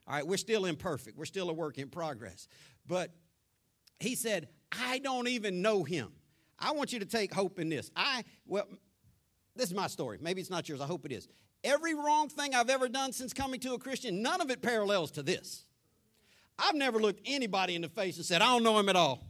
All 0.07 0.15
right, 0.15 0.25
we're 0.25 0.37
still 0.37 0.65
imperfect, 0.65 1.15
we're 1.15 1.25
still 1.25 1.51
a 1.51 1.53
work 1.53 1.77
in 1.77 1.89
progress. 1.89 2.47
But 2.87 3.11
he 3.99 4.15
said, 4.15 4.47
I 4.71 4.97
don't 4.97 5.27
even 5.27 5.61
know 5.61 5.83
him. 5.83 6.11
I 6.57 6.71
want 6.71 6.91
you 6.91 6.97
to 7.01 7.05
take 7.05 7.35
hope 7.35 7.59
in 7.59 7.69
this. 7.69 7.91
I, 7.95 8.23
well, 8.47 8.65
this 9.55 9.69
is 9.69 9.75
my 9.75 9.87
story. 9.87 10.17
Maybe 10.21 10.41
it's 10.41 10.49
not 10.49 10.67
yours. 10.67 10.81
I 10.81 10.85
hope 10.85 11.05
it 11.05 11.11
is. 11.11 11.27
Every 11.63 11.93
wrong 11.95 12.29
thing 12.29 12.53
I've 12.53 12.69
ever 12.69 12.87
done 12.87 13.11
since 13.11 13.33
coming 13.33 13.59
to 13.61 13.73
a 13.73 13.79
Christian, 13.79 14.21
none 14.21 14.41
of 14.41 14.51
it 14.51 14.61
parallels 14.61 15.11
to 15.11 15.23
this. 15.23 15.65
I've 16.59 16.75
never 16.75 16.99
looked 16.99 17.21
anybody 17.25 17.75
in 17.75 17.81
the 17.81 17.89
face 17.89 18.17
and 18.17 18.25
said, 18.25 18.41
I 18.41 18.45
don't 18.45 18.63
know 18.63 18.77
him 18.79 18.89
at 18.89 18.95
all. 18.95 19.23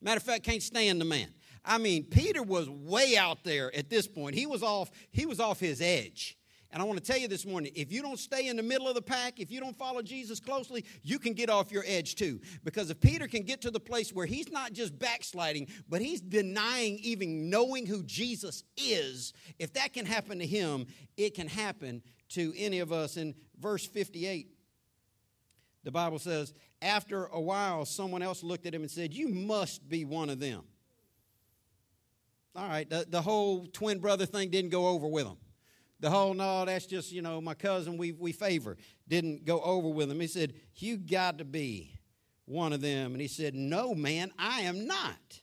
Matter 0.00 0.18
of 0.18 0.22
fact, 0.22 0.44
can't 0.44 0.62
stand 0.62 1.00
the 1.00 1.04
man. 1.04 1.28
I 1.64 1.78
mean, 1.78 2.04
Peter 2.04 2.42
was 2.42 2.68
way 2.68 3.16
out 3.16 3.44
there 3.44 3.74
at 3.74 3.90
this 3.90 4.06
point. 4.06 4.34
He 4.34 4.46
was 4.46 4.62
off, 4.62 4.90
he 5.10 5.26
was 5.26 5.40
off 5.40 5.60
his 5.60 5.80
edge. 5.80 6.37
And 6.70 6.82
I 6.82 6.84
want 6.84 7.02
to 7.02 7.04
tell 7.04 7.18
you 7.18 7.28
this 7.28 7.46
morning 7.46 7.72
if 7.74 7.90
you 7.90 8.02
don't 8.02 8.18
stay 8.18 8.48
in 8.48 8.56
the 8.56 8.62
middle 8.62 8.88
of 8.88 8.94
the 8.94 9.02
pack, 9.02 9.40
if 9.40 9.50
you 9.50 9.58
don't 9.58 9.76
follow 9.76 10.02
Jesus 10.02 10.38
closely, 10.38 10.84
you 11.02 11.18
can 11.18 11.32
get 11.32 11.48
off 11.48 11.72
your 11.72 11.84
edge 11.86 12.14
too. 12.14 12.40
Because 12.62 12.90
if 12.90 13.00
Peter 13.00 13.26
can 13.26 13.42
get 13.42 13.62
to 13.62 13.70
the 13.70 13.80
place 13.80 14.12
where 14.12 14.26
he's 14.26 14.50
not 14.50 14.74
just 14.74 14.98
backsliding, 14.98 15.68
but 15.88 16.02
he's 16.02 16.20
denying 16.20 16.98
even 16.98 17.48
knowing 17.48 17.86
who 17.86 18.02
Jesus 18.02 18.64
is, 18.76 19.32
if 19.58 19.72
that 19.74 19.94
can 19.94 20.04
happen 20.04 20.38
to 20.40 20.46
him, 20.46 20.86
it 21.16 21.34
can 21.34 21.48
happen 21.48 22.02
to 22.30 22.52
any 22.56 22.80
of 22.80 22.92
us. 22.92 23.16
In 23.16 23.34
verse 23.58 23.86
58, 23.86 24.48
the 25.84 25.90
Bible 25.90 26.18
says, 26.18 26.52
After 26.82 27.26
a 27.26 27.40
while, 27.40 27.86
someone 27.86 28.20
else 28.20 28.42
looked 28.42 28.66
at 28.66 28.74
him 28.74 28.82
and 28.82 28.90
said, 28.90 29.14
You 29.14 29.28
must 29.28 29.88
be 29.88 30.04
one 30.04 30.28
of 30.28 30.38
them. 30.38 30.64
All 32.54 32.68
right, 32.68 32.88
the, 32.90 33.06
the 33.08 33.22
whole 33.22 33.66
twin 33.66 34.00
brother 34.00 34.26
thing 34.26 34.50
didn't 34.50 34.70
go 34.70 34.88
over 34.88 35.06
with 35.06 35.26
him 35.26 35.36
the 36.00 36.10
whole 36.10 36.34
no 36.34 36.64
that's 36.64 36.86
just 36.86 37.12
you 37.12 37.22
know 37.22 37.40
my 37.40 37.54
cousin 37.54 37.98
we, 37.98 38.12
we 38.12 38.32
favor 38.32 38.76
didn't 39.08 39.44
go 39.44 39.60
over 39.60 39.88
with 39.88 40.10
him. 40.10 40.20
He 40.20 40.26
said 40.26 40.54
you 40.76 40.96
got 40.96 41.38
to 41.38 41.44
be 41.44 41.98
one 42.44 42.72
of 42.72 42.80
them. 42.80 43.12
And 43.12 43.20
he 43.20 43.28
said 43.28 43.54
no 43.54 43.94
man 43.94 44.32
i 44.38 44.60
am 44.62 44.86
not. 44.86 45.40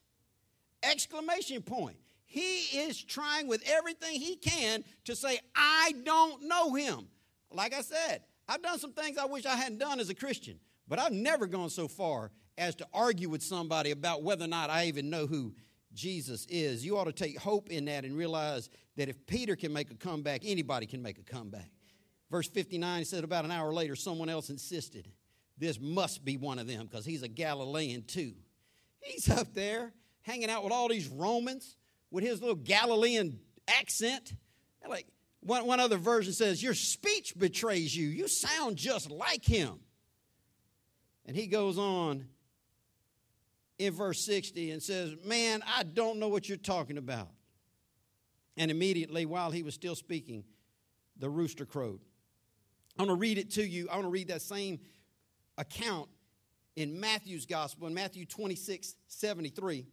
Exclamation 0.84 1.62
point. 1.64 1.98
He 2.26 2.80
is 2.80 3.02
trying 3.04 3.48
with 3.48 3.64
everything 3.68 4.20
he 4.20 4.36
can 4.36 4.84
to 5.06 5.16
say 5.16 5.40
i 5.56 5.94
don't 6.04 6.44
know 6.44 6.74
him. 6.74 7.08
Like 7.52 7.74
i 7.74 7.82
said 7.82 8.22
i've 8.48 8.62
done 8.62 8.80
some 8.80 8.94
things 8.94 9.18
i 9.18 9.26
wish 9.26 9.46
i 9.46 9.56
hadn't 9.56 9.80
done 9.80 10.00
as 10.00 10.10
a 10.10 10.16
christian 10.16 10.60
but 10.88 11.00
i've 11.00 11.12
never 11.12 11.48
gone 11.48 11.70
so 11.70 11.88
far 11.88 12.32
as 12.58 12.76
to 12.76 12.88
argue 12.94 13.30
with 13.30 13.44
somebody 13.44 13.92
about 13.92 14.24
whether 14.24 14.46
or 14.46 14.50
not 14.50 14.70
i 14.70 14.86
even 14.86 15.10
know 15.10 15.26
who 15.26 15.54
Jesus 15.96 16.46
is. 16.50 16.86
You 16.86 16.98
ought 16.98 17.06
to 17.06 17.14
take 17.14 17.40
hope 17.40 17.70
in 17.70 17.86
that 17.86 18.06
and 18.06 18.16
realize 18.16 18.70
that 18.98 19.10
if 19.10 19.26
Peter 19.26 19.56
can 19.56 19.74
make 19.74 19.90
a 19.90 19.96
comeback, 19.96 20.42
anybody 20.44 20.86
can 20.86 21.02
make 21.02 21.18
a 21.18 21.24
comeback. 21.24 21.72
Verse 22.30 22.48
59 22.50 23.06
said, 23.06 23.24
About 23.24 23.46
an 23.46 23.52
hour 23.52 23.74
later, 23.74 23.96
someone 23.96 24.30
else 24.30 24.50
insisted, 24.50 25.08
This 25.58 25.80
must 25.80 26.24
be 26.24 26.38
one 26.38 26.60
of 26.60 26.68
them 26.68 26.86
because 26.86 27.06
he's 27.06 27.24
a 27.24 27.28
Galilean 27.28 28.04
too. 28.04 28.34
He's 29.00 29.30
up 29.30 29.54
there 29.54 29.94
hanging 30.22 30.50
out 30.50 30.64
with 30.64 30.74
all 30.74 30.90
these 30.90 31.08
Romans 31.08 31.78
with 32.12 32.24
his 32.24 32.42
little 32.42 32.56
Galilean 32.56 33.40
accent. 33.68 34.34
Like 34.88 35.08
one, 35.42 35.66
one 35.66 35.80
other 35.80 35.98
version 35.98 36.34
says, 36.34 36.62
Your 36.62 36.74
speech 36.74 37.34
betrays 37.38 37.96
you. 37.96 38.08
You 38.08 38.28
sound 38.28 38.78
just 38.78 39.10
like 39.10 39.46
him. 39.46 39.80
And 41.26 41.36
he 41.36 41.48
goes 41.48 41.78
on 41.78 42.26
in 43.78 43.94
verse 43.94 44.22
60 44.22 44.72
and 44.72 44.82
says, 44.82 45.16
Man, 45.24 45.64
I 45.66 45.84
don't 45.84 46.20
know 46.20 46.30
what 46.30 46.48
you're 46.48 46.58
talking 46.58 46.98
about. 46.98 47.30
And 48.58 48.72
immediately, 48.72 49.26
while 49.26 49.52
he 49.52 49.64
was 49.64 49.74
still 49.74 49.96
speaking, 49.96 50.44
the 51.18 51.30
rooster 51.30 51.66
crowed. 51.66 52.00
I 52.98 53.04
want 53.04 53.10
to 53.10 53.16
read 53.16 53.38
it 53.38 53.52
to 53.52 53.68
you. 53.68 53.90
I 53.90 53.96
want 53.96 54.06
to 54.06 54.10
read 54.12 54.30
that 54.30 54.42
same 54.42 54.80
account 55.58 56.08
in 56.76 57.00
Matthew's 57.00 57.46
gospel, 57.46 57.88
in 57.88 57.94
Matthew 57.94 58.26
26 58.26 58.96
73. 59.08 59.86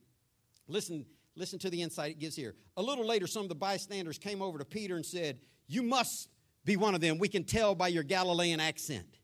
Listen, 0.69 1.05
listen 1.35 1.59
to 1.61 1.71
the 1.71 1.83
insight 1.83 2.13
it 2.13 2.19
gives 2.19 2.37
here. 2.37 2.55
A 2.77 2.83
little 2.83 3.07
later, 3.07 3.27
some 3.27 3.43
of 3.43 3.49
the 3.49 3.55
bystanders 3.55 4.19
came 4.19 4.41
over 4.41 4.59
to 4.59 4.65
Peter 4.65 4.97
and 4.97 5.05
said, 5.05 5.41
You 5.67 5.83
must 5.83 6.29
be 6.65 6.77
one 6.77 6.95
of 6.95 7.01
them. 7.01 7.19
We 7.19 7.29
can 7.29 7.45
tell 7.45 7.75
by 7.75 7.89
your 7.89 8.05
Galilean 8.05 8.61
accent. 8.61 9.19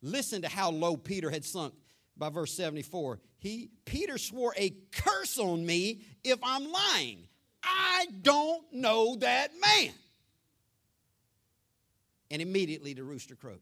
Listen 0.00 0.42
to 0.42 0.48
how 0.48 0.70
low 0.70 0.96
Peter 0.96 1.30
had 1.30 1.44
sunk 1.44 1.74
by 2.16 2.28
verse 2.28 2.52
74. 2.54 3.20
He 3.38 3.70
Peter 3.84 4.18
swore 4.18 4.54
a 4.56 4.74
curse 4.92 5.38
on 5.38 5.64
me 5.64 6.02
if 6.22 6.38
I'm 6.42 6.70
lying. 6.70 7.28
I 7.62 8.06
don't 8.22 8.72
know 8.72 9.16
that 9.16 9.50
man. 9.60 9.92
And 12.30 12.40
immediately 12.40 12.94
the 12.94 13.04
rooster 13.04 13.34
crowed. 13.34 13.60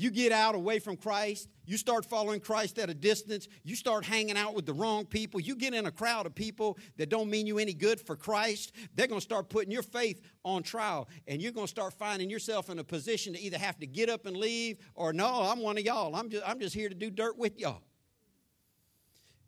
You 0.00 0.10
get 0.10 0.32
out 0.32 0.54
away 0.54 0.78
from 0.78 0.96
Christ. 0.96 1.46
You 1.66 1.76
start 1.76 2.06
following 2.06 2.40
Christ 2.40 2.78
at 2.78 2.88
a 2.88 2.94
distance. 2.94 3.48
You 3.64 3.76
start 3.76 4.02
hanging 4.02 4.38
out 4.38 4.54
with 4.54 4.64
the 4.64 4.72
wrong 4.72 5.04
people. 5.04 5.40
You 5.40 5.54
get 5.54 5.74
in 5.74 5.84
a 5.84 5.90
crowd 5.90 6.24
of 6.24 6.34
people 6.34 6.78
that 6.96 7.10
don't 7.10 7.28
mean 7.28 7.46
you 7.46 7.58
any 7.58 7.74
good 7.74 8.00
for 8.00 8.16
Christ. 8.16 8.72
They're 8.94 9.08
going 9.08 9.20
to 9.20 9.22
start 9.24 9.50
putting 9.50 9.70
your 9.70 9.82
faith 9.82 10.22
on 10.42 10.62
trial. 10.62 11.06
And 11.28 11.42
you're 11.42 11.52
going 11.52 11.66
to 11.66 11.70
start 11.70 11.92
finding 11.92 12.30
yourself 12.30 12.70
in 12.70 12.78
a 12.78 12.84
position 12.84 13.34
to 13.34 13.40
either 13.42 13.58
have 13.58 13.78
to 13.80 13.86
get 13.86 14.08
up 14.08 14.24
and 14.24 14.38
leave 14.38 14.78
or, 14.94 15.12
no, 15.12 15.42
I'm 15.42 15.58
one 15.60 15.76
of 15.76 15.84
y'all. 15.84 16.16
I'm 16.16 16.30
just, 16.30 16.48
I'm 16.48 16.60
just 16.60 16.74
here 16.74 16.88
to 16.88 16.94
do 16.94 17.10
dirt 17.10 17.36
with 17.36 17.60
y'all. 17.60 17.82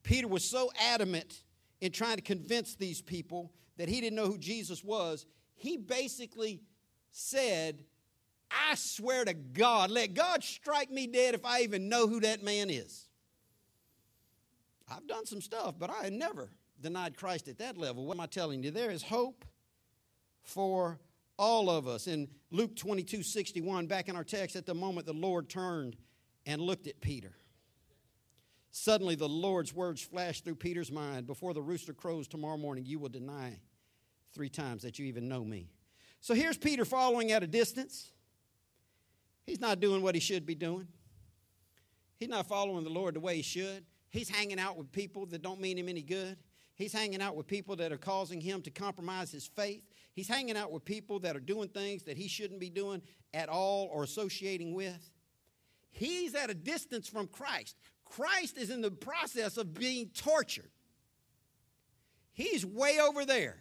Peter 0.02 0.28
was 0.28 0.44
so 0.44 0.70
adamant 0.78 1.44
in 1.80 1.92
trying 1.92 2.16
to 2.16 2.22
convince 2.22 2.74
these 2.74 3.00
people 3.00 3.54
that 3.78 3.88
he 3.88 4.02
didn't 4.02 4.16
know 4.16 4.26
who 4.26 4.36
Jesus 4.36 4.84
was. 4.84 5.24
He 5.54 5.78
basically 5.78 6.60
said, 7.10 7.86
I 8.70 8.74
swear 8.74 9.24
to 9.24 9.34
God, 9.34 9.90
let 9.90 10.14
God 10.14 10.42
strike 10.44 10.90
me 10.90 11.06
dead 11.06 11.34
if 11.34 11.44
I 11.44 11.60
even 11.60 11.88
know 11.88 12.06
who 12.06 12.20
that 12.20 12.42
man 12.42 12.70
is. 12.70 13.08
I've 14.90 15.06
done 15.06 15.26
some 15.26 15.40
stuff, 15.40 15.74
but 15.78 15.90
I 15.90 16.04
had 16.04 16.12
never 16.12 16.50
denied 16.80 17.16
Christ 17.16 17.48
at 17.48 17.58
that 17.58 17.78
level. 17.78 18.04
What 18.04 18.16
am 18.16 18.20
I 18.20 18.26
telling 18.26 18.62
you? 18.62 18.70
There 18.70 18.90
is 18.90 19.02
hope 19.02 19.44
for 20.42 20.98
all 21.38 21.70
of 21.70 21.88
us. 21.88 22.06
In 22.06 22.28
Luke 22.50 22.76
22 22.76 23.22
61, 23.22 23.86
back 23.86 24.08
in 24.08 24.16
our 24.16 24.24
text, 24.24 24.56
at 24.56 24.66
the 24.66 24.74
moment 24.74 25.06
the 25.06 25.12
Lord 25.12 25.48
turned 25.48 25.96
and 26.46 26.60
looked 26.60 26.86
at 26.86 27.00
Peter. 27.00 27.32
Suddenly 28.70 29.14
the 29.14 29.28
Lord's 29.28 29.74
words 29.74 30.00
flashed 30.00 30.44
through 30.44 30.54
Peter's 30.56 30.90
mind 30.90 31.26
Before 31.26 31.52
the 31.54 31.62
rooster 31.62 31.92
crows 31.92 32.26
tomorrow 32.26 32.56
morning, 32.56 32.84
you 32.86 32.98
will 32.98 33.10
deny 33.10 33.58
three 34.32 34.48
times 34.48 34.82
that 34.82 34.98
you 34.98 35.06
even 35.06 35.28
know 35.28 35.44
me. 35.44 35.68
So 36.20 36.34
here's 36.34 36.56
Peter 36.56 36.84
following 36.84 37.32
at 37.32 37.42
a 37.42 37.46
distance. 37.46 38.12
He's 39.44 39.60
not 39.60 39.80
doing 39.80 40.02
what 40.02 40.14
he 40.14 40.20
should 40.20 40.46
be 40.46 40.54
doing. 40.54 40.86
He's 42.18 42.28
not 42.28 42.46
following 42.46 42.84
the 42.84 42.90
Lord 42.90 43.14
the 43.14 43.20
way 43.20 43.36
he 43.36 43.42
should. 43.42 43.84
He's 44.10 44.28
hanging 44.28 44.60
out 44.60 44.76
with 44.76 44.92
people 44.92 45.26
that 45.26 45.42
don't 45.42 45.60
mean 45.60 45.78
him 45.78 45.88
any 45.88 46.02
good. 46.02 46.36
He's 46.74 46.92
hanging 46.92 47.20
out 47.20 47.36
with 47.36 47.46
people 47.46 47.76
that 47.76 47.92
are 47.92 47.98
causing 47.98 48.40
him 48.40 48.62
to 48.62 48.70
compromise 48.70 49.30
his 49.32 49.46
faith. 49.46 49.82
He's 50.14 50.28
hanging 50.28 50.56
out 50.56 50.70
with 50.70 50.84
people 50.84 51.18
that 51.20 51.36
are 51.36 51.40
doing 51.40 51.68
things 51.68 52.04
that 52.04 52.16
he 52.16 52.28
shouldn't 52.28 52.60
be 52.60 52.70
doing 52.70 53.02
at 53.34 53.48
all 53.48 53.88
or 53.92 54.04
associating 54.04 54.74
with. 54.74 55.10
He's 55.90 56.34
at 56.34 56.50
a 56.50 56.54
distance 56.54 57.08
from 57.08 57.26
Christ. 57.26 57.76
Christ 58.04 58.58
is 58.58 58.70
in 58.70 58.80
the 58.80 58.90
process 58.90 59.56
of 59.56 59.74
being 59.74 60.10
tortured. 60.14 60.70
He's 62.32 62.64
way 62.64 62.98
over 63.00 63.24
there. 63.24 63.58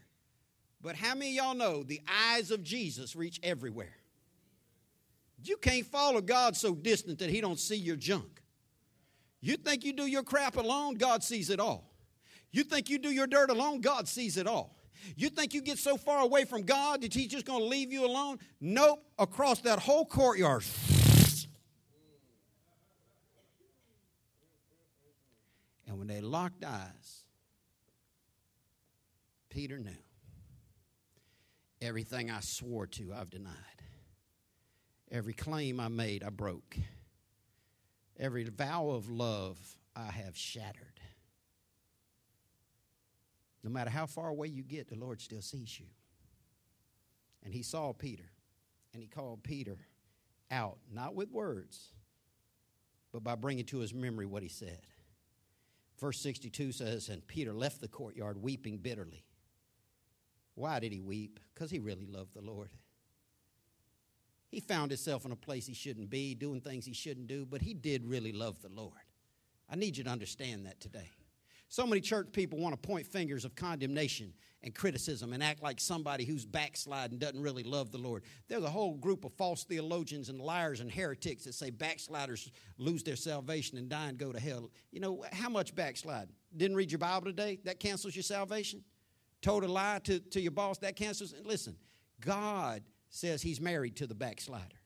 But 0.82 0.96
how 0.96 1.14
many 1.14 1.38
of 1.38 1.46
y'all 1.46 1.56
know 1.56 1.84
the 1.84 2.02
eyes 2.08 2.52
of 2.52 2.64
Jesus 2.64 3.16
reach 3.16 3.40
everywhere? 3.44 4.01
You 5.44 5.58
can't 5.58 5.86
follow 5.86 6.22
God 6.22 6.56
so 6.56 6.76
distant 6.76 7.20
that 7.20 7.30
He 7.30 7.42
don't 7.42 7.60
see 7.60 7.76
your 7.76 7.96
junk. 7.96 8.42
You 9.40 9.58
think 9.58 9.84
you 9.84 9.94
do 9.94 10.06
your 10.06 10.24
crap 10.24 10.56
alone, 10.56 10.96
God 10.96 11.24
sees 11.24 11.50
it 11.50 11.60
all. 11.60 11.92
You 12.52 12.64
think 12.64 12.90
you 12.90 13.00
do 13.00 13.10
your 13.10 13.28
dirt 13.28 13.50
alone, 13.50 13.82
God 13.82 14.08
sees 14.08 14.38
it 14.38 14.46
all. 14.46 14.78
You 15.16 15.30
think 15.30 15.54
you 15.54 15.62
get 15.62 15.80
so 15.80 15.98
far 15.98 16.22
away 16.22 16.46
from 16.46 16.62
God 16.62 17.02
that 17.02 17.14
He's 17.14 17.32
just 17.32 17.46
going 17.46 17.60
to 17.60 17.66
leave 17.66 17.92
you 17.92 18.06
alone? 18.06 18.38
Nope. 18.60 19.04
Across 19.18 19.62
that 19.62 19.80
whole 19.80 20.06
courtyard. 20.06 20.64
And 25.88 25.98
when 25.98 26.08
they 26.08 26.22
locked 26.22 26.64
eyes, 26.64 27.24
Peter 29.50 29.80
knew 29.80 29.92
everything 31.82 32.30
I 32.30 32.40
swore 32.40 32.88
to, 32.88 33.14
I've 33.14 33.30
denied. 33.30 33.56
Every 35.12 35.34
claim 35.34 35.80
I 35.80 35.90
made, 35.90 36.24
I 36.24 36.30
broke. 36.30 36.78
Every 38.18 38.46
vow 38.46 38.90
of 38.90 39.10
love, 39.10 39.58
I 39.96 40.06
have 40.06 40.38
shattered. 40.38 41.02
No 43.64 43.70
matter 43.70 43.90
how 43.90 44.06
far 44.06 44.30
away 44.30 44.48
you 44.48 44.64
get, 44.64 44.88
the 44.88 44.96
Lord 44.96 45.20
still 45.20 45.42
sees 45.42 45.80
you. 45.80 45.88
And 47.44 47.54
he 47.54 47.62
saw 47.62 47.92
Peter, 47.92 48.32
and 48.94 49.02
he 49.02 49.08
called 49.08 49.44
Peter 49.44 49.78
out, 50.50 50.78
not 50.92 51.14
with 51.14 51.30
words, 51.30 51.92
but 53.12 53.24
by 53.24 53.36
bringing 53.36 53.66
to 53.66 53.80
his 53.80 53.94
memory 53.94 54.26
what 54.26 54.44
he 54.44 54.50
said. 54.50 54.80
Verse 56.00 56.20
62 56.20 56.72
says, 56.72 57.10
And 57.10 57.26
Peter 57.28 57.54
left 57.54 57.82
the 57.82 57.88
courtyard 57.88 58.42
weeping 58.42 58.78
bitterly. 58.78 59.26
Why 60.56 60.80
did 60.80 60.92
he 60.92 61.02
weep? 61.02 61.40
Because 61.54 61.70
he 61.70 61.80
really 61.80 62.06
loved 62.06 62.34
the 62.34 62.42
Lord. 62.42 62.70
He 64.52 64.60
found 64.60 64.92
himself 64.92 65.26
in 65.26 65.32
a 65.32 65.36
place 65.36 65.66
he 65.66 65.74
shouldn't 65.74 66.10
be, 66.10 66.36
doing 66.36 66.60
things 66.60 66.86
he 66.86 66.94
shouldn't 66.94 67.28
do, 67.28 67.46
but 67.46 67.62
he 67.62 67.74
did 67.74 68.06
really 68.06 68.34
love 68.34 68.62
the 68.62 68.70
Lord. 68.70 68.92
I 69.70 69.78
need 69.78 69.96
you 69.96 70.04
to 70.04 70.10
understand 70.10 70.66
that 70.66 70.82
today. 70.82 71.10
So 71.70 71.88
many 71.88 72.02
church 72.02 72.28
people 72.34 72.60
want 72.60 72.74
to 72.74 72.88
point 72.88 73.08
fingers 73.08 73.46
of 73.46 73.56
condemnation 73.56 74.34
and 74.62 74.76
criticism 74.76 75.32
and 75.32 75.42
act 75.42 75.64
like 75.64 75.80
somebody 75.80 76.26
who's 76.26 76.46
backsliding 76.46 77.18
doesn't 77.18 77.42
really 77.42 77.64
love 77.64 77.94
the 77.94 77.98
Lord. 77.98 78.24
There's 78.50 78.66
a 78.66 78.70
whole 78.70 78.96
group 78.96 79.24
of 79.24 79.32
false 79.36 79.64
theologians 79.64 80.28
and 80.28 80.42
liars 80.42 80.82
and 80.82 80.92
heretics 80.92 81.46
that 81.46 81.54
say 81.54 81.70
backsliders 81.70 82.52
lose 82.78 83.04
their 83.04 83.16
salvation 83.16 83.78
and 83.78 83.88
die 83.88 84.10
and 84.10 84.18
go 84.18 84.34
to 84.34 84.40
hell. 84.40 84.70
You 84.92 85.00
know, 85.00 85.24
how 85.32 85.48
much 85.48 85.74
backsliding? 85.74 86.36
Didn't 86.58 86.76
read 86.76 86.92
your 86.92 87.00
Bible 87.00 87.28
today? 87.28 87.60
That 87.64 87.80
cancels 87.80 88.18
your 88.18 88.24
salvation? 88.24 88.84
Told 89.42 89.64
a 89.64 89.72
lie 89.72 90.02
to, 90.04 90.20
to 90.20 90.42
your 90.42 90.52
boss? 90.52 90.78
That 90.80 90.98
cancels. 90.98 91.34
Listen, 91.46 91.78
God 92.20 92.84
says 93.12 93.42
he's 93.42 93.62
married 93.62 93.98
to 93.98 94.08
the 94.08 94.16
backslider. 94.16 94.80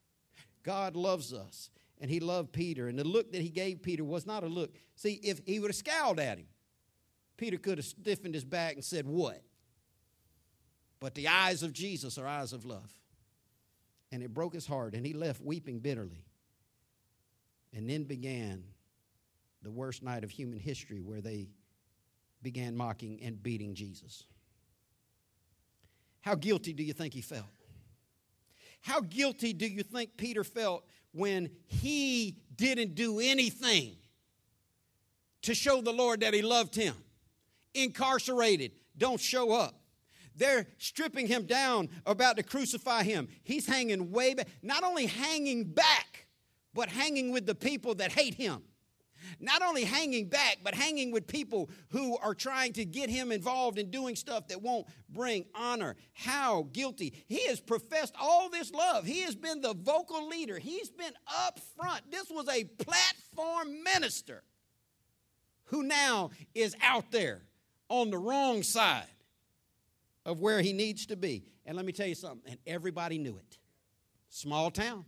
God 0.64 0.96
loves 0.96 1.32
us, 1.32 1.70
and 2.02 2.10
he 2.10 2.20
loved 2.20 2.52
Peter. 2.52 2.88
And 2.88 3.00
the 3.00 3.04
look 3.04 3.32
that 3.32 3.42
he 3.42 3.50
gave 3.50 3.82
Peter 3.82 4.04
was 4.04 4.26
not 4.26 4.44
a 4.44 4.48
look. 4.48 4.74
See, 4.96 5.14
if 5.24 5.40
he 5.46 5.60
would 5.60 5.70
have 5.70 5.76
scowled 5.76 6.20
at 6.20 6.40
him, 6.40 6.48
Peter 7.38 7.58
could 7.58 7.78
have 7.78 7.86
stiffened 7.86 8.34
his 8.34 8.44
back 8.44 8.74
and 8.74 8.84
said, 8.84 9.06
What? 9.06 9.42
But 11.00 11.14
the 11.14 11.28
eyes 11.28 11.62
of 11.62 11.72
Jesus 11.72 12.18
are 12.18 12.28
eyes 12.28 12.52
of 12.52 12.66
love. 12.66 12.92
And 14.12 14.24
it 14.24 14.34
broke 14.34 14.54
his 14.54 14.66
heart, 14.66 14.96
and 14.96 15.06
he 15.06 15.14
left 15.14 15.42
weeping 15.42 15.80
bitterly. 15.80 16.26
And 17.74 17.90
then 17.90 18.06
began 18.06 18.64
the 19.62 19.72
worst 19.72 20.02
night 20.02 20.24
of 20.24 20.32
human 20.32 20.60
history 20.60 21.02
where 21.02 21.22
they 21.22 21.50
began 22.42 22.76
mocking 22.76 23.20
and 23.22 23.42
beating 23.42 23.76
Jesus. 23.76 24.24
How 26.22 26.36
guilty 26.36 26.74
do 26.74 26.82
you 26.82 26.94
think 26.94 27.14
he 27.14 27.22
felt? 27.22 27.55
How 28.86 29.02
guilty 29.02 29.52
do 29.52 29.66
you 29.66 29.82
think 29.82 30.16
Peter 30.16 30.44
felt 30.44 30.86
when 31.12 31.50
he 31.66 32.38
didn't 32.56 32.94
do 32.94 33.20
anything 33.20 33.96
to 35.42 35.56
show 35.56 35.82
the 35.82 35.92
Lord 35.92 36.20
that 36.20 36.36
he 36.36 36.44
loved 36.44 36.76
him? 36.76 36.94
Incarcerated, 37.74 38.74
don't 38.96 39.20
show 39.20 39.54
up. 39.54 39.82
They're 40.36 40.68
stripping 40.78 41.26
him 41.26 41.48
down, 41.48 41.90
about 42.06 42.38
to 42.38 42.44
crucify 42.44 43.02
him. 43.02 43.28
He's 43.44 43.66
hanging 43.66 44.12
way 44.12 44.36
back, 44.36 44.50
not 44.62 44.84
only 44.84 45.08
hanging 45.08 45.64
back, 45.64 46.28
but 46.76 46.88
hanging 46.88 47.32
with 47.32 47.48
the 47.48 47.56
people 47.56 47.96
that 47.96 48.12
hate 48.12 48.36
him 48.36 48.62
not 49.40 49.62
only 49.62 49.84
hanging 49.84 50.28
back, 50.28 50.58
but 50.64 50.74
hanging 50.74 51.12
with 51.12 51.28
people 51.28 51.70
who 51.90 52.18
are 52.18 52.34
trying 52.34 52.74
to 52.74 52.86
get 52.86 53.10
him 53.10 53.32
involved 53.32 53.78
in 53.78 53.90
doing 53.92 54.16
stuff 54.16 54.48
that 54.48 54.62
won't 54.62 54.88
bring 55.10 55.46
honor. 55.54 55.96
How 56.14 56.68
guilty. 56.74 57.14
He 57.28 57.48
has 57.48 57.60
professed 57.60 58.16
all 58.20 58.50
this 58.50 58.72
love. 58.72 59.06
He 59.06 59.22
has 59.22 59.36
been 59.36 59.62
the 59.62 59.74
vocal 59.74 60.28
leader, 60.28 60.60
he's 60.60 60.90
been 60.90 61.14
up 61.46 61.60
front. 61.78 62.12
This 62.12 62.30
was 62.30 62.48
a 62.50 62.64
platform 62.64 63.84
minister 63.84 64.44
who 65.66 65.84
now 65.84 66.30
is 66.54 66.76
out 66.82 67.12
there 67.12 67.42
on 67.90 68.10
the 68.10 68.18
wrong 68.18 68.64
side 68.64 69.06
of 70.26 70.40
where 70.40 70.62
he 70.62 70.74
needs 70.74 71.06
to 71.08 71.16
be. 71.16 71.44
And 71.66 71.76
let 71.76 71.86
me 71.86 71.92
tell 71.92 72.08
you 72.08 72.16
something, 72.16 72.52
and 72.52 72.60
everybody 72.68 73.18
knew 73.18 73.38
it. 73.38 73.58
Small 74.30 74.72
town. 74.72 75.06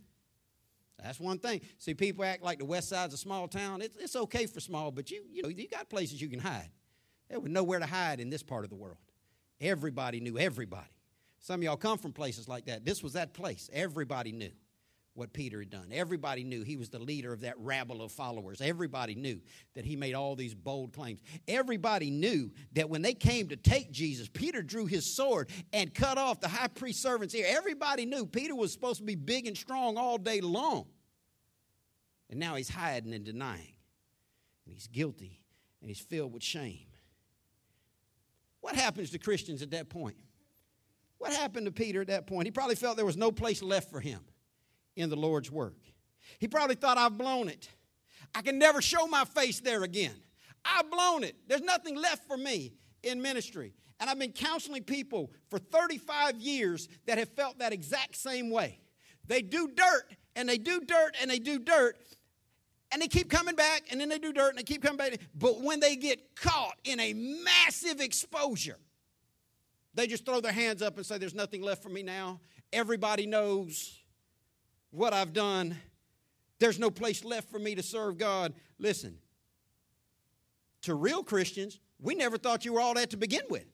That's 1.02 1.20
one 1.20 1.38
thing. 1.38 1.60
See, 1.78 1.94
people 1.94 2.24
act 2.24 2.42
like 2.42 2.58
the 2.58 2.64
west 2.64 2.88
side's 2.88 3.14
a 3.14 3.18
small 3.18 3.46
town. 3.46 3.82
It's, 3.82 3.96
it's 3.96 4.16
okay 4.16 4.46
for 4.46 4.60
small, 4.60 4.90
but 4.90 5.10
you, 5.10 5.22
you 5.32 5.42
know, 5.42 5.48
you 5.48 5.68
got 5.68 5.88
places 5.88 6.20
you 6.20 6.28
can 6.28 6.40
hide. 6.40 6.70
There 7.28 7.38
was 7.38 7.50
nowhere 7.50 7.78
to 7.78 7.86
hide 7.86 8.20
in 8.20 8.30
this 8.30 8.42
part 8.42 8.64
of 8.64 8.70
the 8.70 8.76
world. 8.76 8.98
Everybody 9.60 10.20
knew 10.20 10.38
everybody. 10.38 10.88
Some 11.40 11.60
of 11.60 11.62
y'all 11.62 11.76
come 11.76 11.98
from 11.98 12.12
places 12.12 12.48
like 12.48 12.66
that. 12.66 12.84
This 12.84 13.02
was 13.02 13.12
that 13.12 13.32
place. 13.32 13.70
Everybody 13.72 14.32
knew 14.32 14.50
what 15.18 15.32
Peter 15.32 15.58
had 15.58 15.68
done. 15.68 15.88
Everybody 15.92 16.44
knew 16.44 16.62
he 16.62 16.76
was 16.76 16.90
the 16.90 17.00
leader 17.00 17.32
of 17.32 17.40
that 17.40 17.58
rabble 17.58 18.02
of 18.02 18.12
followers. 18.12 18.60
Everybody 18.60 19.16
knew 19.16 19.40
that 19.74 19.84
he 19.84 19.96
made 19.96 20.14
all 20.14 20.36
these 20.36 20.54
bold 20.54 20.92
claims. 20.92 21.20
Everybody 21.48 22.10
knew 22.10 22.52
that 22.74 22.88
when 22.88 23.02
they 23.02 23.14
came 23.14 23.48
to 23.48 23.56
take 23.56 23.90
Jesus, 23.90 24.28
Peter 24.28 24.62
drew 24.62 24.86
his 24.86 25.16
sword 25.16 25.50
and 25.72 25.92
cut 25.92 26.18
off 26.18 26.40
the 26.40 26.48
high 26.48 26.68
priest 26.68 27.02
servant's 27.02 27.34
ear. 27.34 27.46
Everybody 27.48 28.06
knew 28.06 28.26
Peter 28.26 28.54
was 28.54 28.72
supposed 28.72 29.00
to 29.00 29.04
be 29.04 29.16
big 29.16 29.46
and 29.46 29.56
strong 29.56 29.96
all 29.96 30.18
day 30.18 30.40
long. 30.40 30.86
And 32.30 32.38
now 32.38 32.54
he's 32.54 32.68
hiding 32.68 33.12
and 33.12 33.24
denying. 33.24 33.74
And 34.66 34.74
he's 34.74 34.86
guilty 34.86 35.42
and 35.80 35.90
he's 35.90 36.00
filled 36.00 36.32
with 36.32 36.44
shame. 36.44 36.86
What 38.60 38.76
happens 38.76 39.10
to 39.10 39.18
Christians 39.18 39.62
at 39.62 39.72
that 39.72 39.88
point? 39.88 40.16
What 41.18 41.32
happened 41.32 41.66
to 41.66 41.72
Peter 41.72 42.00
at 42.00 42.06
that 42.06 42.28
point? 42.28 42.46
He 42.46 42.52
probably 42.52 42.76
felt 42.76 42.96
there 42.96 43.04
was 43.04 43.16
no 43.16 43.32
place 43.32 43.62
left 43.62 43.90
for 43.90 43.98
him 43.98 44.20
in 44.98 45.10
the 45.10 45.16
Lord's 45.16 45.50
work. 45.50 45.76
He 46.38 46.48
probably 46.48 46.74
thought, 46.74 46.98
I've 46.98 47.16
blown 47.16 47.48
it. 47.48 47.68
I 48.34 48.42
can 48.42 48.58
never 48.58 48.82
show 48.82 49.06
my 49.06 49.24
face 49.24 49.60
there 49.60 49.84
again. 49.84 50.14
I've 50.64 50.90
blown 50.90 51.24
it. 51.24 51.36
There's 51.46 51.62
nothing 51.62 51.96
left 51.96 52.26
for 52.26 52.36
me 52.36 52.74
in 53.02 53.22
ministry. 53.22 53.72
And 54.00 54.10
I've 54.10 54.18
been 54.18 54.32
counseling 54.32 54.84
people 54.84 55.32
for 55.48 55.58
35 55.58 56.36
years 56.36 56.88
that 57.06 57.18
have 57.18 57.30
felt 57.30 57.58
that 57.58 57.72
exact 57.72 58.16
same 58.16 58.50
way. 58.50 58.80
They 59.26 59.42
do 59.42 59.68
dirt 59.68 60.14
and 60.36 60.48
they 60.48 60.58
do 60.58 60.80
dirt 60.80 61.16
and 61.20 61.30
they 61.30 61.38
do 61.38 61.58
dirt 61.58 61.96
and 62.92 63.02
they 63.02 63.08
keep 63.08 63.30
coming 63.30 63.54
back 63.54 63.84
and 63.90 64.00
then 64.00 64.08
they 64.08 64.18
do 64.18 64.32
dirt 64.32 64.50
and 64.50 64.58
they 64.58 64.62
keep 64.62 64.82
coming 64.82 64.98
back. 64.98 65.18
But 65.34 65.62
when 65.62 65.80
they 65.80 65.96
get 65.96 66.36
caught 66.36 66.76
in 66.84 67.00
a 67.00 67.12
massive 67.12 68.00
exposure, 68.00 68.78
they 69.94 70.06
just 70.06 70.24
throw 70.24 70.40
their 70.40 70.52
hands 70.52 70.80
up 70.80 70.96
and 70.96 71.04
say, 71.04 71.18
There's 71.18 71.34
nothing 71.34 71.62
left 71.62 71.82
for 71.82 71.88
me 71.88 72.02
now. 72.02 72.40
Everybody 72.72 73.26
knows 73.26 73.97
what 74.90 75.12
I've 75.12 75.32
done. 75.32 75.76
There's 76.58 76.78
no 76.78 76.90
place 76.90 77.24
left 77.24 77.50
for 77.50 77.58
me 77.58 77.74
to 77.74 77.82
serve 77.82 78.18
God. 78.18 78.54
Listen, 78.78 79.18
to 80.82 80.94
real 80.94 81.22
Christians, 81.22 81.78
we 82.00 82.14
never 82.14 82.38
thought 82.38 82.64
you 82.64 82.72
were 82.72 82.80
all 82.80 82.94
that 82.94 83.10
to 83.10 83.16
begin 83.16 83.42
with. 83.48 83.64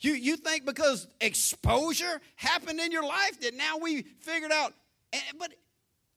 You, 0.00 0.12
you 0.12 0.36
think 0.36 0.64
because 0.64 1.08
exposure 1.20 2.20
happened 2.36 2.78
in 2.78 2.92
your 2.92 3.02
life 3.02 3.40
that 3.40 3.54
now 3.54 3.78
we 3.78 4.02
figured 4.20 4.52
out, 4.52 4.72
eh, 5.12 5.18
but 5.38 5.52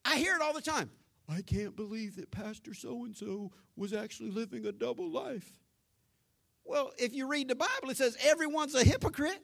I 0.06 0.18
hear 0.18 0.36
it 0.36 0.42
all 0.42 0.54
the 0.54 0.62
time. 0.62 0.92
I 1.28 1.42
can't 1.42 1.76
believe 1.76 2.18
that 2.18 2.30
Pastor 2.30 2.74
so 2.74 3.06
and 3.06 3.16
so 3.16 3.52
was 3.76 3.94
actually 3.94 4.32
living 4.32 4.66
a 4.66 4.72
double 4.72 5.10
life. 5.10 5.60
Well, 6.64 6.92
if 7.00 7.14
you 7.14 7.28
read 7.28 7.48
the 7.48 7.56
Bible, 7.56 7.90
it 7.90 7.98
says 7.98 8.18
everyone's 8.24 8.76
a 8.76 8.84
hypocrite. 8.84 9.40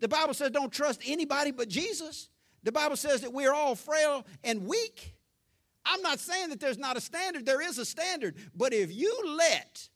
The 0.00 0.08
Bible 0.08 0.34
says 0.34 0.50
don't 0.50 0.72
trust 0.72 1.02
anybody 1.06 1.50
but 1.50 1.68
Jesus. 1.68 2.28
The 2.62 2.72
Bible 2.72 2.96
says 2.96 3.22
that 3.22 3.32
we're 3.32 3.54
all 3.54 3.74
frail 3.74 4.26
and 4.44 4.66
weak. 4.66 5.14
I'm 5.84 6.02
not 6.02 6.20
saying 6.20 6.50
that 6.50 6.60
there's 6.60 6.78
not 6.78 6.96
a 6.96 7.00
standard, 7.00 7.46
there 7.46 7.62
is 7.62 7.78
a 7.78 7.84
standard. 7.84 8.36
But 8.54 8.72
if 8.72 8.92
you 8.94 9.36
let 9.38 9.88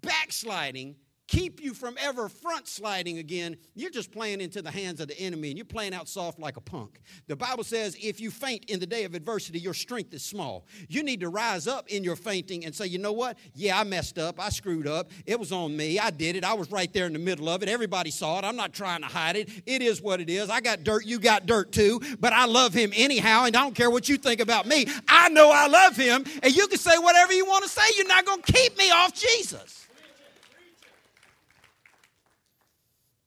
backsliding 0.00 0.96
keep 1.28 1.62
you 1.62 1.74
from 1.74 1.96
ever 2.00 2.28
front 2.28 2.66
sliding 2.66 3.18
again, 3.18 3.56
you're 3.74 3.90
just 3.90 4.10
playing 4.10 4.40
into 4.40 4.62
the 4.62 4.70
hands 4.70 4.98
of 5.00 5.08
the 5.08 5.18
enemy 5.20 5.50
and 5.50 5.58
you're 5.58 5.64
playing 5.64 5.94
out 5.94 6.08
soft 6.08 6.40
like 6.40 6.56
a 6.56 6.60
punk. 6.60 7.00
The 7.26 7.36
Bible 7.36 7.64
says 7.64 7.96
if 8.00 8.20
you 8.20 8.30
faint 8.30 8.64
in 8.70 8.80
the 8.80 8.86
day 8.86 9.04
of 9.04 9.14
adversity, 9.14 9.60
your 9.60 9.74
strength 9.74 10.12
is 10.14 10.24
small. 10.24 10.66
You 10.88 11.02
need 11.02 11.20
to 11.20 11.28
rise 11.28 11.68
up 11.68 11.88
in 11.88 12.02
your 12.02 12.16
fainting 12.16 12.64
and 12.64 12.74
say, 12.74 12.86
you 12.86 12.98
know 12.98 13.12
what? 13.12 13.38
Yeah, 13.54 13.78
I 13.78 13.84
messed 13.84 14.18
up. 14.18 14.40
I 14.40 14.48
screwed 14.48 14.86
up. 14.86 15.10
It 15.26 15.38
was 15.38 15.52
on 15.52 15.76
me. 15.76 15.98
I 15.98 16.10
did 16.10 16.34
it. 16.34 16.44
I 16.44 16.54
was 16.54 16.70
right 16.70 16.92
there 16.92 17.06
in 17.06 17.12
the 17.12 17.18
middle 17.18 17.48
of 17.48 17.62
it. 17.62 17.68
Everybody 17.68 18.10
saw 18.10 18.38
it. 18.38 18.44
I'm 18.44 18.56
not 18.56 18.72
trying 18.72 19.02
to 19.02 19.08
hide 19.08 19.36
it. 19.36 19.50
It 19.66 19.82
is 19.82 20.00
what 20.00 20.20
it 20.20 20.30
is. 20.30 20.48
I 20.48 20.60
got 20.60 20.82
dirt. 20.82 21.04
You 21.04 21.18
got 21.18 21.44
dirt 21.44 21.72
too. 21.72 22.00
But 22.18 22.32
I 22.32 22.46
love 22.46 22.72
him 22.72 22.90
anyhow, 22.94 23.44
and 23.44 23.54
I 23.54 23.62
don't 23.62 23.74
care 23.74 23.90
what 23.90 24.08
you 24.08 24.16
think 24.16 24.40
about 24.40 24.66
me. 24.66 24.86
I 25.06 25.28
know 25.28 25.50
I 25.52 25.66
love 25.66 25.94
him, 25.94 26.24
and 26.42 26.56
you 26.56 26.66
can 26.68 26.78
say 26.78 26.96
whatever 26.98 27.34
you 27.34 27.44
want 27.44 27.64
to 27.64 27.70
say. 27.70 27.82
You're 27.96 28.08
not 28.08 28.24
going 28.24 28.42
to 28.42 28.52
keep 28.52 28.78
me 28.78 28.90
off 28.90 29.12
Jesus. 29.12 29.87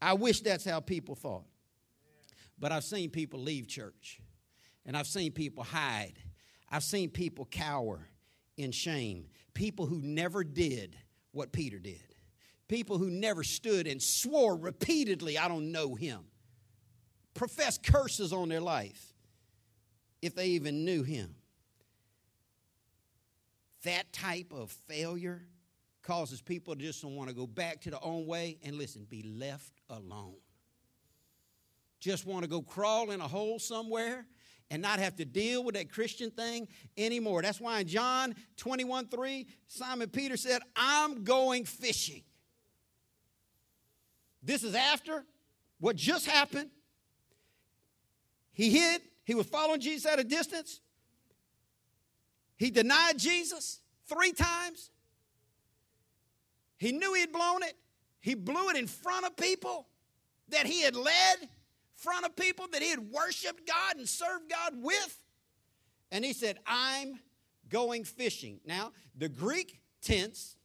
I 0.02 0.14
wish 0.14 0.42
that's 0.42 0.66
how 0.66 0.80
people 0.80 1.16
thought. 1.16 1.46
But 2.60 2.72
I've 2.72 2.84
seen 2.84 3.10
people 3.10 3.40
leave 3.40 3.68
church, 3.68 4.20
and 4.86 4.96
I've 4.96 5.08
seen 5.08 5.32
people 5.32 5.64
hide. 5.64 6.14
I've 6.70 6.84
seen 6.84 7.10
people 7.10 7.48
cower 7.50 8.08
in 8.58 8.72
shame. 8.72 9.28
People 9.54 9.86
who 9.86 10.02
never 10.02 10.44
did 10.44 10.96
what 11.32 11.52
Peter 11.52 11.80
did. 11.80 12.04
People 12.68 12.98
who 12.98 13.10
never 13.10 13.44
stood 13.44 13.88
and 13.88 14.02
swore 14.02 14.56
repeatedly, 14.56 15.38
I 15.38 15.48
don't 15.48 15.72
know 15.72 15.96
him. 15.96 16.22
Profess 17.34 17.78
curses 17.78 18.32
on 18.32 18.50
their 18.50 18.62
life 18.62 19.14
if 20.22 20.36
they 20.36 20.48
even 20.48 20.86
knew 20.86 21.04
him. 21.04 21.36
That 23.84 24.14
type 24.14 24.54
of 24.54 24.72
failure 24.88 25.44
causes 26.02 26.42
people 26.42 26.76
to 26.76 26.82
just 26.82 27.04
want 27.04 27.30
to 27.30 27.36
go 27.36 27.48
back 27.48 27.82
to 27.82 27.92
their 27.92 28.04
own 28.04 28.26
way 28.26 28.58
and 28.64 28.76
listen, 28.76 29.06
be 29.10 29.24
left 29.24 29.82
alone. 29.90 30.36
Just 32.00 32.26
want 32.26 32.44
to 32.44 32.50
go 32.50 32.62
crawl 32.62 33.12
in 33.12 33.22
a 33.22 33.28
hole 33.28 33.60
somewhere 33.60 34.26
and 34.72 34.82
not 34.82 35.00
have 35.00 35.16
to 35.18 35.26
deal 35.26 35.64
with 35.64 35.76
that 35.76 35.92
Christian 35.92 36.32
thing 36.32 36.68
anymore. 36.98 37.42
That's 37.42 37.60
why 37.60 37.82
in 37.82 37.88
John 37.88 38.36
21 38.58 39.08
3, 39.08 39.48
Simon 39.68 40.10
Peter 40.10 40.38
said, 40.38 40.62
I'm 40.76 41.24
going 41.24 41.66
fishing. 41.66 42.24
This 44.42 44.64
is 44.64 44.74
after 44.74 45.24
what 45.80 45.96
just 45.96 46.26
happened. 46.26 46.70
He 48.54 48.72
hid, 48.72 49.02
he 49.24 49.36
was 49.36 49.46
following 49.46 49.80
Jesus 49.80 50.12
at 50.12 50.20
a 50.20 50.24
distance. 50.24 50.82
He 52.58 52.72
denied 52.72 53.18
Jesus 53.18 53.82
three 54.08 54.34
times. 54.34 54.90
He 56.82 56.92
knew 56.92 57.14
he 57.14 57.22
had 57.22 57.32
blown 57.32 57.62
it. 57.62 57.76
He 58.22 58.34
blew 58.34 58.70
it 58.70 58.76
in 58.76 58.88
front 58.88 59.24
of 59.24 59.38
people 59.38 59.86
that 60.50 60.66
he 60.66 60.82
had 60.82 60.96
led, 60.96 61.42
in 61.42 61.48
front 61.94 62.26
of 62.26 62.36
people 62.36 62.66
that 62.72 62.82
he 62.82 62.90
had 62.90 63.12
worshiped 63.12 63.68
God 63.68 63.98
and 63.98 64.10
served 64.10 64.50
God 64.50 64.74
with. 64.82 65.24
And 66.12 66.26
he 66.26 66.34
said, 66.34 66.58
I'm 66.66 67.20
going 67.70 68.04
fishing. 68.04 68.62
Now, 68.66 68.94
the 69.16 69.30
Greek 69.30 69.80
tense 70.02 70.58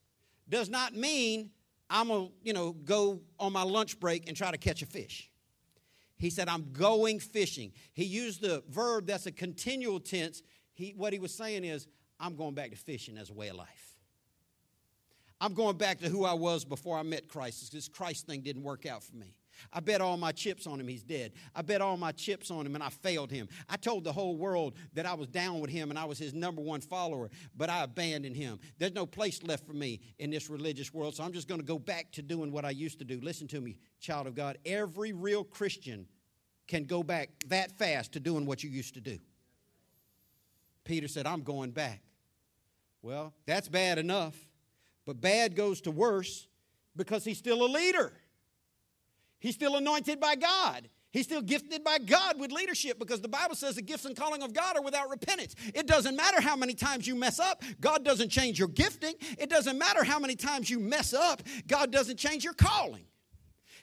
does 0.49 0.71
not 0.71 0.95
mean 0.95 1.51
I'm 1.91 2.09
going 2.09 2.29
to, 2.29 2.33
you 2.43 2.55
know, 2.55 2.73
go 2.73 3.21
on 3.39 3.53
my 3.53 3.65
lunch 3.65 4.01
break 4.01 4.27
and 4.27 4.35
try 4.35 4.51
to 4.51 4.57
catch 4.57 4.81
a 4.81 4.87
fish. 4.87 5.31
He 6.17 6.31
said, 6.31 6.49
I'm 6.49 6.73
going 6.73 7.21
fishing. 7.21 7.73
He 7.93 8.05
used 8.05 8.41
the 8.41 8.65
verb 8.71 9.07
that's 9.07 9.27
a 9.27 9.33
continual 9.33 10.01
tense. 10.01 10.41
He, 10.73 10.95
what 10.97 11.13
he 11.13 11.19
was 11.19 11.35
saying 11.35 11.65
is, 11.65 11.87
I'm 12.19 12.37
going 12.37 12.55
back 12.55 12.71
to 12.71 12.77
fishing 12.79 13.19
as 13.19 13.29
a 13.29 13.35
way 13.35 13.49
of 13.49 13.57
life. 13.57 13.86
I'm 15.41 15.55
going 15.55 15.77
back 15.77 15.99
to 15.99 16.09
who 16.09 16.25
I 16.25 16.33
was 16.33 16.65
before 16.65 16.99
I 16.99 17.03
met 17.03 17.29
Christ. 17.29 17.73
This 17.73 17.89
Christ 17.89 18.27
thing 18.27 18.41
didn't 18.41 18.63
work 18.63 18.87
out 18.87 19.03
for 19.03 19.17
me. 19.17 19.35
I 19.73 19.81
bet 19.81 20.01
all 20.01 20.17
my 20.17 20.33
chips 20.33 20.67
on 20.67 20.81
him, 20.81 20.89
he's 20.89 21.03
dead. 21.03 21.33
I 21.55 21.63
bet 21.63 21.81
all 21.81 21.97
my 21.97 22.13
chips 22.13 22.51
on 22.51 22.67
him, 22.67 22.75
and 22.75 22.85
I 22.85 22.91
failed 22.91 23.31
him. 23.31 23.49
I 23.69 23.77
told 23.77 24.05
the 24.05 24.13
whole 24.13 24.37
world 24.37 24.75
that 24.95 25.07
I 25.07 25.15
was 25.15 25.29
down 25.29 25.61
with 25.61 25.71
him 25.71 25.91
and 25.91 25.99
I 25.99 26.05
was 26.05 26.19
his 26.19 26.35
number 26.35 26.61
one 26.61 26.81
follower, 26.81 27.31
but 27.57 27.71
I 27.71 27.83
abandoned 27.83 28.37
him. 28.37 28.59
There's 28.79 28.95
no 28.95 29.07
place 29.07 29.43
left 29.43 29.67
for 29.67 29.73
me 29.73 30.01
in 30.19 30.31
this 30.31 30.51
religious 30.51 30.93
world, 30.93 31.15
so 31.15 31.25
I'm 31.25 31.33
just 31.33 31.49
going 31.49 31.61
to 31.61 31.67
go 31.67 31.79
back 31.79 32.13
to 32.13 32.23
doing 32.23 32.53
what 32.53 32.65
I 32.65 32.71
used 32.71 32.99
to 32.99 33.05
do. 33.05 33.21
Listen 33.23 33.49
to 33.49 33.61
me, 33.61 33.77
child 34.01 34.27
of 34.27 34.35
God. 34.35 34.59
Every 34.65 35.13
real 35.13 35.45
Christian 35.45 36.07
can 36.67 36.85
go 36.85 37.03
back 37.03 37.31
that 37.47 37.73
fast 37.79 38.13
to 38.13 38.21
doing 38.21 38.47
what 38.47 38.63
you 38.63 38.71
used 38.71 38.95
to 38.95 39.01
do. 39.01 39.19
Peter 40.85 41.09
said, 41.09 41.27
I'm 41.27 41.43
going 41.43 41.71
back. 41.71 42.03
Well, 43.03 43.33
that's 43.47 43.69
bad 43.69 43.99
enough. 43.99 44.35
But 45.07 45.21
bad 45.21 45.55
goes 45.55 45.81
to 45.83 45.91
worse 45.91 46.49
because 46.97 47.25
he's 47.25 47.39
still 47.39 47.65
a 47.65 47.71
leader. 47.71 48.13
He's 49.39 49.55
still 49.55 49.77
anointed 49.77 50.21
by 50.21 50.35
God. 50.35 50.89
He's 51.13 51.25
still 51.25 51.41
gifted 51.41 51.83
by 51.83 51.99
God 51.99 52.39
with 52.39 52.53
leadership 52.53 52.99
because 52.99 53.23
the 53.23 53.29
Bible 53.29 53.55
says 53.55 53.77
the 53.77 53.83
gifts 53.83 54.05
and 54.05 54.15
calling 54.15 54.43
of 54.43 54.53
God 54.53 54.77
are 54.77 54.83
without 54.83 55.09
repentance. 55.09 55.55
It 55.75 55.87
doesn't 55.87 56.15
matter 56.15 56.43
how 56.43 56.57
many 56.57 56.75
times 56.75 57.07
you 57.07 57.15
mess 57.15 57.39
up, 57.39 57.63
God 57.81 58.05
doesn't 58.05 58.29
change 58.29 58.59
your 58.59 58.69
gifting. 58.69 59.15
It 59.39 59.49
doesn't 59.49 59.79
matter 59.79 60.05
how 60.05 60.19
many 60.19 60.37
times 60.37 60.69
you 60.69 60.79
mess 60.79 61.15
up, 61.15 61.43
God 61.67 61.91
doesn't 61.91 62.19
change 62.19 62.45
your 62.45 62.53
calling. 62.53 63.05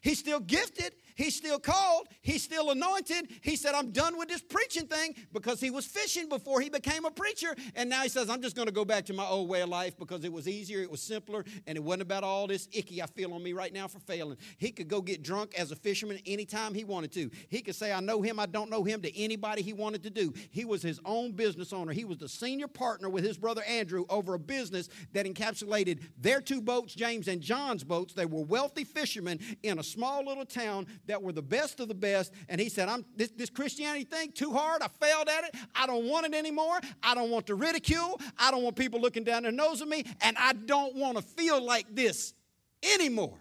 He's 0.02 0.20
still 0.20 0.42
gifted, 0.42 0.94
He's 1.16 1.36
still 1.36 1.60
called. 1.60 2.08
He's 2.22 2.44
still 2.44 2.72
anointed. 2.72 3.30
He 3.42 3.56
said, 3.56 3.76
I'm 3.76 3.92
done 3.92 4.18
with 4.18 4.30
this 4.30 4.42
preaching 4.42 4.88
thing 4.88 5.16
because 5.32 5.60
he 5.60 5.70
was 5.70 5.86
fishing 5.86 6.30
before 6.30 6.62
he 6.62 6.70
became 6.70 7.06
a 7.06 7.12
preacher. 7.12 7.56
And 7.76 7.90
now 7.90 8.02
he 8.02 8.10
says, 8.10 8.30
I'm 8.30 8.42
just 8.42 8.56
going 8.56 8.68
to 8.68 8.74
go 8.74 8.86
back 8.86 9.06
to 9.06 9.14
my 9.14 9.26
old 9.26 9.50
way 9.50 9.62
of 9.62 9.70
life 9.70 9.98
because 9.98 10.24
it 10.24 10.32
was 10.32 10.48
easier, 10.48 10.82
it 10.82 10.90
was 10.90 11.02
simpler, 11.02 11.44
and 11.68 11.78
it 11.78 11.84
wasn't 11.84 12.04
about 12.04 12.24
all 12.24 12.48
this 12.48 12.68
icky 12.72 13.02
I 13.02 13.06
feel 13.08 13.34
on 13.34 13.44
me 13.44 13.54
right 13.54 13.74
now 13.74 13.88
for 13.88 14.00
failing. 14.00 14.38
He 14.58 14.72
could 14.72 14.88
go 14.88 15.02
get 15.02 15.24
drunk 15.24 15.54
as 15.58 15.72
a 15.72 15.76
fisherman 15.76 16.20
anytime 16.26 16.74
he 16.74 16.84
wanted 16.84 17.12
to. 17.14 17.30
He 17.50 17.62
could 17.62 17.76
say, 17.76 17.92
I 17.94 18.00
know 18.00 18.22
him, 18.22 18.40
I 18.40 18.46
don't 18.46 18.70
know 18.70 18.84
him 18.84 19.02
to 19.02 19.18
anybody 19.18 19.62
he 19.62 19.74
wanted 19.74 20.04
to 20.04 20.10
do. 20.10 20.34
He 20.52 20.66
was 20.66 20.82
his 20.82 21.00
own 21.06 21.32
business 21.34 21.74
owner. 21.74 21.92
He 21.92 22.06
was 22.06 22.18
the 22.18 22.30
senior 22.30 22.68
partner 22.68 23.10
with 23.10 23.24
his 23.24 23.38
brother 23.38 23.64
Andrew 23.64 24.06
over 24.10 24.34
a 24.34 24.40
business 24.40 24.90
that 25.14 25.26
encapsulated 25.26 26.00
their 26.18 26.42
two 26.42 26.62
boats, 26.62 26.94
James 26.94 27.28
and 27.28 27.42
John's 27.42 27.84
boats. 27.84 28.14
They 28.14 28.26
were 28.26 28.44
wealthy 28.44 28.84
fishermen 28.84 29.40
in 29.64 29.80
a 29.80 29.84
small 29.84 30.26
little 30.26 30.46
town 30.46 30.88
that 31.08 31.22
were 31.22 31.32
the 31.32 31.42
best 31.42 31.80
of 31.80 31.88
the 31.88 31.96
best. 31.96 32.32
And 32.50 32.60
he 32.60 32.70
said, 32.70 32.88
I'm 32.90 33.06
this, 33.16 33.32
this 33.32 33.50
Christianity 33.50 34.06
thing 34.06 34.32
too 34.32 34.52
hard. 34.52 34.82
I 34.82 34.88
failed 34.88 35.28
at 35.30 35.46
it. 35.46 35.56
I 35.76 35.86
don't 35.86 36.06
want 36.06 36.26
it 36.26 36.34
anymore. 36.34 36.80
I 37.02 37.16
don't 37.16 37.30
want 37.30 37.48
the 37.48 37.56
ridicule. 37.56 38.20
I 38.38 38.52
don't 38.52 38.64
want 38.64 38.76
people 38.76 39.02
looking 39.02 39.24
down 39.24 39.44
their 39.44 39.52
nose 39.52 39.82
at 39.82 39.88
me. 39.88 40.06
And 40.22 40.38
I 40.38 40.54
don't 40.54 40.96
want 40.96 41.18
to 41.18 41.24
feel 41.24 41.64
like 41.64 41.94
this 41.94 42.34
anymore. 42.82 43.40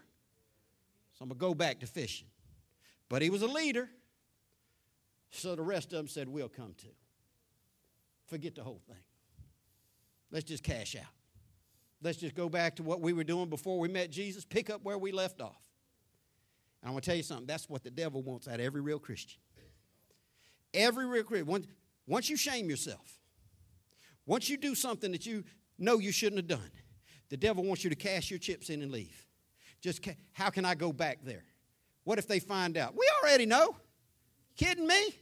So 1.12 1.22
I'm 1.22 1.28
going 1.28 1.38
to 1.38 1.46
go 1.46 1.54
back 1.54 1.80
to 1.80 1.86
fishing. 1.86 2.28
But 3.08 3.22
he 3.22 3.30
was 3.30 3.42
a 3.42 3.46
leader. 3.46 3.88
So 5.30 5.54
the 5.54 5.62
rest 5.62 5.92
of 5.92 5.98
them 5.98 6.08
said, 6.08 6.28
We'll 6.28 6.48
come 6.48 6.74
too. 6.76 6.88
Forget 8.26 8.54
the 8.54 8.62
whole 8.62 8.80
thing. 8.86 8.96
Let's 10.30 10.44
just 10.44 10.62
cash 10.62 10.96
out. 10.96 11.04
Let's 12.02 12.18
just 12.18 12.34
go 12.34 12.48
back 12.48 12.76
to 12.76 12.82
what 12.82 13.00
we 13.00 13.12
were 13.12 13.24
doing 13.24 13.48
before 13.48 13.78
we 13.78 13.88
met 13.88 14.10
Jesus, 14.10 14.44
pick 14.44 14.70
up 14.70 14.82
where 14.82 14.98
we 14.98 15.12
left 15.12 15.40
off. 15.40 15.60
And 16.82 16.88
I'm 16.88 16.92
going 16.92 17.02
to 17.02 17.06
tell 17.06 17.16
you 17.16 17.22
something 17.22 17.46
that's 17.46 17.68
what 17.68 17.84
the 17.84 17.90
devil 17.90 18.22
wants 18.22 18.48
out 18.48 18.54
of 18.54 18.60
every 18.60 18.80
real 18.80 18.98
Christian. 18.98 19.40
Every 20.74 21.06
real 21.06 21.24
once, 21.44 21.66
once 22.06 22.28
you 22.28 22.36
shame 22.36 22.68
yourself, 22.68 23.20
once 24.26 24.48
you 24.48 24.56
do 24.56 24.74
something 24.74 25.12
that 25.12 25.26
you 25.26 25.44
know 25.78 25.98
you 25.98 26.12
shouldn't 26.12 26.38
have 26.38 26.48
done, 26.48 26.70
the 27.28 27.36
devil 27.36 27.64
wants 27.64 27.84
you 27.84 27.90
to 27.90 27.96
cash 27.96 28.30
your 28.30 28.38
chips 28.38 28.68
in 28.68 28.82
and 28.82 28.90
leave. 28.90 29.26
Just 29.80 30.06
how 30.32 30.50
can 30.50 30.64
I 30.64 30.74
go 30.74 30.92
back 30.92 31.18
there? 31.24 31.44
What 32.04 32.18
if 32.18 32.26
they 32.26 32.40
find 32.40 32.76
out? 32.76 32.94
We 32.94 33.08
already 33.22 33.46
know. 33.46 33.76
Kidding 34.56 34.86
me? 34.86 35.14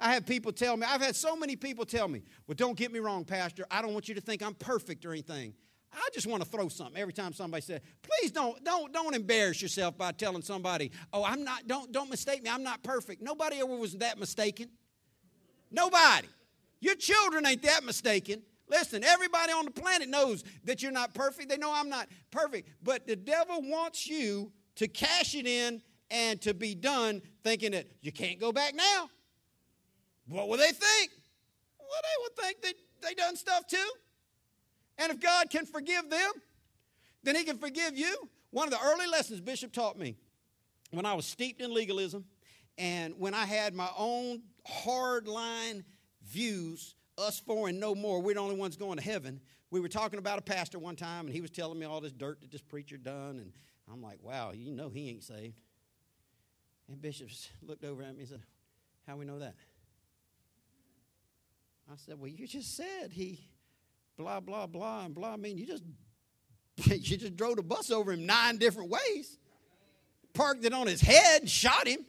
I 0.00 0.14
have 0.14 0.26
people 0.26 0.52
tell 0.52 0.76
me, 0.76 0.84
I've 0.88 1.00
had 1.00 1.14
so 1.14 1.36
many 1.36 1.54
people 1.54 1.84
tell 1.84 2.08
me, 2.08 2.22
well, 2.46 2.56
don't 2.56 2.76
get 2.76 2.92
me 2.92 2.98
wrong, 2.98 3.24
Pastor. 3.24 3.64
I 3.70 3.82
don't 3.82 3.92
want 3.92 4.08
you 4.08 4.16
to 4.16 4.20
think 4.20 4.42
I'm 4.42 4.54
perfect 4.54 5.06
or 5.06 5.12
anything. 5.12 5.54
I 5.92 6.08
just 6.14 6.26
want 6.26 6.42
to 6.42 6.48
throw 6.48 6.68
something 6.68 6.96
every 6.96 7.12
time 7.12 7.32
somebody 7.32 7.62
says, 7.62 7.80
please 8.02 8.30
don't, 8.30 8.62
don't, 8.64 8.92
don't 8.92 9.14
embarrass 9.14 9.60
yourself 9.60 9.96
by 9.98 10.12
telling 10.12 10.42
somebody, 10.42 10.90
oh, 11.12 11.24
I'm 11.24 11.44
not, 11.44 11.66
don't, 11.66 11.92
don't 11.92 12.08
mistake 12.10 12.42
me, 12.42 12.50
I'm 12.50 12.62
not 12.62 12.82
perfect. 12.82 13.20
Nobody 13.20 13.56
ever 13.56 13.76
was 13.76 13.94
that 13.96 14.18
mistaken. 14.18 14.68
Nobody. 15.70 16.28
Your 16.80 16.94
children 16.94 17.46
ain't 17.46 17.62
that 17.62 17.84
mistaken. 17.84 18.42
Listen, 18.68 19.04
everybody 19.04 19.52
on 19.52 19.66
the 19.66 19.70
planet 19.70 20.08
knows 20.08 20.44
that 20.64 20.82
you're 20.82 20.92
not 20.92 21.12
perfect. 21.12 21.50
They 21.50 21.58
know 21.58 21.72
I'm 21.72 21.90
not 21.90 22.08
perfect. 22.30 22.70
But 22.82 23.06
the 23.06 23.16
devil 23.16 23.60
wants 23.60 24.06
you 24.06 24.50
to 24.76 24.88
cash 24.88 25.34
it 25.34 25.46
in 25.46 25.82
and 26.10 26.40
to 26.42 26.54
be 26.54 26.74
done 26.74 27.20
thinking 27.44 27.72
that 27.72 27.86
you 28.00 28.12
can't 28.12 28.40
go 28.40 28.50
back 28.50 28.74
now. 28.74 29.10
What 30.26 30.48
will 30.48 30.56
they 30.56 30.72
think? 30.72 31.10
Well, 31.78 32.00
they 32.02 32.22
would 32.22 32.36
think 32.36 32.62
that 32.62 32.74
they 33.02 33.14
done 33.14 33.36
stuff 33.36 33.66
too. 33.66 33.90
And 35.02 35.10
if 35.10 35.18
God 35.18 35.50
can 35.50 35.66
forgive 35.66 36.08
them, 36.08 36.30
then 37.24 37.34
He 37.34 37.42
can 37.42 37.58
forgive 37.58 37.96
you. 37.96 38.28
One 38.50 38.68
of 38.68 38.72
the 38.72 38.84
early 38.84 39.08
lessons 39.08 39.40
Bishop 39.40 39.72
taught 39.72 39.98
me 39.98 40.16
when 40.92 41.04
I 41.04 41.14
was 41.14 41.26
steeped 41.26 41.60
in 41.60 41.74
legalism 41.74 42.24
and 42.78 43.14
when 43.18 43.34
I 43.34 43.44
had 43.44 43.74
my 43.74 43.88
own 43.98 44.42
hard 44.64 45.26
line 45.26 45.84
views, 46.24 46.94
us 47.18 47.40
four 47.40 47.68
and 47.68 47.80
no 47.80 47.96
more, 47.96 48.22
we're 48.22 48.34
the 48.34 48.40
only 48.40 48.54
ones 48.54 48.76
going 48.76 48.96
to 48.96 49.04
heaven. 49.04 49.40
We 49.70 49.80
were 49.80 49.88
talking 49.88 50.18
about 50.18 50.38
a 50.38 50.42
pastor 50.42 50.78
one 50.78 50.96
time, 50.96 51.26
and 51.26 51.34
he 51.34 51.40
was 51.40 51.50
telling 51.50 51.78
me 51.78 51.86
all 51.86 52.00
this 52.00 52.12
dirt 52.12 52.40
that 52.42 52.50
this 52.50 52.62
preacher 52.62 52.96
done, 52.96 53.38
and 53.38 53.52
I'm 53.90 54.02
like, 54.02 54.18
wow, 54.22 54.52
you 54.52 54.70
know 54.70 54.88
he 54.88 55.08
ain't 55.08 55.24
saved. 55.24 55.56
And 56.88 57.00
Bishop 57.00 57.28
looked 57.66 57.84
over 57.84 58.02
at 58.02 58.14
me 58.14 58.20
and 58.20 58.28
said, 58.28 58.42
How 59.06 59.16
we 59.16 59.24
know 59.24 59.38
that? 59.38 59.54
I 61.90 61.96
said, 61.96 62.18
Well, 62.18 62.28
you 62.28 62.46
just 62.46 62.76
said 62.76 63.12
he 63.12 63.40
blah, 64.16 64.40
blah, 64.40 64.66
blah, 64.66 65.04
and 65.04 65.14
blah. 65.14 65.32
I 65.32 65.36
mean, 65.36 65.58
you 65.58 65.66
just 65.66 65.84
you 66.76 67.16
just 67.16 67.36
drove 67.36 67.56
the 67.56 67.62
bus 67.62 67.90
over 67.90 68.12
him 68.12 68.26
nine 68.26 68.56
different 68.58 68.90
ways, 68.90 69.38
parked 70.34 70.64
it 70.64 70.72
on 70.72 70.86
his 70.86 71.00
head, 71.00 71.48
shot 71.48 71.86
him. 71.86 72.04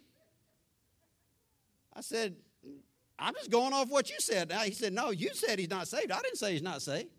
I 1.95 2.01
said, 2.01 2.35
I'm 3.19 3.33
just 3.35 3.51
going 3.51 3.73
off 3.73 3.89
what 3.89 4.09
you 4.09 4.15
said. 4.19 4.49
Now, 4.49 4.61
he 4.61 4.71
said, 4.71 4.93
No, 4.93 5.11
you 5.11 5.29
said 5.33 5.59
he's 5.59 5.69
not 5.69 5.87
saved. 5.87 6.11
I 6.11 6.19
didn't 6.21 6.37
say 6.37 6.53
he's 6.53 6.61
not 6.61 6.81
saved. 6.81 7.09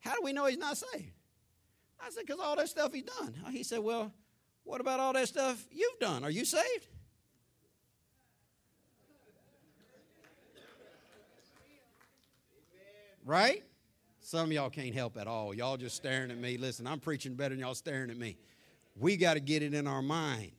How 0.00 0.14
do 0.14 0.20
we 0.22 0.32
know 0.32 0.46
he's 0.46 0.58
not 0.58 0.76
saved? 0.76 1.12
I 2.00 2.10
said, 2.10 2.26
Because 2.26 2.40
all 2.40 2.56
that 2.56 2.68
stuff 2.68 2.92
he's 2.92 3.04
done. 3.04 3.34
He 3.50 3.62
said, 3.62 3.80
Well, 3.80 4.12
what 4.64 4.80
about 4.80 5.00
all 5.00 5.12
that 5.12 5.28
stuff 5.28 5.64
you've 5.70 5.98
done? 6.00 6.24
Are 6.24 6.30
you 6.30 6.44
saved? 6.44 6.86
Right? 13.24 13.64
Some 14.26 14.46
of 14.46 14.52
y'all 14.52 14.70
can't 14.70 14.92
help 14.92 15.16
at 15.18 15.28
all. 15.28 15.54
Y'all 15.54 15.76
just 15.76 15.94
staring 15.94 16.32
at 16.32 16.36
me. 16.36 16.58
Listen, 16.58 16.84
I'm 16.84 16.98
preaching 16.98 17.36
better 17.36 17.54
than 17.54 17.60
y'all 17.60 17.76
staring 17.76 18.10
at 18.10 18.18
me. 18.18 18.36
We 18.96 19.16
got 19.16 19.34
to 19.34 19.40
get 19.40 19.62
it 19.62 19.72
in 19.72 19.86
our 19.86 20.02
mind 20.02 20.50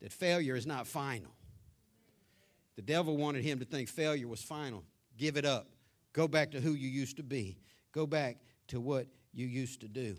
that 0.00 0.10
failure 0.10 0.56
is 0.56 0.66
not 0.66 0.86
final. 0.86 1.34
The 2.76 2.80
devil 2.80 3.18
wanted 3.18 3.44
him 3.44 3.58
to 3.58 3.66
think 3.66 3.90
failure 3.90 4.26
was 4.26 4.40
final. 4.40 4.84
Give 5.18 5.36
it 5.36 5.44
up. 5.44 5.68
Go 6.14 6.26
back 6.26 6.52
to 6.52 6.62
who 6.62 6.72
you 6.72 6.88
used 6.88 7.18
to 7.18 7.22
be. 7.22 7.58
Go 7.92 8.06
back 8.06 8.38
to 8.68 8.80
what 8.80 9.06
you 9.34 9.46
used 9.46 9.82
to 9.82 9.88
do. 9.88 10.16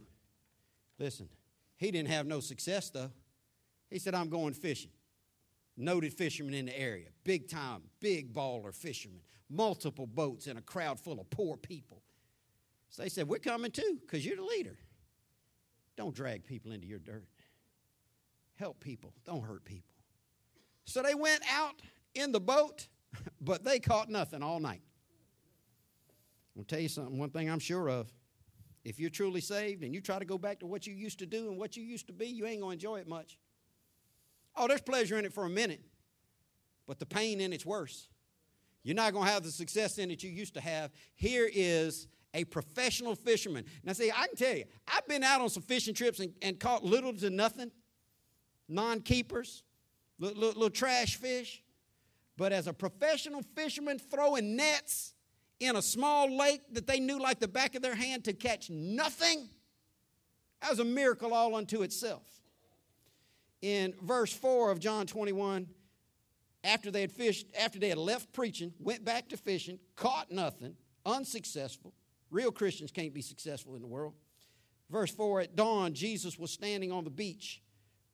Listen, 0.99 1.29
he 1.77 1.89
didn't 1.89 2.09
have 2.09 2.27
no 2.27 2.39
success 2.39 2.91
though. 2.91 3.09
He 3.89 3.97
said, 3.97 4.13
I'm 4.13 4.29
going 4.29 4.53
fishing. 4.53 4.91
Noted 5.75 6.13
fisherman 6.13 6.53
in 6.53 6.67
the 6.67 6.79
area, 6.79 7.07
big 7.23 7.49
time, 7.49 7.81
big 7.99 8.31
baller 8.31 8.75
fisherman, 8.75 9.21
multiple 9.49 10.05
boats 10.05 10.45
and 10.45 10.59
a 10.59 10.61
crowd 10.61 10.99
full 10.99 11.19
of 11.19 11.27
poor 11.31 11.57
people. 11.57 12.03
So 12.93 13.01
they 13.01 13.09
said, 13.09 13.27
We're 13.27 13.39
coming 13.39 13.71
too, 13.71 13.97
because 14.01 14.23
you're 14.23 14.35
the 14.35 14.43
leader. 14.43 14.77
Don't 15.97 16.13
drag 16.13 16.45
people 16.45 16.71
into 16.71 16.85
your 16.85 16.99
dirt. 16.99 17.27
Help 18.53 18.79
people, 18.79 19.13
don't 19.25 19.41
hurt 19.41 19.65
people. 19.65 19.89
So 20.85 21.01
they 21.01 21.15
went 21.15 21.41
out 21.51 21.81
in 22.13 22.31
the 22.31 22.39
boat, 22.39 22.87
but 23.41 23.63
they 23.63 23.79
caught 23.79 24.09
nothing 24.09 24.43
all 24.43 24.59
night. 24.59 24.83
I'll 26.55 26.63
tell 26.65 26.79
you 26.79 26.87
something, 26.87 27.17
one 27.17 27.31
thing 27.31 27.49
I'm 27.49 27.59
sure 27.59 27.89
of. 27.89 28.13
If 28.85 28.99
you're 28.99 29.09
truly 29.09 29.41
saved 29.41 29.83
and 29.83 29.91
you 29.91 29.99
try 29.99 30.19
to 30.19 30.25
go 30.25 30.37
back 30.37 30.59
to 30.59 30.67
what 30.67 30.85
you 30.85 30.93
used 30.93 31.17
to 31.19 31.25
do 31.25 31.49
and 31.49 31.57
what 31.57 31.75
you 31.75 31.83
used 31.83 32.05
to 32.07 32.13
be, 32.13 32.27
you 32.27 32.45
ain't 32.45 32.61
going 32.61 32.77
to 32.77 32.85
enjoy 32.85 32.99
it 32.99 33.07
much. 33.07 33.39
Oh, 34.55 34.67
there's 34.67 34.81
pleasure 34.81 35.17
in 35.17 35.25
it 35.25 35.33
for 35.33 35.45
a 35.45 35.49
minute, 35.49 35.81
but 36.85 36.99
the 36.99 37.07
pain 37.07 37.41
in 37.41 37.53
it's 37.53 37.65
worse. 37.65 38.07
You're 38.83 38.95
not 38.95 39.13
going 39.13 39.25
to 39.25 39.31
have 39.31 39.41
the 39.41 39.51
success 39.51 39.97
in 39.97 40.11
it 40.11 40.21
you 40.21 40.29
used 40.29 40.53
to 40.55 40.61
have. 40.61 40.91
Here 41.15 41.49
is 41.51 42.07
a 42.33 42.43
professional 42.45 43.15
fisherman. 43.15 43.65
Now, 43.83 43.93
see, 43.93 44.11
I 44.11 44.27
can 44.27 44.35
tell 44.35 44.55
you, 44.55 44.65
I've 44.87 45.07
been 45.07 45.23
out 45.23 45.41
on 45.41 45.49
some 45.49 45.63
fishing 45.63 45.93
trips 45.93 46.19
and, 46.19 46.33
and 46.41 46.59
caught 46.59 46.83
little 46.83 47.13
to 47.13 47.29
nothing, 47.29 47.71
non 48.67 49.01
keepers, 49.01 49.63
little, 50.19 50.39
little, 50.39 50.61
little 50.61 50.69
trash 50.69 51.17
fish. 51.17 51.63
But 52.35 52.51
as 52.51 52.67
a 52.67 52.73
professional 52.73 53.43
fisherman 53.55 53.99
throwing 53.99 54.55
nets 54.55 55.13
in 55.59 55.75
a 55.75 55.81
small 55.81 56.35
lake 56.35 56.61
that 56.71 56.87
they 56.87 56.99
knew 56.99 57.19
like 57.19 57.39
the 57.39 57.47
back 57.47 57.75
of 57.75 57.81
their 57.81 57.95
hand 57.95 58.23
to 58.25 58.33
catch 58.33 58.69
nothing, 58.69 59.47
that 60.61 60.71
was 60.71 60.79
a 60.79 60.85
miracle 60.85 61.33
all 61.33 61.55
unto 61.55 61.83
itself. 61.83 62.23
In 63.61 63.93
verse 64.01 64.33
4 64.33 64.71
of 64.71 64.79
John 64.79 65.05
21, 65.05 65.67
after 66.63 66.89
they 66.89 67.01
had 67.01 67.11
fished, 67.11 67.47
after 67.57 67.79
they 67.79 67.89
had 67.89 67.97
left 67.97 68.33
preaching, 68.33 68.73
went 68.79 69.05
back 69.05 69.29
to 69.29 69.37
fishing, 69.37 69.79
caught 69.95 70.31
nothing, 70.31 70.75
unsuccessful. 71.05 71.93
Real 72.33 72.51
Christians 72.51 72.91
can't 72.91 73.13
be 73.13 73.21
successful 73.21 73.75
in 73.75 73.81
the 73.81 73.87
world. 73.87 74.15
Verse 74.89 75.11
4 75.11 75.41
At 75.41 75.55
dawn, 75.55 75.93
Jesus 75.93 76.37
was 76.37 76.51
standing 76.51 76.91
on 76.91 77.03
the 77.03 77.11
beach, 77.11 77.61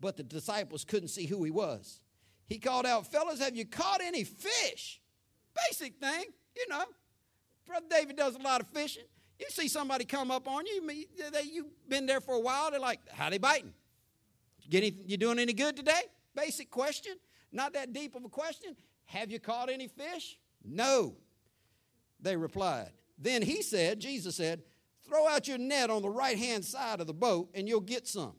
but 0.02 0.18
the 0.18 0.24
disciples 0.24 0.84
couldn't 0.84 1.08
see 1.08 1.26
who 1.26 1.42
he 1.46 1.52
was. 1.52 2.02
He 2.48 2.60
called 2.60 2.86
out, 2.86 3.10
Fellas, 3.10 3.40
have 3.40 3.56
you 3.56 3.66
caught 3.66 4.02
any 4.04 4.26
fish? 4.26 5.00
Basic 5.70 5.96
thing, 6.02 6.26
you 6.56 6.68
know. 6.70 6.84
Brother 7.66 7.86
David 7.90 8.18
does 8.18 8.36
a 8.36 8.40
lot 8.40 8.60
of 8.60 8.68
fishing. 8.68 9.04
You 9.40 9.46
see 9.50 9.70
somebody 9.70 10.04
come 10.04 10.32
up 10.32 10.50
on 10.50 10.66
you, 10.66 10.82
you've 11.50 11.88
been 11.88 12.06
there 12.06 12.20
for 12.20 12.36
a 12.36 12.42
while, 12.42 12.72
they're 12.72 12.80
like, 12.80 13.00
How 13.10 13.30
they 13.30 13.38
biting? 13.38 13.74
You 14.70 15.18
doing 15.18 15.40
any 15.40 15.54
good 15.54 15.78
today? 15.78 16.02
Basic 16.36 16.70
question. 16.70 17.14
Not 17.54 17.74
that 17.74 17.94
deep 17.94 18.16
of 18.16 18.26
a 18.26 18.30
question. 18.30 18.76
Have 19.06 19.32
you 19.32 19.40
caught 19.40 19.70
any 19.70 19.88
fish? 19.88 20.38
No. 20.64 21.16
They 22.20 22.36
replied. 22.36 22.92
Then 23.20 23.42
he 23.42 23.62
said, 23.62 24.00
Jesus 24.00 24.36
said, 24.36 24.64
Throw 25.08 25.28
out 25.28 25.48
your 25.48 25.58
net 25.58 25.90
on 25.90 26.02
the 26.02 26.10
right 26.10 26.38
hand 26.38 26.64
side 26.64 27.00
of 27.02 27.08
the 27.08 27.14
boat 27.14 27.50
and 27.54 27.68
you'll 27.68 27.82
get 27.82 28.08
some. 28.08 28.34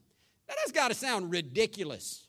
Now 0.49 0.55
that's 0.57 0.73
got 0.73 0.89
to 0.89 0.95
sound 0.95 1.31
ridiculous 1.31 2.29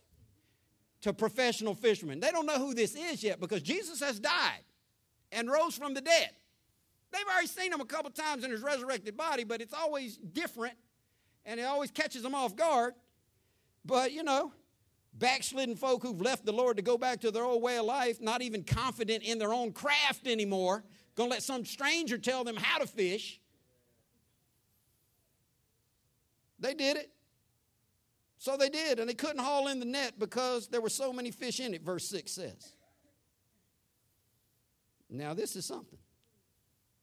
to 1.01 1.13
professional 1.13 1.75
fishermen. 1.75 2.19
They 2.19 2.31
don't 2.31 2.45
know 2.45 2.57
who 2.57 2.73
this 2.73 2.95
is 2.95 3.23
yet 3.23 3.39
because 3.39 3.61
Jesus 3.61 3.99
has 4.01 4.19
died 4.19 4.63
and 5.31 5.49
rose 5.49 5.75
from 5.75 5.93
the 5.93 6.01
dead. 6.01 6.29
They've 7.11 7.25
already 7.31 7.47
seen 7.47 7.71
him 7.71 7.81
a 7.81 7.85
couple 7.85 8.09
times 8.11 8.43
in 8.43 8.51
his 8.51 8.61
resurrected 8.61 9.15
body, 9.15 9.43
but 9.43 9.61
it's 9.61 9.73
always 9.73 10.17
different 10.17 10.75
and 11.45 11.59
it 11.59 11.63
always 11.63 11.91
catches 11.91 12.23
them 12.23 12.35
off 12.35 12.55
guard. 12.55 12.93
But, 13.83 14.11
you 14.11 14.23
know, 14.23 14.53
backslidden 15.13 15.75
folk 15.75 16.03
who've 16.03 16.21
left 16.21 16.45
the 16.45 16.51
Lord 16.51 16.77
to 16.77 16.83
go 16.83 16.97
back 16.97 17.21
to 17.21 17.31
their 17.31 17.43
old 17.43 17.61
way 17.61 17.77
of 17.77 17.85
life, 17.85 18.21
not 18.21 18.41
even 18.41 18.63
confident 18.63 19.23
in 19.23 19.39
their 19.39 19.53
own 19.53 19.71
craft 19.71 20.27
anymore, 20.27 20.83
gonna 21.15 21.29
let 21.29 21.43
some 21.43 21.65
stranger 21.65 22.17
tell 22.17 22.43
them 22.43 22.55
how 22.55 22.79
to 22.79 22.87
fish. 22.87 23.39
They 26.59 26.73
did 26.73 26.97
it. 26.97 27.11
So 28.37 28.57
they 28.57 28.69
did, 28.69 28.99
and 28.99 29.07
they 29.07 29.13
couldn't 29.13 29.43
haul 29.43 29.67
in 29.67 29.79
the 29.79 29.85
net 29.85 30.17
because 30.17 30.67
there 30.67 30.81
were 30.81 30.89
so 30.89 31.13
many 31.13 31.29
fish 31.29 31.59
in 31.59 31.73
it, 31.73 31.83
verse 31.83 32.07
6 32.09 32.31
says. 32.31 32.75
Now, 35.09 35.33
this 35.33 35.55
is 35.55 35.65
something. 35.65 35.99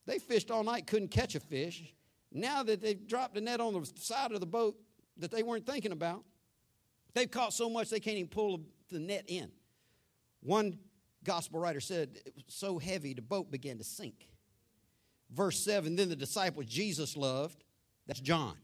They 0.07 0.18
fished 0.18 0.51
all 0.51 0.64
night, 0.64 0.87
couldn't 0.87 1.12
catch 1.12 1.35
a 1.35 1.41
fish. 1.41 1.95
Now 2.33 2.62
that 2.62 2.80
they've 2.80 3.07
dropped 3.07 3.35
the 3.35 3.41
net 3.41 3.61
on 3.61 3.74
the 3.74 3.89
side 3.95 4.33
of 4.33 4.41
the 4.41 4.47
boat 4.47 4.76
that 5.18 5.30
they 5.30 5.43
weren't 5.43 5.66
thinking 5.66 5.93
about, 5.93 6.24
they've 7.14 7.30
caught 7.30 7.53
so 7.53 7.68
much 7.68 7.91
they 7.91 8.01
can't 8.01 8.16
even 8.16 8.28
pull 8.28 8.61
the 8.89 8.99
net 8.99 9.24
in. 9.28 9.51
One 10.41 10.78
gospel 11.29 11.61
writer 11.61 11.81
said 11.81 12.09
it 12.24 12.33
was 12.35 12.45
so 12.49 12.79
heavy 12.79 13.12
the 13.12 13.22
boat 13.22 13.51
began 13.51 13.76
to 13.76 13.85
sink. 13.85 14.29
Verse 15.31 15.61
7 15.61 15.95
Then 15.95 16.09
the 16.09 16.16
disciples 16.16 16.66
Jesus 16.66 17.16
loved, 17.16 17.64
that's 18.07 18.20
John, 18.20 18.57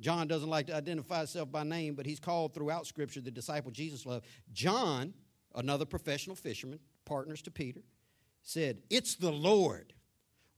John 0.00 0.28
doesn't 0.28 0.48
like 0.48 0.68
to 0.68 0.76
identify 0.76 1.18
himself 1.18 1.50
by 1.50 1.64
name, 1.64 1.94
but 1.94 2.06
he's 2.06 2.20
called 2.20 2.54
throughout 2.54 2.86
Scripture 2.86 3.20
the 3.20 3.30
disciple 3.30 3.70
Jesus 3.70 4.06
loved. 4.06 4.26
John 4.52 5.12
another 5.54 5.84
professional 5.84 6.36
fisherman, 6.36 6.78
partners 7.04 7.42
to 7.42 7.50
Peter, 7.50 7.80
said, 8.42 8.78
It's 8.88 9.16
the 9.16 9.32
Lord. 9.32 9.92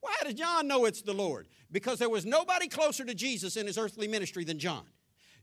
Why 0.01 0.15
did 0.25 0.37
John 0.37 0.67
know 0.67 0.85
it's 0.85 1.03
the 1.03 1.15
Lord? 1.15 1.49
Because 1.71 1.99
there 1.99 2.11
was 2.11 2.27
nobody 2.27 2.69
closer 2.69 3.05
to 3.05 3.15
Jesus 3.15 3.57
in 3.57 3.67
his 3.67 3.79
earthly 3.79 4.09
ministry 4.09 4.45
than 4.45 4.59
John. 4.59 4.85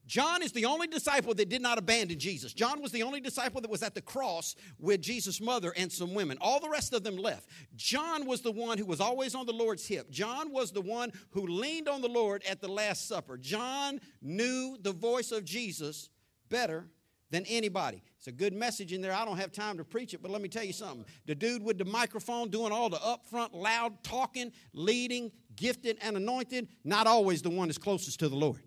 John 0.09 0.41
is 0.41 0.51
the 0.51 0.65
only 0.65 0.87
disciple 0.87 1.35
that 1.35 1.49
did 1.49 1.61
not 1.61 1.77
abandon 1.77 2.17
Jesus. 2.17 2.51
John 2.51 2.81
was 2.81 2.91
the 2.91 3.03
only 3.03 3.21
disciple 3.21 3.61
that 3.61 3.69
was 3.69 3.83
at 3.83 3.93
the 3.93 4.01
cross 4.01 4.55
with 4.79 5.01
Jesus' 5.01 5.39
mother 5.39 5.71
and 5.77 5.91
some 5.91 6.15
women. 6.15 6.39
All 6.41 6.59
the 6.59 6.67
rest 6.67 6.95
of 6.95 7.03
them 7.03 7.15
left. 7.15 7.47
John 7.75 8.25
was 8.25 8.41
the 8.41 8.51
one 8.51 8.79
who 8.79 8.87
was 8.87 8.99
always 8.99 9.35
on 9.35 9.45
the 9.45 9.53
Lord's 9.53 9.85
hip. 9.85 10.09
John 10.09 10.51
was 10.51 10.71
the 10.71 10.81
one 10.81 11.11
who 11.29 11.45
leaned 11.45 11.87
on 11.87 12.01
the 12.01 12.07
Lord 12.07 12.43
at 12.49 12.59
the 12.59 12.67
Last 12.67 13.07
Supper. 13.07 13.37
John 13.37 14.01
knew 14.19 14.79
the 14.81 14.93
voice 14.93 15.31
of 15.31 15.45
Jesus 15.45 16.09
better 16.49 16.87
than 17.29 17.45
anybody. 17.45 18.01
It's 18.17 18.25
a 18.25 18.31
good 18.31 18.53
message 18.53 18.91
in 18.91 19.03
there. 19.03 19.13
I 19.13 19.25
don't 19.25 19.37
have 19.37 19.51
time 19.51 19.77
to 19.77 19.83
preach 19.83 20.15
it, 20.15 20.23
but 20.23 20.31
let 20.31 20.41
me 20.41 20.49
tell 20.49 20.63
you 20.63 20.73
something. 20.73 21.05
The 21.27 21.35
dude 21.35 21.63
with 21.63 21.77
the 21.77 21.85
microphone 21.85 22.49
doing 22.49 22.71
all 22.71 22.89
the 22.89 22.97
upfront, 22.97 23.53
loud 23.53 24.03
talking, 24.03 24.51
leading, 24.73 25.31
gifted, 25.55 25.99
and 26.01 26.17
anointed, 26.17 26.67
not 26.83 27.05
always 27.05 27.43
the 27.43 27.51
one 27.51 27.67
that's 27.67 27.77
closest 27.77 28.19
to 28.21 28.27
the 28.27 28.35
Lord. 28.35 28.63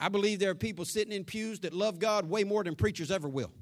I 0.00 0.08
believe 0.08 0.38
there 0.40 0.50
are 0.50 0.54
people 0.54 0.86
sitting 0.86 1.12
in 1.12 1.24
pews 1.24 1.60
that 1.60 1.74
love 1.74 1.98
God 1.98 2.28
way 2.28 2.42
more 2.42 2.64
than 2.64 2.74
preachers 2.74 3.10
ever 3.10 3.28
will. 3.28 3.52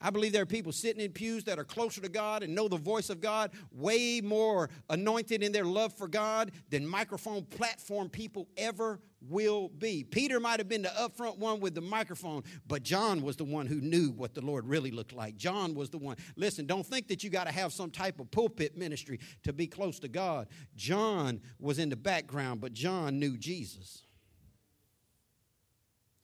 I 0.00 0.10
believe 0.10 0.32
there 0.32 0.42
are 0.42 0.46
people 0.46 0.72
sitting 0.72 1.02
in 1.02 1.12
pews 1.12 1.44
that 1.44 1.58
are 1.58 1.64
closer 1.64 2.00
to 2.00 2.08
God 2.08 2.42
and 2.42 2.54
know 2.54 2.68
the 2.68 2.76
voice 2.76 3.10
of 3.10 3.20
God, 3.20 3.52
way 3.70 4.20
more 4.20 4.68
anointed 4.90 5.42
in 5.42 5.52
their 5.52 5.64
love 5.64 5.94
for 5.94 6.08
God 6.08 6.52
than 6.68 6.86
microphone 6.86 7.44
platform 7.44 8.10
people 8.10 8.48
ever 8.56 9.00
will 9.22 9.68
be. 9.68 10.04
Peter 10.04 10.40
might 10.40 10.60
have 10.60 10.68
been 10.68 10.82
the 10.82 10.90
upfront 10.90 11.38
one 11.38 11.60
with 11.60 11.74
the 11.74 11.80
microphone, 11.80 12.42
but 12.66 12.82
John 12.82 13.22
was 13.22 13.36
the 13.36 13.44
one 13.44 13.66
who 13.66 13.80
knew 13.80 14.10
what 14.10 14.34
the 14.34 14.42
Lord 14.42 14.66
really 14.66 14.90
looked 14.90 15.14
like. 15.14 15.36
John 15.36 15.74
was 15.74 15.88
the 15.88 15.98
one. 15.98 16.16
Listen, 16.36 16.66
don't 16.66 16.84
think 16.84 17.08
that 17.08 17.24
you 17.24 17.30
got 17.30 17.46
to 17.46 17.52
have 17.52 17.72
some 17.72 17.90
type 17.90 18.20
of 18.20 18.30
pulpit 18.30 18.76
ministry 18.76 19.20
to 19.44 19.52
be 19.52 19.66
close 19.66 19.98
to 20.00 20.08
God. 20.08 20.48
John 20.76 21.40
was 21.58 21.78
in 21.78 21.88
the 21.88 21.96
background, 21.96 22.60
but 22.60 22.74
John 22.74 23.18
knew 23.18 23.38
Jesus. 23.38 24.03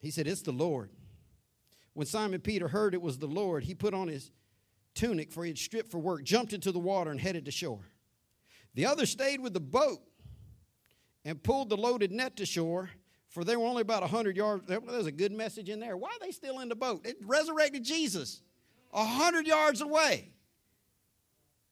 He 0.00 0.10
said, 0.10 0.26
It's 0.26 0.42
the 0.42 0.52
Lord. 0.52 0.90
When 1.92 2.06
Simon 2.06 2.40
Peter 2.40 2.68
heard 2.68 2.94
it 2.94 3.02
was 3.02 3.18
the 3.18 3.26
Lord, 3.26 3.64
he 3.64 3.74
put 3.74 3.94
on 3.94 4.08
his 4.08 4.30
tunic, 4.94 5.32
for 5.32 5.44
he 5.44 5.50
had 5.50 5.58
stripped 5.58 5.90
for 5.90 5.98
work, 5.98 6.24
jumped 6.24 6.52
into 6.52 6.72
the 6.72 6.78
water, 6.78 7.10
and 7.10 7.20
headed 7.20 7.44
to 7.44 7.50
shore. 7.50 7.80
The 8.74 8.86
others 8.86 9.10
stayed 9.10 9.40
with 9.40 9.52
the 9.52 9.60
boat 9.60 10.00
and 11.24 11.42
pulled 11.42 11.68
the 11.68 11.76
loaded 11.76 12.12
net 12.12 12.36
to 12.36 12.46
shore, 12.46 12.90
for 13.28 13.44
they 13.44 13.56
were 13.56 13.66
only 13.66 13.82
about 13.82 14.02
100 14.02 14.36
yards. 14.36 14.64
There's 14.66 15.06
a 15.06 15.12
good 15.12 15.32
message 15.32 15.68
in 15.68 15.80
there. 15.80 15.96
Why 15.96 16.08
are 16.08 16.24
they 16.24 16.30
still 16.30 16.60
in 16.60 16.68
the 16.68 16.76
boat? 16.76 17.04
It 17.04 17.16
resurrected 17.22 17.84
Jesus 17.84 18.40
100 18.90 19.46
yards 19.46 19.80
away. 19.80 20.30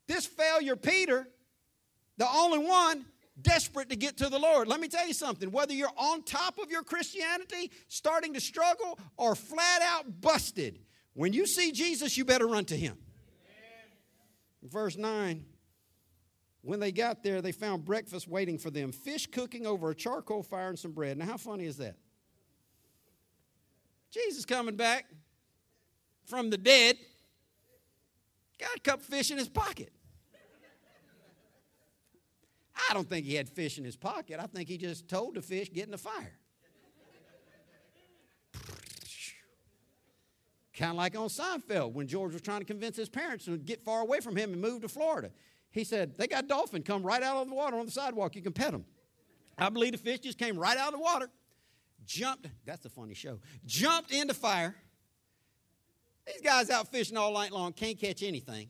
This 0.07 0.27
failure, 0.27 0.77
Peter, 0.77 1.29
the 2.17 2.29
only 2.29 2.59
one, 2.59 3.05
desperate 3.43 3.91
to 3.91 3.97
get 3.97 4.17
to 4.19 4.29
the 4.29 4.39
Lord. 4.39 4.69
Let 4.69 4.81
me 4.81 4.89
tell 4.89 5.07
you 5.07 5.15
something 5.15 5.51
whether 5.51 5.73
you're 5.73 5.89
on 5.97 6.23
top 6.23 6.59
of 6.59 6.71
your 6.71 6.83
Christianity, 6.83 7.71
starting 7.89 8.35
to 8.35 8.41
struggle, 8.41 8.99
or 9.17 9.35
flat 9.35 9.83
out 9.83 10.21
busted, 10.21 10.81
when 11.15 11.33
you 11.33 11.47
see 11.47 11.73
Jesus, 11.73 12.17
you 12.17 12.25
better 12.25 12.47
run 12.47 12.65
to 12.67 12.77
him. 12.77 12.97
Verse 14.63 14.97
9 14.97 15.45
When 16.63 16.81
they 16.81 16.93
got 16.93 17.23
there, 17.23 17.41
they 17.41 17.53
found 17.53 17.85
breakfast 17.85 18.29
waiting 18.29 18.59
for 18.59 18.71
them 18.71 18.93
fish 18.93 19.27
cooking 19.27 19.67
over 19.67 19.91
a 19.91 19.95
charcoal 19.95 20.43
fire 20.43 20.69
and 20.69 20.79
some 20.79 20.93
bread. 20.93 21.19
Now, 21.19 21.27
how 21.27 21.37
funny 21.37 21.65
is 21.65 21.77
that? 21.79 21.97
Jesus 24.11 24.45
coming 24.45 24.77
back 24.77 25.07
from 26.25 26.51
the 26.51 26.59
dead, 26.59 26.97
got 28.59 28.77
a 28.77 28.81
couple 28.81 29.05
fish 29.05 29.31
in 29.31 29.39
his 29.39 29.49
pocket. 29.49 29.93
I 32.91 32.95
don't 32.95 33.09
think 33.09 33.27
he 33.27 33.35
had 33.35 33.49
fish 33.49 33.79
in 33.79 33.85
his 33.85 33.97
pocket. 33.97 34.41
I 34.41 34.47
think 34.47 34.69
he 34.69 34.79
just 34.79 35.09
told 35.09 35.35
the 35.35 35.43
fish, 35.43 35.73
get 35.73 35.85
in 35.85 35.91
the 35.91 35.99
fire. 35.99 36.39
kind 40.79 40.93
of 40.93 40.97
like 40.97 41.19
on 41.19 41.29
Seinfeld 41.29 41.93
when 41.93 42.07
George 42.07 42.33
was 42.33 42.41
trying 42.41 42.61
to 42.61 42.65
convince 42.65 42.97
his 42.97 43.09
parents 43.09 43.47
to 43.47 43.59
get 43.59 43.83
far 43.83 44.01
away 44.01 44.21
from 44.21 44.37
him 44.37 44.53
and 44.53 44.63
move 44.63 44.83
to 44.83 44.89
Florida. 44.89 45.31
He 45.71 45.83
said, 45.83 46.17
They 46.17 46.29
got 46.29 46.47
dolphin 46.47 46.83
come 46.83 47.03
right 47.03 47.23
out 47.23 47.37
of 47.37 47.49
the 47.49 47.55
water 47.55 47.77
on 47.77 47.87
the 47.87 47.91
sidewalk. 47.91 48.37
You 48.37 48.43
can 48.43 48.53
pet 48.53 48.71
them. 48.71 48.85
I 49.59 49.69
believe 49.71 49.93
the 49.93 49.99
fish 49.99 50.21
just 50.21 50.39
came 50.39 50.57
right 50.57 50.79
out 50.79 50.89
of 50.89 50.95
the 50.95 51.01
water, 51.01 51.29
jumped. 52.07 52.47
That's 52.65 52.85
a 52.85 52.89
funny 52.89 53.15
show. 53.15 53.41
Jumped 53.67 54.13
into 54.13 54.35
fire. 54.35 54.77
These 56.27 56.43
guys 56.43 56.71
out 56.71 56.89
fishing 56.89 57.17
all 57.17 57.33
night 57.33 57.51
long 57.51 57.73
can't 57.73 57.99
catch 57.99 58.23
anything. 58.23 58.69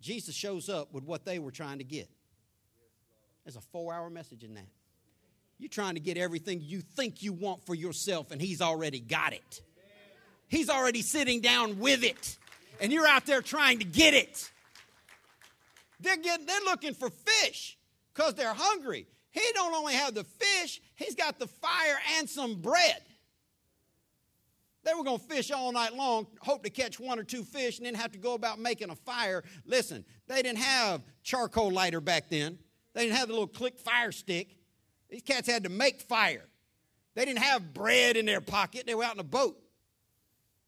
Jesus 0.00 0.34
shows 0.34 0.68
up 0.68 0.92
with 0.92 1.04
what 1.04 1.24
they 1.24 1.38
were 1.38 1.50
trying 1.50 1.78
to 1.78 1.84
get. 1.84 2.10
There's 3.48 3.56
a 3.56 3.66
four 3.72 3.94
hour 3.94 4.10
message 4.10 4.44
in 4.44 4.52
that. 4.56 4.68
You're 5.58 5.70
trying 5.70 5.94
to 5.94 6.00
get 6.00 6.18
everything 6.18 6.60
you 6.62 6.82
think 6.82 7.22
you 7.22 7.32
want 7.32 7.64
for 7.64 7.74
yourself, 7.74 8.30
and 8.30 8.42
He's 8.42 8.60
already 8.60 9.00
got 9.00 9.32
it. 9.32 9.62
He's 10.48 10.68
already 10.68 11.00
sitting 11.00 11.40
down 11.40 11.78
with 11.78 12.04
it, 12.04 12.36
and 12.78 12.92
you're 12.92 13.06
out 13.06 13.24
there 13.24 13.40
trying 13.40 13.78
to 13.78 13.86
get 13.86 14.12
it. 14.12 14.50
They're, 15.98 16.18
getting, 16.18 16.44
they're 16.44 16.60
looking 16.66 16.92
for 16.92 17.08
fish 17.08 17.78
because 18.12 18.34
they're 18.34 18.52
hungry. 18.52 19.06
He 19.30 19.40
don't 19.54 19.74
only 19.74 19.94
have 19.94 20.14
the 20.14 20.24
fish, 20.24 20.82
he's 20.96 21.14
got 21.14 21.38
the 21.38 21.46
fire 21.46 21.98
and 22.18 22.28
some 22.28 22.56
bread. 22.56 23.00
They 24.84 24.92
were 24.92 25.04
going 25.04 25.20
to 25.20 25.24
fish 25.24 25.50
all 25.50 25.72
night 25.72 25.94
long, 25.94 26.26
hope 26.42 26.64
to 26.64 26.70
catch 26.70 27.00
one 27.00 27.18
or 27.18 27.24
two 27.24 27.44
fish, 27.44 27.78
and 27.78 27.86
then 27.86 27.94
have 27.94 28.12
to 28.12 28.18
go 28.18 28.34
about 28.34 28.58
making 28.58 28.90
a 28.90 28.94
fire. 28.94 29.42
Listen, 29.64 30.04
they 30.26 30.42
didn't 30.42 30.58
have 30.58 31.00
charcoal 31.22 31.70
lighter 31.70 32.02
back 32.02 32.28
then. 32.28 32.58
They 32.94 33.04
didn't 33.04 33.16
have 33.16 33.28
the 33.28 33.34
little 33.34 33.46
click 33.46 33.78
fire 33.78 34.12
stick. 34.12 34.56
These 35.08 35.22
cats 35.22 35.48
had 35.48 35.64
to 35.64 35.70
make 35.70 36.00
fire. 36.00 36.44
They 37.14 37.24
didn't 37.24 37.40
have 37.40 37.74
bread 37.74 38.16
in 38.16 38.26
their 38.26 38.40
pocket. 38.40 38.86
They 38.86 38.94
were 38.94 39.04
out 39.04 39.14
in 39.14 39.20
a 39.20 39.24
boat. 39.24 39.58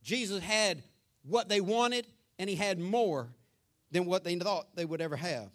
Jesus 0.03 0.43
had 0.43 0.83
what 1.23 1.49
they 1.49 1.61
wanted, 1.61 2.07
and 2.39 2.49
he 2.49 2.57
had 2.57 2.79
more 2.79 3.29
than 3.91 4.07
what 4.07 4.25
they 4.25 4.35
thought 4.37 4.75
they 4.75 4.85
would 4.85 5.01
ever 5.01 5.17
have. 5.17 5.51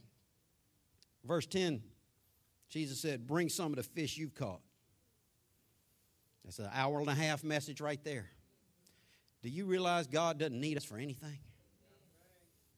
Verse 1.24 1.46
10, 1.48 1.82
Jesus 2.70 3.00
said, 3.00 3.26
Bring 3.26 3.50
some 3.50 3.72
of 3.72 3.78
the 3.78 3.84
fish 3.84 4.18
you've 4.18 4.36
caught. 4.36 4.62
That's 6.44 6.60
an 6.60 6.70
hour 6.74 7.00
and 7.00 7.10
a 7.10 7.16
half 7.16 7.44
message 7.44 7.82
right 7.82 8.04
there. 8.04 8.30
Do 9.42 9.50
you 9.50 9.66
realize 9.66 10.08
God 10.08 10.38
doesn't 10.38 10.60
need 10.60 10.78
us 10.78 10.86
for 10.86 10.98
anything? 10.98 11.40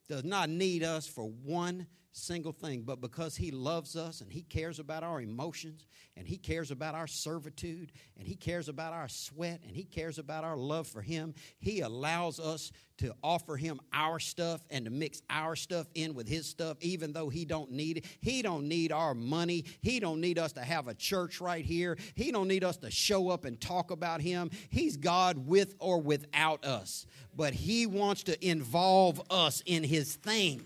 Does 0.08 0.24
not 0.24 0.50
need 0.50 0.84
us 0.84 1.06
for 1.06 1.26
one 1.26 1.86
single 2.18 2.52
thing, 2.52 2.82
but 2.82 3.00
because 3.00 3.36
He 3.36 3.52
loves 3.52 3.96
us 3.96 4.22
and 4.22 4.32
He 4.32 4.42
cares 4.42 4.80
about 4.80 5.04
our 5.04 5.22
emotions 5.22 5.86
and 6.16 6.28
He 6.28 6.38
cares 6.38 6.72
about 6.72 6.96
our 6.96 7.08
servitude 7.08 7.92
and 8.18 8.28
He 8.28 8.36
cares 8.36 8.70
about 8.70 8.94
our 8.94 9.08
sweat 9.08 9.62
and 9.66 9.76
He 9.76 9.84
cares 9.84 10.20
about 10.20 10.44
our 10.44 10.58
love 10.58 10.88
for 10.88 11.02
Him, 11.02 11.34
He 11.60 11.82
allows 11.82 12.40
us 12.40 12.72
to 12.98 13.14
offer 13.24 13.56
Him 13.56 13.80
our 13.94 14.20
stuff 14.20 14.62
and 14.70 14.86
to 14.86 14.92
mix 14.92 15.22
our 15.30 15.56
stuff 15.56 15.88
in 15.94 16.14
with 16.14 16.28
His 16.28 16.48
stuff, 16.48 16.78
even 16.82 17.14
though 17.14 17.30
He 17.30 17.46
don't 17.46 17.72
need 17.72 17.98
it. 17.98 18.06
He 18.20 18.42
don't 18.42 18.68
need 18.68 18.92
our 18.92 19.14
money. 19.14 19.66
He 19.82 20.00
don't 20.00 20.20
need 20.20 20.40
us 20.40 20.54
to 20.54 20.62
have 20.62 20.88
a 20.88 20.94
church 20.94 21.40
right 21.40 21.64
here. 21.64 21.98
He 22.16 22.32
don't 22.32 22.48
need 22.48 22.64
us 22.64 22.78
to 22.78 22.92
show 22.92 23.30
up 23.30 23.46
and 23.46 23.60
talk 23.62 23.92
about 23.92 24.22
Him. 24.22 24.50
He's 24.70 24.98
God 24.98 25.48
with 25.48 25.76
or 25.80 26.02
without 26.02 26.66
us, 26.66 27.06
but 27.36 27.54
He 27.54 27.86
wants 27.86 28.24
to 28.24 28.48
involve 28.48 29.22
us 29.30 29.62
in 29.66 29.84
His 29.84 30.16
thing. 30.16 30.64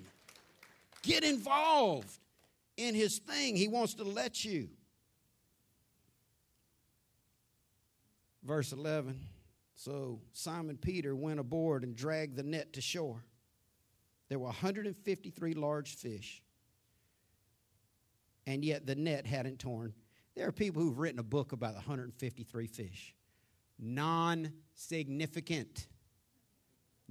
Get 1.03 1.23
involved 1.23 2.19
in 2.77 2.95
his 2.95 3.19
thing. 3.19 3.55
He 3.55 3.67
wants 3.67 3.95
to 3.95 4.03
let 4.03 4.45
you. 4.45 4.69
Verse 8.43 8.71
11 8.71 9.19
So 9.75 10.19
Simon 10.33 10.77
Peter 10.77 11.15
went 11.15 11.39
aboard 11.39 11.83
and 11.83 11.95
dragged 11.95 12.35
the 12.35 12.43
net 12.43 12.73
to 12.73 12.81
shore. 12.81 13.23
There 14.29 14.39
were 14.39 14.45
153 14.45 15.53
large 15.55 15.95
fish, 15.95 16.41
and 18.47 18.63
yet 18.63 18.85
the 18.85 18.95
net 18.95 19.25
hadn't 19.25 19.59
torn. 19.59 19.93
There 20.35 20.47
are 20.47 20.53
people 20.53 20.81
who've 20.81 20.97
written 20.97 21.19
a 21.19 21.23
book 21.23 21.51
about 21.51 21.73
153 21.75 22.67
fish. 22.67 23.13
Non 23.77 24.53
significant. 24.73 25.87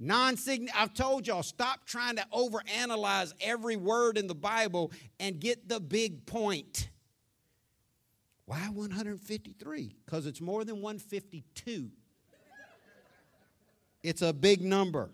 Non 0.03 0.35
I've 0.75 0.95
told 0.95 1.27
y'all, 1.27 1.43
stop 1.43 1.85
trying 1.85 2.15
to 2.15 2.25
overanalyze 2.33 3.33
every 3.39 3.75
word 3.75 4.17
in 4.17 4.25
the 4.25 4.33
Bible 4.33 4.91
and 5.19 5.39
get 5.39 5.69
the 5.69 5.79
big 5.79 6.25
point. 6.25 6.89
Why 8.45 8.67
153? 8.73 9.95
Because 10.03 10.25
it's 10.25 10.41
more 10.41 10.65
than 10.65 10.81
152. 10.81 11.91
It's 14.01 14.23
a 14.23 14.33
big 14.33 14.63
number. 14.63 15.11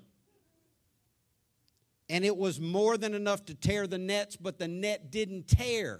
And 2.09 2.23
it 2.23 2.37
was 2.37 2.61
more 2.61 2.97
than 2.97 3.13
enough 3.13 3.43
to 3.47 3.55
tear 3.55 3.87
the 3.87 3.97
nets, 3.97 4.37
but 4.37 4.57
the 4.57 4.69
net 4.69 5.11
didn't 5.11 5.49
tear. 5.49 5.99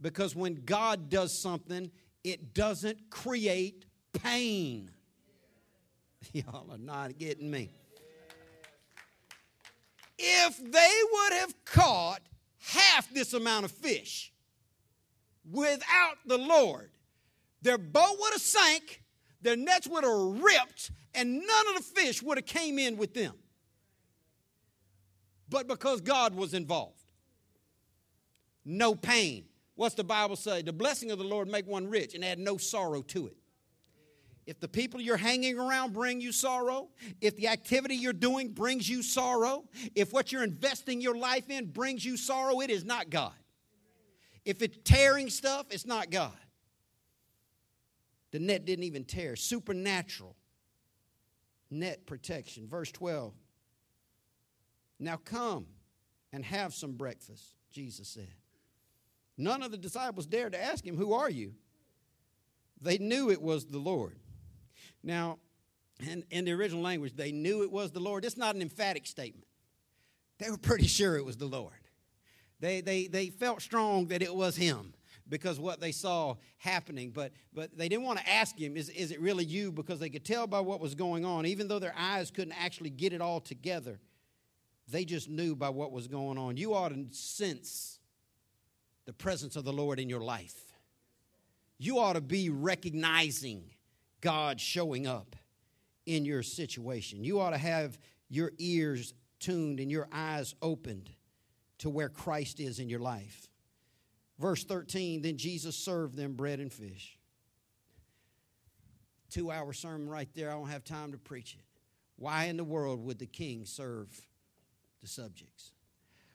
Because 0.00 0.34
when 0.34 0.64
God 0.64 1.08
does 1.10 1.32
something, 1.38 1.92
it 2.24 2.54
doesn't 2.54 3.08
create 3.08 3.84
pain. 4.12 4.90
Y'all 6.32 6.72
are 6.72 6.78
not 6.78 7.16
getting 7.18 7.48
me. 7.48 7.70
If 10.18 10.58
they 10.58 10.92
would 11.12 11.32
have 11.40 11.64
caught 11.64 12.20
half 12.58 13.12
this 13.12 13.32
amount 13.34 13.64
of 13.64 13.70
fish 13.70 14.32
without 15.50 16.16
the 16.26 16.38
Lord, 16.38 16.90
their 17.62 17.78
boat 17.78 18.16
would 18.20 18.32
have 18.32 18.40
sank, 18.40 19.02
their 19.42 19.56
nets 19.56 19.86
would 19.86 20.04
have 20.04 20.42
ripped, 20.42 20.90
and 21.14 21.38
none 21.46 21.68
of 21.68 21.76
the 21.76 22.00
fish 22.00 22.22
would 22.22 22.38
have 22.38 22.46
came 22.46 22.78
in 22.78 22.96
with 22.96 23.14
them. 23.14 23.34
But 25.48 25.68
because 25.68 26.00
God 26.00 26.34
was 26.34 26.54
involved. 26.54 27.04
No 28.64 28.94
pain. 28.94 29.44
What's 29.74 29.94
the 29.94 30.04
Bible 30.04 30.36
say? 30.36 30.62
The 30.62 30.72
blessing 30.72 31.10
of 31.10 31.18
the 31.18 31.24
Lord 31.24 31.48
make 31.48 31.66
one 31.66 31.88
rich 31.88 32.14
and 32.14 32.24
add 32.24 32.38
no 32.38 32.56
sorrow 32.56 33.02
to 33.02 33.26
it. 33.26 33.36
If 34.46 34.60
the 34.60 34.68
people 34.68 35.00
you're 35.00 35.16
hanging 35.16 35.58
around 35.58 35.94
bring 35.94 36.20
you 36.20 36.30
sorrow, 36.30 36.88
if 37.20 37.36
the 37.36 37.48
activity 37.48 37.94
you're 37.94 38.12
doing 38.12 38.48
brings 38.48 38.88
you 38.88 39.02
sorrow, 39.02 39.64
if 39.94 40.12
what 40.12 40.32
you're 40.32 40.44
investing 40.44 41.00
your 41.00 41.16
life 41.16 41.48
in 41.48 41.66
brings 41.66 42.04
you 42.04 42.16
sorrow, 42.16 42.60
it 42.60 42.70
is 42.70 42.84
not 42.84 43.08
God. 43.08 43.32
If 44.44 44.60
it's 44.60 44.76
tearing 44.84 45.30
stuff, 45.30 45.66
it's 45.70 45.86
not 45.86 46.10
God. 46.10 46.32
The 48.32 48.38
net 48.38 48.66
didn't 48.66 48.84
even 48.84 49.04
tear. 49.04 49.36
Supernatural 49.36 50.36
net 51.70 52.06
protection. 52.06 52.68
Verse 52.68 52.92
12. 52.92 53.32
Now 55.00 55.16
come 55.16 55.66
and 56.32 56.44
have 56.44 56.74
some 56.74 56.92
breakfast, 56.92 57.54
Jesus 57.70 58.08
said. 58.08 58.28
None 59.36 59.62
of 59.62 59.70
the 59.70 59.76
disciples 59.76 60.26
dared 60.26 60.52
to 60.52 60.62
ask 60.62 60.86
him, 60.86 60.96
Who 60.96 61.12
are 61.14 61.30
you? 61.30 61.54
They 62.80 62.98
knew 62.98 63.30
it 63.30 63.40
was 63.40 63.66
the 63.66 63.78
Lord. 63.78 64.18
Now, 65.04 65.38
in, 66.00 66.24
in 66.30 66.44
the 66.44 66.52
original 66.52 66.82
language, 66.82 67.14
they 67.14 67.30
knew 67.30 67.62
it 67.62 67.70
was 67.70 67.92
the 67.92 68.00
Lord. 68.00 68.24
It's 68.24 68.36
not 68.36 68.54
an 68.54 68.62
emphatic 68.62 69.06
statement. 69.06 69.46
They 70.38 70.50
were 70.50 70.58
pretty 70.58 70.86
sure 70.86 71.16
it 71.16 71.24
was 71.24 71.36
the 71.36 71.46
Lord. 71.46 71.72
They, 72.60 72.80
they, 72.80 73.06
they 73.06 73.28
felt 73.28 73.62
strong 73.62 74.08
that 74.08 74.22
it 74.22 74.34
was 74.34 74.56
him 74.56 74.94
because 75.28 75.60
what 75.60 75.80
they 75.80 75.92
saw 75.92 76.36
happening, 76.56 77.10
but, 77.10 77.32
but 77.52 77.76
they 77.76 77.88
didn't 77.88 78.04
want 78.04 78.18
to 78.18 78.28
ask 78.28 78.58
him, 78.58 78.76
is, 78.76 78.88
is 78.90 79.10
it 79.10 79.20
really 79.20 79.44
you? 79.44 79.70
Because 79.70 79.98
they 79.98 80.10
could 80.10 80.24
tell 80.24 80.46
by 80.46 80.60
what 80.60 80.80
was 80.80 80.94
going 80.94 81.24
on, 81.24 81.46
even 81.46 81.68
though 81.68 81.78
their 81.78 81.94
eyes 81.96 82.30
couldn't 82.30 82.54
actually 82.60 82.90
get 82.90 83.12
it 83.12 83.20
all 83.20 83.40
together, 83.40 84.00
they 84.88 85.04
just 85.04 85.28
knew 85.28 85.54
by 85.54 85.70
what 85.70 85.92
was 85.92 86.08
going 86.08 86.38
on. 86.38 86.56
You 86.56 86.74
ought 86.74 86.90
to 86.90 87.06
sense 87.10 87.98
the 89.06 89.12
presence 89.12 89.56
of 89.56 89.64
the 89.64 89.72
Lord 89.72 89.98
in 89.98 90.08
your 90.08 90.20
life. 90.20 90.72
You 91.78 91.98
ought 91.98 92.14
to 92.14 92.20
be 92.20 92.50
recognizing 92.50 93.64
God 94.24 94.58
showing 94.58 95.06
up 95.06 95.36
in 96.06 96.24
your 96.24 96.42
situation. 96.42 97.22
You 97.22 97.40
ought 97.40 97.50
to 97.50 97.58
have 97.58 97.98
your 98.30 98.52
ears 98.58 99.12
tuned 99.38 99.80
and 99.80 99.90
your 99.90 100.08
eyes 100.10 100.54
opened 100.62 101.10
to 101.78 101.90
where 101.90 102.08
Christ 102.08 102.58
is 102.58 102.78
in 102.78 102.88
your 102.88 103.00
life. 103.00 103.48
Verse 104.38 104.64
13 104.64 105.20
Then 105.20 105.36
Jesus 105.36 105.76
served 105.76 106.16
them 106.16 106.32
bread 106.32 106.58
and 106.58 106.72
fish. 106.72 107.18
Two 109.28 109.50
hour 109.50 109.74
sermon 109.74 110.08
right 110.08 110.28
there. 110.34 110.50
I 110.50 110.54
don't 110.54 110.70
have 110.70 110.84
time 110.84 111.12
to 111.12 111.18
preach 111.18 111.54
it. 111.54 111.64
Why 112.16 112.44
in 112.44 112.56
the 112.56 112.64
world 112.64 113.04
would 113.04 113.18
the 113.18 113.26
king 113.26 113.66
serve 113.66 114.08
the 115.02 115.08
subjects? 115.08 115.72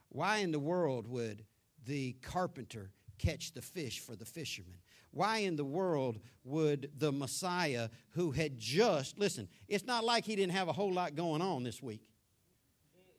Why 0.10 0.38
in 0.38 0.52
the 0.52 0.60
world 0.60 1.08
would 1.08 1.44
the 1.86 2.14
carpenter 2.22 2.92
catch 3.18 3.54
the 3.54 3.62
fish 3.64 4.00
for 4.00 4.16
the 4.16 4.26
fisherman? 4.26 4.78
Why 5.12 5.40
in 5.40 5.56
the 5.56 5.66
world 5.66 6.20
would 6.44 6.92
the 6.98 7.12
Messiah, 7.12 7.90
who 8.12 8.32
had 8.32 8.58
just, 8.58 9.18
listen, 9.18 9.48
it's 9.68 9.86
not 9.86 10.04
like 10.04 10.26
he 10.26 10.36
didn't 10.36 10.54
have 10.54 10.68
a 10.68 10.74
whole 10.74 10.94
lot 10.94 11.16
going 11.16 11.42
on 11.42 11.64
this 11.64 11.82
week. 11.82 12.02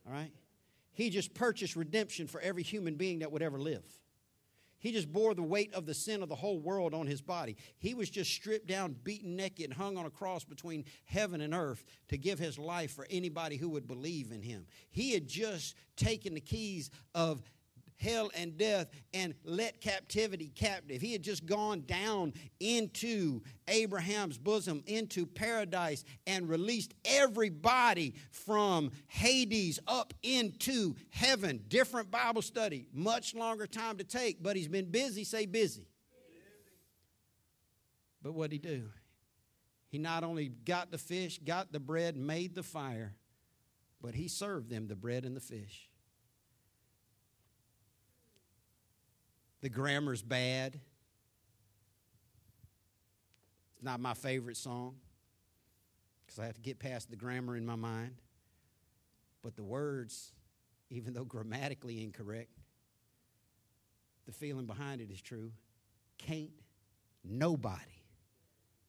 All 0.07 0.13
right? 0.13 0.33
He 0.93 1.11
just 1.11 1.35
purchased 1.35 1.77
redemption 1.77 2.27
for 2.27 2.41
every 2.41 2.63
human 2.63 2.97
being 2.97 3.21
that 3.21 3.33
would 3.33 3.43
ever 3.43 3.59
live. 3.59 3.85
He 4.81 4.93
just 4.93 5.13
bore 5.13 5.35
the 5.35 5.43
weight 5.43 5.75
of 5.75 5.85
the 5.85 5.93
sin 5.93 6.23
of 6.23 6.31
the 6.31 6.35
whole 6.35 6.59
world 6.59 6.95
on 6.95 7.07
his 7.07 7.21
body. 7.21 7.57
He 7.77 7.93
was 7.93 8.09
just 8.09 8.31
stripped 8.31 8.67
down, 8.67 8.97
beaten 9.05 9.37
naked, 9.37 9.67
and 9.67 9.75
hung 9.75 9.99
on 9.99 10.07
a 10.07 10.11
cross 10.11 10.43
between 10.43 10.87
heaven 11.05 11.43
and 11.43 11.55
earth 11.55 11.85
to 12.09 12.17
give 12.17 12.39
his 12.39 12.59
life 12.59 12.91
for 12.93 13.07
anybody 13.11 13.59
who 13.59 13.69
would 13.69 13.87
believe 13.87 14.33
in 14.33 14.41
him. 14.41 14.67
He 14.91 15.13
had 15.13 15.29
just 15.29 15.75
taken 15.97 16.33
the 16.33 16.41
keys 16.41 16.91
of 17.15 17.43
hell 18.01 18.31
and 18.35 18.57
death 18.57 18.89
and 19.13 19.35
let 19.45 19.81
captivity 19.81 20.51
captive. 20.55 21.01
He 21.01 21.13
had 21.13 21.23
just 21.23 21.47
gone 21.47 21.83
down 21.87 22.33
into 22.59 23.43
Abraham's 23.69 24.39
bosom, 24.39 24.83
into 24.87 25.27
paradise, 25.27 26.05
and 26.27 26.49
released 26.49 26.95
everybody 27.05 28.15
from 28.31 28.91
Hades 29.07 29.79
up 29.87 30.15
into 30.23 30.95
heaven. 31.11 31.63
Different 31.69 32.11
Bible 32.11 32.43
study, 32.43 32.87
much 32.93 33.35
longer 33.35 33.67
time 33.67 33.99
to 33.99 34.05
take, 34.05 34.43
but 34.43 34.57
he's 34.57 34.69
been 34.69 34.91
busy. 34.91 35.25
Say 35.25 35.47
busy. 35.47 35.87
But 38.23 38.33
what'd 38.33 38.53
he 38.53 38.59
do? 38.59 38.91
He 39.89 39.99
not 39.99 40.25
only 40.25 40.49
got 40.49 40.91
the 40.91 40.99
fish, 40.99 41.41
got 41.45 41.73
the 41.73 41.81
bread, 41.81 42.17
made 42.17 42.55
the 42.55 42.63
fire, 42.63 43.15
but 44.01 44.15
he 44.15 44.29
served 44.29 44.71
them 44.71 44.87
the 44.87 44.97
bread 44.97 45.25
and 45.25 45.37
the 45.37 45.41
fish. 45.41 45.90
The 49.61 49.69
grammar's 49.69 50.23
bad. 50.23 50.79
It's 53.75 53.83
not 53.83 54.01
my 54.01 54.15
favorite 54.15 54.57
song 54.57 54.97
because 56.27 56.39
I 56.39 56.47
have 56.47 56.55
to 56.55 56.61
get 56.61 56.79
past 56.79 57.11
the 57.11 57.17
grammar 57.17 57.57
in 57.57 57.67
my 57.67 57.77
mind. 57.77 58.17
But 59.43 59.57
the 59.57 59.63
words, 59.63 60.33
even 60.91 61.15
though 61.15 61.25
grammatically 61.25 62.03
incorrect, 62.03 62.51
the 64.27 64.33
feeling 64.33 64.67
behind 64.67 65.01
it 65.01 65.11
is 65.11 65.21
true. 65.21 65.51
Can't 66.19 66.51
nobody 67.25 67.81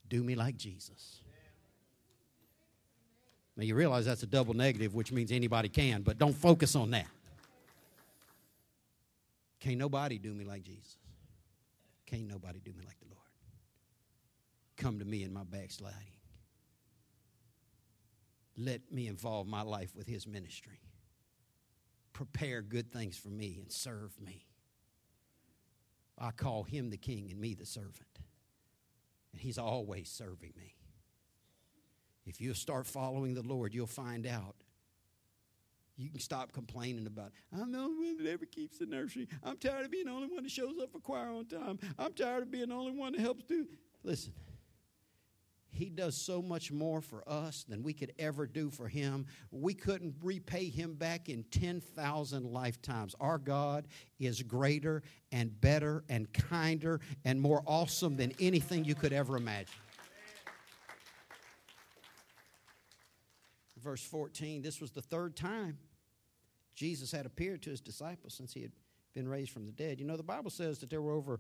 do 0.10 0.24
me 0.24 0.36
like 0.36 0.58
Jesus. 0.58 1.20
Now 3.58 3.64
you 3.64 3.76
realize 3.76 4.06
that's 4.06 4.24
a 4.24 4.28
double 4.28 4.54
negative, 4.54 4.94
which 4.94 5.12
means 5.12 5.32
anybody 5.32 5.70
can, 5.70 6.02
but 6.02 6.18
don't 6.18 6.36
focus 6.36 6.76
on 6.76 6.92
that. 6.92 7.08
Can't 9.62 9.78
nobody 9.78 10.18
do 10.18 10.34
me 10.34 10.44
like 10.44 10.64
Jesus. 10.64 10.98
Can't 12.08 12.28
nobody 12.28 12.60
do 12.60 12.74
me 12.74 12.84
like 12.86 13.00
the 13.00 13.06
Lord. 13.06 13.20
Come 14.76 15.00
to 15.00 15.06
me 15.06 15.24
in 15.24 15.32
my 15.32 15.44
backsliding. 15.44 15.98
Let 18.58 18.92
me 18.92 19.08
involve 19.08 19.48
my 19.48 19.62
life 19.62 19.96
with 19.96 20.08
his 20.08 20.28
ministry. 20.28 20.82
Prepare 22.12 22.62
good 22.62 22.92
things 22.92 23.18
for 23.18 23.30
me 23.30 23.60
and 23.62 23.72
serve 23.72 24.20
me. 24.20 24.46
I 26.18 26.32
call 26.32 26.64
him 26.64 26.90
the 26.90 26.98
king 26.98 27.30
and 27.32 27.40
me 27.40 27.54
the 27.54 27.66
servant. 27.66 28.20
And 29.32 29.42
he's 29.42 29.58
always 29.58 30.10
serving 30.10 30.54
me. 30.58 30.76
If 32.26 32.42
you 32.42 32.54
start 32.54 32.86
following 32.86 33.34
the 33.34 33.42
Lord, 33.42 33.74
you'll 33.74 33.88
find 33.88 34.28
out 34.28 34.56
you 36.02 36.10
can 36.10 36.20
stop 36.20 36.52
complaining 36.52 37.08
about, 37.08 37.32
I'm 37.54 37.72
the 37.72 37.80
only 37.80 38.08
one 38.08 38.24
that 38.24 38.30
ever 38.30 38.46
keeps 38.46 38.78
the 38.78 38.86
nursery. 38.86 39.28
I'm 39.44 39.58
tired 39.58 39.86
of 39.86 39.92
being 39.92 40.06
the 40.06 40.12
only 40.12 40.28
one 40.28 40.44
that 40.44 40.52
shows 40.52 40.76
up 40.82 40.92
for 40.92 41.00
choir 41.00 41.30
on 41.30 41.46
time. 41.46 41.80
I'm 42.00 42.14
tired 42.14 42.44
of 42.44 42.52
being 42.52 42.70
the 42.70 42.76
only 42.76 42.92
one 42.92 43.14
that 43.14 43.22
helps 43.22 43.44
do. 43.44 43.68
Listen, 44.04 44.34
he 45.70 45.90
does 45.90 46.16
so 46.16 46.42
much 46.42 46.72
more 46.72 47.02
for 47.02 47.28
us 47.28 47.66
than 47.68 47.84
we 47.84 47.94
could 47.94 48.14
ever 48.20 48.46
do 48.46 48.70
for 48.70 48.88
him. 48.88 49.26
We 49.52 49.74
couldn't 49.74 50.16
repay 50.22 50.70
him 50.70 50.96
back 50.96 51.30
in 51.30 51.44
10,000 51.44 52.46
lifetimes. 52.46 53.16
Our 53.20 53.38
God 53.38 53.88
is 54.20 54.42
greater 54.44 55.04
and 55.32 55.60
better 55.62 56.04
and 56.10 56.32
kinder 56.34 57.00
and 57.24 57.40
more 57.40 57.64
awesome 57.66 58.18
than 58.18 58.34
anything 58.40 58.86
you 58.86 58.96
could 58.96 59.14
ever 59.14 59.38
imagine. 59.38 59.74
verse 63.82 64.04
14, 64.04 64.62
this 64.62 64.80
was 64.80 64.92
the 64.92 65.02
third 65.02 65.36
time 65.36 65.78
Jesus 66.76 67.12
had 67.12 67.26
appeared 67.26 67.62
to 67.64 67.70
his 67.70 67.82
disciples 67.82 68.34
since 68.34 68.54
he 68.54 68.62
had 68.62 68.72
been 69.14 69.28
raised 69.28 69.52
from 69.52 69.66
the 69.66 69.72
dead. 69.72 70.00
You 70.00 70.06
know, 70.06 70.18
the 70.18 70.24
Bible 70.24 70.50
says 70.50 70.80
that 70.80 70.90
there 70.90 71.02
were 71.02 71.14
over 71.14 71.40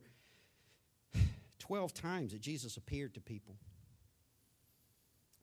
12 1.60 1.94
times 1.94 2.32
that 2.34 2.42
Jesus 2.42 2.78
appeared 2.78 3.14
to 3.16 3.22
people. 3.22 3.56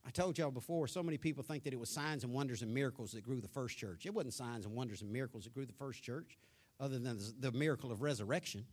I 0.07 0.11
told 0.11 0.39
y'all 0.39 0.51
before, 0.51 0.86
so 0.89 1.03
many 1.03 1.18
people 1.18 1.43
think 1.43 1.64
that 1.64 1.72
it 1.72 1.80
was 1.80 1.91
signs 1.91 2.24
and 2.24 2.32
wonders 2.32 2.62
and 2.62 2.72
miracles 2.72 3.12
that 3.12 3.22
grew 3.22 3.41
the 3.41 3.49
first 3.49 3.76
church. 3.76 4.07
It 4.07 4.14
wasn't 4.14 4.34
signs 4.34 4.64
and 4.64 4.74
wonders 4.74 5.03
and 5.03 5.12
miracles 5.12 5.45
that 5.45 5.55
grew 5.55 5.66
the 5.66 5.72
first 5.72 6.03
church, 6.03 6.39
other 6.80 6.99
than 6.99 7.18
the 7.41 7.53
miracle 7.53 7.93
of 7.93 8.01
resurrection 8.03 8.64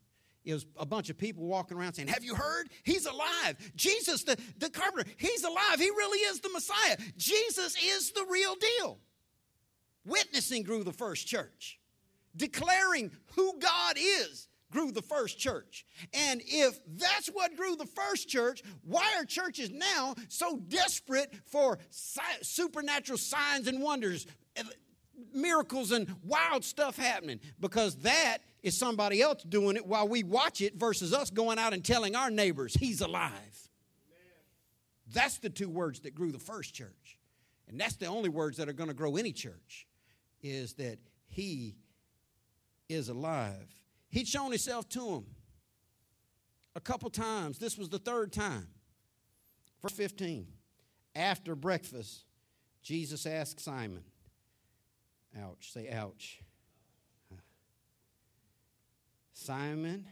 it 0.45 0.53
was 0.53 0.65
a 0.77 0.85
bunch 0.85 1.09
of 1.09 1.17
people 1.17 1.45
walking 1.45 1.75
around 1.75 1.93
saying, 1.93 2.07
Have 2.07 2.23
you 2.23 2.35
heard? 2.35 2.69
He's 2.83 3.05
alive. 3.05 3.57
Jesus, 3.75 4.23
the, 4.23 4.37
the 4.59 4.69
carpenter, 4.69 5.09
he's 5.17 5.43
alive. 5.43 5.79
He 5.79 5.89
really 5.89 6.19
is 6.19 6.39
the 6.39 6.49
Messiah. 6.49 6.97
Jesus 7.17 7.75
is 7.83 8.11
the 8.11 8.25
real 8.29 8.55
deal. 8.79 8.99
Witnessing 10.05 10.63
grew 10.63 10.83
the 10.83 10.93
first 10.93 11.27
church. 11.27 11.79
Declaring 12.35 13.11
who 13.35 13.57
God 13.59 13.95
is 13.97 14.47
grew 14.71 14.91
the 14.91 15.01
first 15.01 15.39
church. 15.39 15.85
And 16.13 16.41
if 16.45 16.79
that's 16.85 17.27
what 17.27 17.55
grew 17.55 17.75
the 17.75 17.85
first 17.85 18.27
church, 18.27 18.61
why 18.83 19.15
are 19.17 19.25
churches 19.25 19.71
now 19.71 20.15
so 20.27 20.57
desperate 20.67 21.33
for 21.45 21.79
supernatural 22.41 23.17
signs 23.17 23.67
and 23.67 23.81
wonders? 23.81 24.27
Eh, 24.55 24.63
miracles 25.33 25.91
and 25.91 26.13
wild 26.23 26.63
stuff 26.63 26.97
happening 26.97 27.39
because 27.59 27.95
that 27.97 28.39
is 28.63 28.77
somebody 28.77 29.21
else 29.21 29.43
doing 29.43 29.77
it 29.77 29.85
while 29.85 30.07
we 30.07 30.23
watch 30.23 30.59
it 30.61 30.75
versus 30.75 31.13
us 31.13 31.29
going 31.29 31.57
out 31.57 31.73
and 31.73 31.85
telling 31.85 32.15
our 32.15 32.29
neighbors 32.29 32.73
he's 32.73 33.01
alive. 33.01 33.31
That's 35.13 35.37
the 35.37 35.49
two 35.49 35.69
words 35.69 36.01
that 36.01 36.15
grew 36.15 36.31
the 36.31 36.39
first 36.39 36.73
church. 36.73 37.19
And 37.67 37.79
that's 37.79 37.95
the 37.95 38.07
only 38.07 38.29
words 38.29 38.57
that 38.57 38.67
are 38.67 38.73
going 38.73 38.89
to 38.89 38.93
grow 38.93 39.15
any 39.15 39.31
church 39.31 39.87
is 40.45 40.73
that 40.73 40.99
he 41.27 41.75
is 42.87 43.09
alive. 43.09 43.67
He'd 44.09 44.27
shown 44.27 44.51
himself 44.51 44.87
to 44.89 45.09
him 45.09 45.25
a 46.75 46.79
couple 46.79 47.09
times. 47.09 47.57
This 47.57 47.77
was 47.77 47.89
the 47.89 47.99
third 47.99 48.31
time. 48.31 48.67
Verse 49.81 49.93
15. 49.93 50.47
After 51.15 51.55
breakfast, 51.55 52.25
Jesus 52.83 53.25
asked 53.25 53.59
Simon, 53.59 54.03
Ouch, 55.41 55.73
say 55.73 55.89
ouch. 55.89 56.39
Simon 59.33 60.05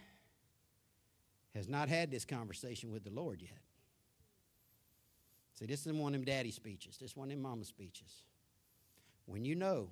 has 1.55 1.69
not 1.69 1.87
had 1.87 2.11
this 2.11 2.25
conversation 2.25 2.91
with 2.91 3.03
the 3.03 3.09
Lord 3.09 3.41
yet. 3.41 3.51
See, 5.55 5.65
this 5.65 5.85
is 5.85 5.93
one 5.93 6.13
of 6.13 6.19
them 6.19 6.25
daddy 6.25 6.51
speeches. 6.51 6.97
This 6.97 7.15
one 7.15 7.29
of 7.29 7.35
them 7.35 7.41
mama 7.41 7.63
speeches. 7.63 8.23
When 9.25 9.45
you 9.45 9.55
know 9.55 9.89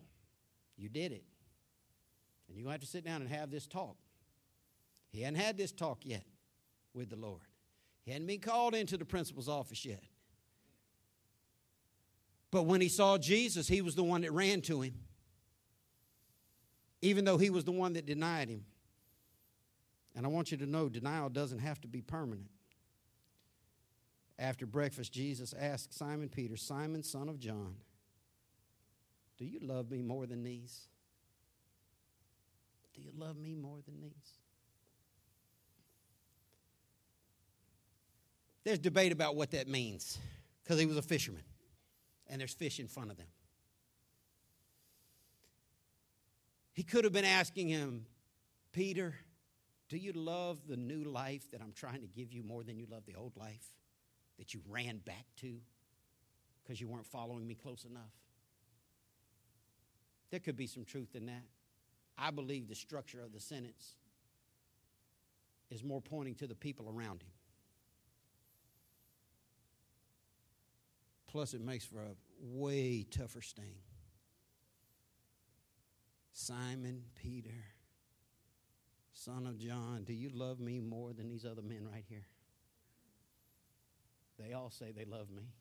you 0.77 0.89
did 0.89 1.11
it, 1.11 1.23
and 2.47 2.57
you're 2.57 2.63
going 2.63 2.69
to 2.69 2.71
have 2.71 2.81
to 2.81 2.87
sit 2.87 3.05
down 3.05 3.21
and 3.21 3.29
have 3.29 3.51
this 3.51 3.67
talk. 3.67 3.97
He 5.11 5.21
hadn't 5.21 5.39
had 5.39 5.57
this 5.57 5.71
talk 5.71 5.99
yet 6.03 6.23
with 6.93 7.09
the 7.09 7.15
Lord. 7.15 7.41
He 8.03 8.11
hadn't 8.11 8.27
been 8.27 8.39
called 8.39 8.73
into 8.73 8.97
the 8.97 9.05
principal's 9.05 9.49
office 9.49 9.85
yet. 9.85 10.03
But 12.49 12.63
when 12.63 12.81
he 12.81 12.89
saw 12.89 13.17
Jesus, 13.17 13.67
he 13.67 13.81
was 13.81 13.95
the 13.95 14.03
one 14.03 14.21
that 14.21 14.31
ran 14.31 14.61
to 14.61 14.81
him, 14.81 14.95
even 17.01 17.23
though 17.23 17.37
he 17.37 17.49
was 17.49 17.63
the 17.63 17.71
one 17.71 17.93
that 17.93 18.05
denied 18.05 18.49
him. 18.49 18.65
And 20.15 20.25
I 20.25 20.29
want 20.29 20.51
you 20.51 20.57
to 20.57 20.65
know 20.65 20.89
denial 20.89 21.29
doesn't 21.29 21.59
have 21.59 21.79
to 21.81 21.87
be 21.87 22.01
permanent. 22.01 22.49
After 24.37 24.65
breakfast, 24.65 25.13
Jesus 25.13 25.53
asked 25.57 25.97
Simon 25.97 26.27
Peter, 26.27 26.57
Simon, 26.57 27.03
son 27.03 27.29
of 27.29 27.39
John, 27.39 27.75
do 29.41 29.47
you 29.47 29.57
love 29.59 29.89
me 29.89 30.03
more 30.03 30.27
than 30.27 30.43
these? 30.43 30.87
Do 32.93 33.01
you 33.01 33.09
love 33.17 33.37
me 33.37 33.55
more 33.55 33.79
than 33.83 33.99
these? 33.99 34.35
There's 38.63 38.77
debate 38.77 39.11
about 39.11 39.35
what 39.35 39.49
that 39.49 39.67
means 39.67 40.19
because 40.63 40.79
he 40.79 40.85
was 40.85 40.95
a 40.95 41.01
fisherman 41.01 41.41
and 42.29 42.39
there's 42.39 42.53
fish 42.53 42.79
in 42.79 42.87
front 42.87 43.09
of 43.09 43.17
them. 43.17 43.25
He 46.73 46.83
could 46.83 47.03
have 47.03 47.13
been 47.13 47.25
asking 47.25 47.67
him, 47.67 48.05
Peter, 48.71 49.15
do 49.89 49.97
you 49.97 50.13
love 50.13 50.59
the 50.67 50.77
new 50.77 51.03
life 51.03 51.49
that 51.49 51.61
I'm 51.61 51.73
trying 51.73 52.01
to 52.01 52.07
give 52.07 52.31
you 52.31 52.43
more 52.43 52.61
than 52.61 52.77
you 52.77 52.85
love 52.87 53.07
the 53.07 53.15
old 53.15 53.35
life 53.37 53.65
that 54.37 54.53
you 54.53 54.61
ran 54.69 54.99
back 54.99 55.25
to 55.37 55.55
because 56.61 56.79
you 56.79 56.87
weren't 56.87 57.07
following 57.07 57.47
me 57.47 57.55
close 57.55 57.85
enough? 57.85 58.20
There 60.31 60.39
could 60.39 60.55
be 60.55 60.67
some 60.67 60.85
truth 60.85 61.15
in 61.15 61.25
that. 61.27 61.43
I 62.17 62.31
believe 62.31 62.67
the 62.67 62.75
structure 62.75 63.21
of 63.21 63.33
the 63.33 63.39
sentence 63.39 63.95
is 65.69 65.83
more 65.83 66.01
pointing 66.01 66.35
to 66.35 66.47
the 66.47 66.55
people 66.55 66.89
around 66.89 67.21
him. 67.21 67.31
Plus, 71.27 71.53
it 71.53 71.61
makes 71.61 71.85
for 71.85 71.99
a 71.99 72.15
way 72.41 73.05
tougher 73.09 73.41
sting. 73.41 73.75
Simon 76.33 77.03
Peter, 77.15 77.63
son 79.13 79.47
of 79.47 79.57
John, 79.57 80.03
do 80.03 80.13
you 80.13 80.29
love 80.33 80.59
me 80.59 80.79
more 80.79 81.13
than 81.13 81.29
these 81.29 81.45
other 81.45 81.61
men 81.61 81.87
right 81.89 82.03
here? 82.09 82.25
They 84.39 84.53
all 84.53 84.69
say 84.69 84.91
they 84.91 85.05
love 85.05 85.29
me. 85.29 85.53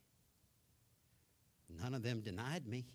None 1.81 1.95
of 1.95 2.03
them 2.03 2.21
denied 2.21 2.67
me. 2.67 2.87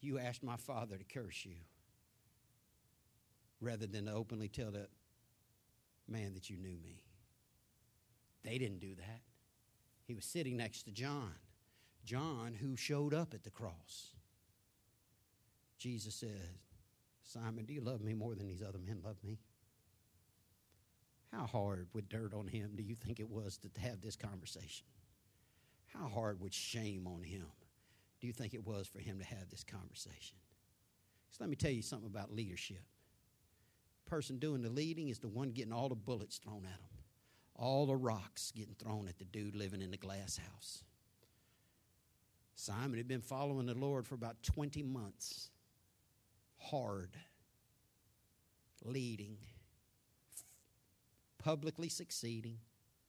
You 0.00 0.18
asked 0.18 0.42
my 0.42 0.56
father 0.56 0.96
to 0.96 1.04
curse 1.04 1.44
you 1.44 1.56
rather 3.60 3.86
than 3.86 4.06
to 4.06 4.12
openly 4.12 4.48
tell 4.48 4.70
that 4.70 4.88
man 6.08 6.34
that 6.34 6.48
you 6.48 6.56
knew 6.56 6.76
me. 6.82 7.02
They 8.42 8.56
didn't 8.58 8.80
do 8.80 8.94
that. 8.94 9.20
He 10.06 10.14
was 10.14 10.24
sitting 10.24 10.56
next 10.56 10.84
to 10.84 10.90
John, 10.90 11.34
John 12.04 12.56
who 12.58 12.76
showed 12.76 13.12
up 13.12 13.34
at 13.34 13.44
the 13.44 13.50
cross. 13.50 14.14
Jesus 15.78 16.14
said, 16.14 16.58
Simon, 17.22 17.64
do 17.64 17.74
you 17.74 17.80
love 17.80 18.00
me 18.00 18.14
more 18.14 18.34
than 18.34 18.48
these 18.48 18.62
other 18.62 18.78
men 18.78 19.00
love 19.04 19.22
me? 19.22 19.38
How 21.32 21.46
hard 21.46 21.88
with 21.92 22.08
dirt 22.08 22.34
on 22.34 22.48
him 22.48 22.72
do 22.74 22.82
you 22.82 22.94
think 22.94 23.20
it 23.20 23.30
was 23.30 23.58
to 23.58 23.80
have 23.80 24.00
this 24.00 24.16
conversation? 24.16 24.86
How 25.86 26.08
hard 26.08 26.40
with 26.40 26.52
shame 26.52 27.06
on 27.06 27.22
him 27.22 27.46
do 28.20 28.26
you 28.26 28.32
think 28.32 28.54
it 28.54 28.66
was 28.66 28.86
for 28.86 28.98
him 28.98 29.18
to 29.18 29.24
have 29.24 29.48
this 29.50 29.64
conversation? 29.64 30.36
So 31.30 31.38
let 31.40 31.50
me 31.50 31.56
tell 31.56 31.70
you 31.70 31.82
something 31.82 32.08
about 32.08 32.34
leadership. 32.34 32.82
The 34.04 34.10
person 34.10 34.38
doing 34.38 34.62
the 34.62 34.70
leading 34.70 35.08
is 35.08 35.18
the 35.18 35.28
one 35.28 35.50
getting 35.50 35.72
all 35.72 35.88
the 35.88 35.94
bullets 35.94 36.38
thrown 36.38 36.64
at 36.64 36.80
him, 36.80 37.04
all 37.54 37.86
the 37.86 37.96
rocks 37.96 38.52
getting 38.54 38.74
thrown 38.74 39.08
at 39.08 39.18
the 39.18 39.24
dude 39.24 39.54
living 39.54 39.80
in 39.80 39.90
the 39.90 39.96
glass 39.96 40.38
house. 40.38 40.84
Simon 42.54 42.98
had 42.98 43.08
been 43.08 43.22
following 43.22 43.66
the 43.66 43.74
Lord 43.74 44.06
for 44.06 44.14
about 44.14 44.42
20 44.42 44.82
months, 44.82 45.48
hard, 46.58 47.16
leading, 48.84 49.38
publicly 51.38 51.88
succeeding, 51.88 52.58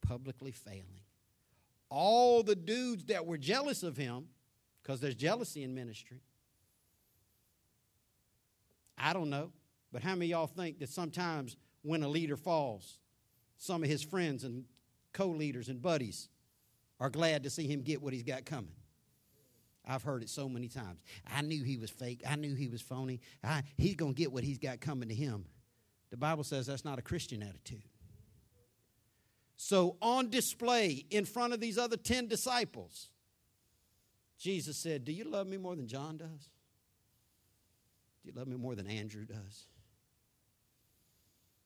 publicly 0.01 0.51
failing. 0.51 1.01
All 1.89 2.43
the 2.43 2.55
dudes 2.55 3.05
that 3.05 3.26
were 3.26 3.38
jealous 3.38 3.84
of 3.84 3.97
him 3.97 4.28
because 4.82 5.00
there's 5.00 5.16
jealousy 5.16 5.64
in 5.64 5.74
ministry. 5.74 6.22
I 8.98 9.14
don't 9.14 9.30
know, 9.30 9.52
but 9.92 10.04
how 10.04 10.16
many 10.16 10.28
y'all 10.28 10.48
think 10.48 10.80
that 10.80 10.90
sometimes 10.90 11.58
when 11.82 12.04
a 12.04 12.08
leader 12.08 12.38
falls, 12.38 13.00
some 13.58 13.84
of 13.84 13.90
his 13.90 14.02
friends 14.04 14.44
and 14.44 14.66
co 15.14 15.28
leaders 15.28 15.70
and 15.70 15.82
buddies 15.82 16.30
are 17.00 17.10
glad 17.10 17.44
to 17.44 17.50
see 17.50 17.68
him 17.68 17.82
get 17.82 18.02
what 18.02 18.14
he's 18.14 18.24
got 18.24 18.46
coming? 18.46 18.74
I've 19.88 20.04
heard 20.04 20.22
it 20.22 20.30
so 20.30 20.48
many 20.48 20.68
times. 20.68 21.00
I 21.26 21.42
knew 21.42 21.64
he 21.64 21.78
was 21.78 21.90
fake. 21.90 22.22
I 22.28 22.36
knew 22.36 22.54
he 22.54 22.68
was 22.68 22.82
phony. 22.82 23.20
I, 23.44 23.64
he's 23.78 23.96
going 23.96 24.14
to 24.14 24.18
get 24.18 24.32
what 24.32 24.44
he's 24.44 24.60
got 24.60 24.80
coming 24.80 25.10
to 25.10 25.16
him. 25.16 25.46
The 26.12 26.18
Bible 26.18 26.44
says 26.44 26.68
that's 26.68 26.86
not 26.86 27.00
a 27.00 27.02
Christian 27.02 27.42
attitude. 27.42 27.84
So, 29.56 29.98
on 30.02 30.30
display 30.30 31.06
in 31.10 31.26
front 31.26 31.54
of 31.54 31.60
these 31.60 31.78
other 31.78 31.98
10 31.98 32.28
disciples, 32.28 33.10
Jesus 34.42 34.76
said, 34.76 35.06
Do 35.06 35.12
you 35.12 35.26
love 35.26 35.46
me 35.46 35.58
more 35.58 35.76
than 35.76 35.88
John 35.88 36.18
does? 36.18 36.50
Do 38.24 38.30
you 38.30 38.34
love 38.36 38.48
me 38.48 38.58
more 38.58 38.74
than 38.74 38.88
Andrew 38.88 39.24
does? 39.24 39.68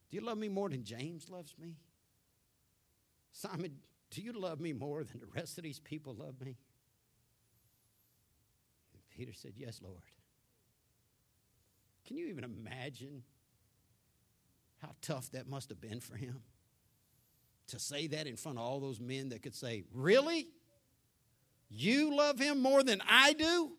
Do 0.09 0.17
you 0.17 0.21
love 0.21 0.38
me 0.38 0.49
more 0.49 0.67
than 0.67 0.84
James 0.84 1.30
loves 1.30 1.55
me? 1.57 1.78
Simon, 3.32 3.78
do 4.11 4.21
you 4.21 4.34
love 4.34 4.59
me 4.59 4.73
more 4.73 5.05
than 5.05 5.21
the 5.21 5.28
rest 5.34 5.57
of 5.57 5.63
these 5.63 5.80
people 5.80 6.15
love 6.15 6.36
me? 6.41 6.57
And 8.93 9.01
Peter 9.09 9.32
said, 9.34 9.53
Yes, 9.55 9.80
Lord. 9.82 10.03
Can 12.05 12.17
you 12.17 12.28
even 12.28 12.43
imagine 12.43 13.23
how 14.82 14.89
tough 15.01 15.32
that 15.32 15.47
must 15.47 15.69
have 15.69 15.80
been 15.80 16.01
for 16.01 16.17
him? 16.17 16.41
To 17.67 17.80
say 17.80 18.07
that 18.07 18.28
in 18.28 18.36
front 18.36 18.57
of 18.57 18.65
all 18.65 18.82
those 18.82 18.99
men 18.99 19.30
that 19.30 19.41
could 19.41 19.55
say, 19.55 19.86
Really? 19.93 20.49
You 21.70 22.16
love 22.16 22.39
him 22.39 22.61
more 22.61 22.84
than 22.84 23.01
I 23.07 23.34
do? 23.34 23.72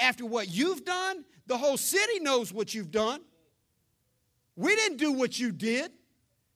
After 0.00 0.26
what 0.26 0.48
you've 0.48 0.84
done, 0.84 1.24
the 1.46 1.56
whole 1.56 1.76
city 1.76 2.20
knows 2.20 2.52
what 2.52 2.74
you've 2.74 2.90
done. 2.90 3.20
We 4.56 4.74
didn't 4.74 4.98
do 4.98 5.12
what 5.12 5.38
you 5.38 5.52
did. 5.52 5.92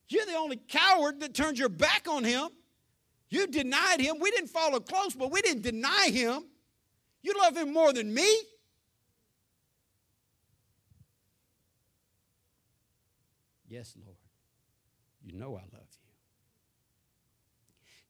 You're 0.08 0.26
the 0.26 0.34
only 0.34 0.56
coward 0.68 1.20
that 1.20 1.34
turned 1.34 1.58
your 1.58 1.68
back 1.68 2.06
on 2.08 2.24
him. 2.24 2.48
You 3.28 3.46
denied 3.46 4.00
him. 4.00 4.16
We 4.20 4.30
didn't 4.30 4.50
follow 4.50 4.80
close, 4.80 5.14
but 5.14 5.30
we 5.30 5.40
didn't 5.42 5.62
deny 5.62 6.10
him. 6.10 6.44
You 7.22 7.34
love 7.40 7.56
him 7.56 7.72
more 7.72 7.92
than 7.92 8.12
me. 8.12 8.42
Yes, 13.68 13.96
Lord. 14.04 14.16
You 15.24 15.32
know 15.32 15.56
I 15.56 15.64
love. 15.72 15.73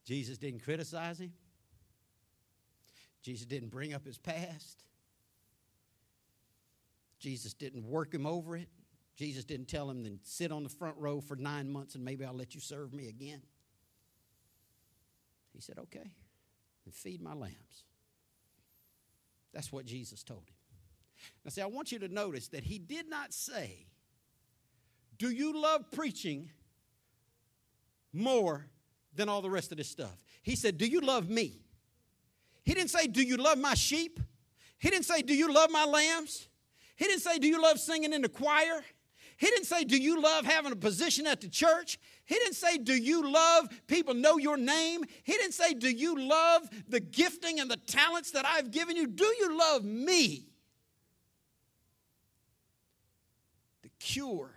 Jesus 0.05 0.37
didn't 0.37 0.63
criticize 0.63 1.19
him. 1.19 1.33
Jesus 3.21 3.45
didn't 3.45 3.69
bring 3.69 3.93
up 3.93 4.05
his 4.05 4.17
past. 4.17 4.83
Jesus 7.19 7.53
didn't 7.53 7.83
work 7.83 8.13
him 8.13 8.25
over 8.25 8.55
it. 8.55 8.69
Jesus 9.15 9.45
didn't 9.45 9.67
tell 9.67 9.89
him 9.89 10.03
then 10.03 10.19
sit 10.23 10.51
on 10.51 10.63
the 10.63 10.69
front 10.69 10.95
row 10.97 11.21
for 11.21 11.35
nine 11.35 11.71
months 11.71 11.95
and 11.95 12.03
maybe 12.03 12.23
I'll 12.23 12.35
let 12.35 12.53
you 12.53 12.61
serve 12.61 12.93
me 12.93 13.07
again. 13.07 13.41
He 15.53 15.61
said, 15.61 15.79
okay, 15.79 16.11
and 16.83 16.93
feed 16.93 17.21
my 17.21 17.33
lambs. 17.33 17.85
That's 19.53 19.71
what 19.71 19.85
Jesus 19.85 20.21
told 20.21 20.41
him. 20.41 20.55
Now, 21.43 21.49
see, 21.49 21.61
I 21.61 21.65
want 21.65 21.91
you 21.93 21.99
to 21.99 22.09
notice 22.09 22.49
that 22.49 22.65
he 22.65 22.77
did 22.77 23.09
not 23.09 23.33
say, 23.33 23.87
Do 25.17 25.29
you 25.29 25.59
love 25.59 25.89
preaching 25.91 26.51
more 28.11 28.67
than 29.15 29.29
all 29.29 29.41
the 29.41 29.49
rest 29.49 29.71
of 29.71 29.77
this 29.77 29.89
stuff? 29.89 30.23
He 30.43 30.55
said, 30.55 30.77
Do 30.77 30.85
you 30.85 31.01
love 31.01 31.29
me? 31.29 31.59
He 32.63 32.73
didn't 32.73 32.89
say, 32.89 33.07
Do 33.07 33.21
you 33.21 33.37
love 33.37 33.57
my 33.57 33.73
sheep? 33.73 34.19
He 34.77 34.89
didn't 34.89 35.05
say, 35.05 35.21
Do 35.21 35.33
you 35.33 35.53
love 35.53 35.69
my 35.71 35.85
lambs? 35.85 36.47
He 36.95 37.05
didn't 37.05 37.21
say, 37.21 37.39
Do 37.39 37.47
you 37.47 37.61
love 37.61 37.79
singing 37.79 38.13
in 38.13 38.21
the 38.21 38.29
choir? 38.29 38.83
He 39.37 39.47
didn't 39.47 39.65
say, 39.65 39.83
Do 39.83 39.97
you 39.97 40.21
love 40.21 40.45
having 40.45 40.71
a 40.71 40.77
position 40.77 41.27
at 41.27 41.41
the 41.41 41.49
church? 41.49 41.99
He 42.25 42.35
didn't 42.35 42.55
say, 42.55 42.77
Do 42.77 42.95
you 42.95 43.31
love 43.31 43.67
people 43.87 44.13
know 44.13 44.37
your 44.37 44.57
name? 44.57 45.03
He 45.23 45.33
didn't 45.33 45.53
say, 45.53 45.73
Do 45.73 45.89
you 45.89 46.27
love 46.27 46.69
the 46.87 46.99
gifting 46.99 47.59
and 47.59 47.69
the 47.69 47.77
talents 47.77 48.31
that 48.31 48.45
I've 48.45 48.71
given 48.71 48.95
you? 48.95 49.07
Do 49.07 49.25
you 49.25 49.57
love 49.57 49.83
me? 49.83 50.47
The 53.83 53.89
cure 53.99 54.51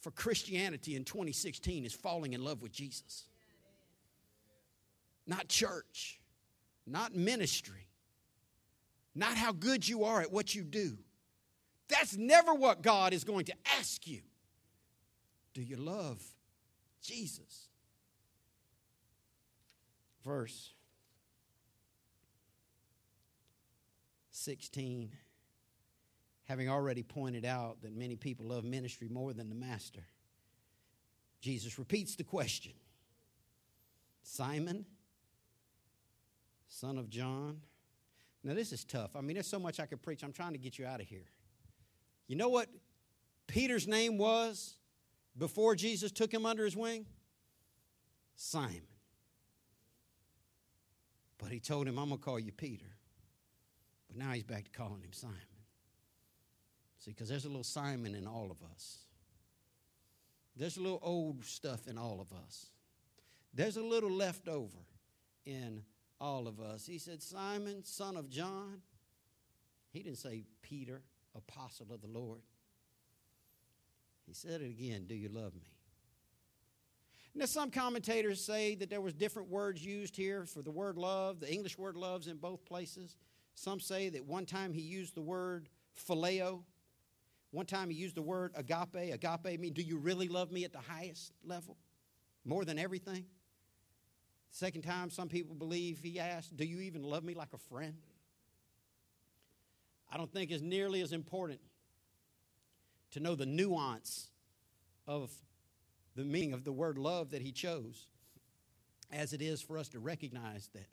for 0.00 0.10
Christianity 0.10 0.96
in 0.96 1.04
2016 1.04 1.84
is 1.84 1.92
falling 1.92 2.32
in 2.32 2.42
love 2.42 2.62
with 2.62 2.72
Jesus. 2.72 3.24
Not 5.26 5.48
church, 5.48 6.20
not 6.86 7.14
ministry, 7.14 7.86
not 9.14 9.36
how 9.36 9.52
good 9.52 9.86
you 9.86 10.04
are 10.04 10.20
at 10.20 10.32
what 10.32 10.54
you 10.54 10.62
do. 10.62 10.98
That's 11.88 12.16
never 12.16 12.54
what 12.54 12.82
God 12.82 13.12
is 13.12 13.24
going 13.24 13.46
to 13.46 13.54
ask 13.78 14.06
you. 14.06 14.20
Do 15.54 15.62
you 15.62 15.76
love 15.76 16.22
Jesus? 17.02 17.68
Verse 20.24 20.72
16. 24.30 25.10
Having 26.44 26.68
already 26.68 27.02
pointed 27.02 27.44
out 27.44 27.82
that 27.82 27.94
many 27.94 28.16
people 28.16 28.46
love 28.46 28.64
ministry 28.64 29.08
more 29.08 29.32
than 29.32 29.48
the 29.48 29.54
master, 29.54 30.04
Jesus 31.40 31.78
repeats 31.78 32.16
the 32.16 32.24
question 32.24 32.72
Simon, 34.22 34.84
son 36.70 36.96
of 36.96 37.10
John. 37.10 37.60
Now, 38.42 38.54
this 38.54 38.72
is 38.72 38.84
tough. 38.84 39.16
I 39.16 39.20
mean, 39.20 39.34
there's 39.34 39.46
so 39.46 39.58
much 39.58 39.78
I 39.78 39.86
could 39.86 40.00
preach. 40.02 40.22
I'm 40.22 40.32
trying 40.32 40.52
to 40.52 40.58
get 40.58 40.78
you 40.78 40.86
out 40.86 41.00
of 41.00 41.06
here. 41.06 41.26
You 42.26 42.36
know 42.36 42.48
what 42.48 42.68
Peter's 43.46 43.86
name 43.86 44.16
was 44.16 44.76
before 45.36 45.74
Jesus 45.74 46.10
took 46.10 46.32
him 46.32 46.46
under 46.46 46.64
his 46.64 46.76
wing? 46.76 47.04
Simon. 48.36 48.80
But 51.36 51.50
he 51.50 51.60
told 51.60 51.86
him, 51.86 51.98
I'm 51.98 52.08
going 52.08 52.18
to 52.18 52.24
call 52.24 52.38
you 52.38 52.52
Peter. 52.52 52.86
But 54.08 54.16
now 54.16 54.32
he's 54.32 54.44
back 54.44 54.64
to 54.64 54.70
calling 54.70 55.02
him 55.02 55.12
Simon. 55.12 55.36
See, 56.98 57.10
because 57.10 57.28
there's 57.28 57.44
a 57.44 57.48
little 57.48 57.64
Simon 57.64 58.14
in 58.14 58.26
all 58.26 58.50
of 58.50 58.62
us. 58.72 58.98
There's 60.56 60.76
a 60.76 60.80
little 60.80 61.00
old 61.02 61.44
stuff 61.44 61.88
in 61.88 61.98
all 61.98 62.20
of 62.20 62.32
us. 62.32 62.66
There's 63.52 63.76
a 63.76 63.82
little 63.82 64.10
leftover 64.10 64.78
in 65.44 65.82
all 66.20 66.46
of 66.46 66.60
us. 66.60 66.86
He 66.86 66.98
said, 66.98 67.22
Simon, 67.22 67.84
son 67.84 68.16
of 68.16 68.28
John. 68.28 68.82
He 69.90 70.02
didn't 70.02 70.18
say 70.18 70.44
Peter 70.62 71.02
apostle 71.34 71.86
of 71.92 72.00
the 72.00 72.08
Lord. 72.08 72.42
He 74.26 74.34
said 74.34 74.60
it 74.60 74.70
again, 74.70 75.06
do 75.08 75.14
you 75.14 75.28
love 75.28 75.54
me? 75.54 75.66
Now, 77.34 77.46
some 77.46 77.70
commentators 77.70 78.44
say 78.44 78.74
that 78.76 78.90
there 78.90 79.00
was 79.00 79.14
different 79.14 79.48
words 79.48 79.84
used 79.84 80.16
here 80.16 80.46
for 80.46 80.62
the 80.62 80.70
word 80.70 80.98
love. 80.98 81.40
The 81.40 81.52
English 81.52 81.78
word 81.78 81.96
love's 81.96 82.26
in 82.26 82.36
both 82.36 82.64
places. 82.64 83.16
Some 83.54 83.78
say 83.78 84.08
that 84.10 84.24
one 84.24 84.46
time 84.46 84.72
he 84.72 84.80
used 84.80 85.14
the 85.14 85.22
word 85.22 85.68
phileo. 86.08 86.62
One 87.52 87.66
time 87.66 87.90
he 87.90 87.96
used 87.96 88.16
the 88.16 88.22
word 88.22 88.52
agape. 88.54 89.12
Agape 89.12 89.60
means, 89.60 89.74
do 89.74 89.82
you 89.82 89.96
really 89.98 90.28
love 90.28 90.50
me 90.50 90.64
at 90.64 90.72
the 90.72 90.80
highest 90.80 91.32
level? 91.44 91.76
More 92.44 92.64
than 92.64 92.78
everything? 92.78 93.24
Second 94.50 94.82
time, 94.82 95.10
some 95.10 95.28
people 95.28 95.54
believe 95.54 96.00
he 96.02 96.18
asked, 96.18 96.56
do 96.56 96.64
you 96.64 96.80
even 96.80 97.02
love 97.02 97.22
me 97.22 97.34
like 97.34 97.52
a 97.54 97.58
friend? 97.58 97.94
I 100.12 100.16
don't 100.16 100.32
think 100.32 100.50
is 100.50 100.62
nearly 100.62 101.02
as 101.02 101.12
important 101.12 101.60
to 103.12 103.20
know 103.20 103.34
the 103.34 103.46
nuance 103.46 104.28
of 105.06 105.30
the 106.16 106.24
meaning 106.24 106.52
of 106.52 106.64
the 106.64 106.72
word 106.72 106.98
love 106.98 107.30
that 107.30 107.42
he 107.42 107.52
chose 107.52 108.08
as 109.12 109.32
it 109.32 109.40
is 109.40 109.62
for 109.62 109.78
us 109.78 109.88
to 109.88 110.00
recognize 110.00 110.68
that 110.74 110.88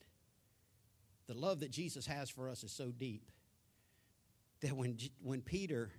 the 1.28 1.34
love 1.34 1.60
that 1.60 1.72
Jesus 1.72 2.06
has 2.06 2.30
for 2.30 2.50
us 2.50 2.64
is 2.64 2.72
so 2.72 2.92
deep 2.92 3.30
that 4.62 4.74
when, 4.74 4.98
when 5.22 5.42
Peter 5.42 5.92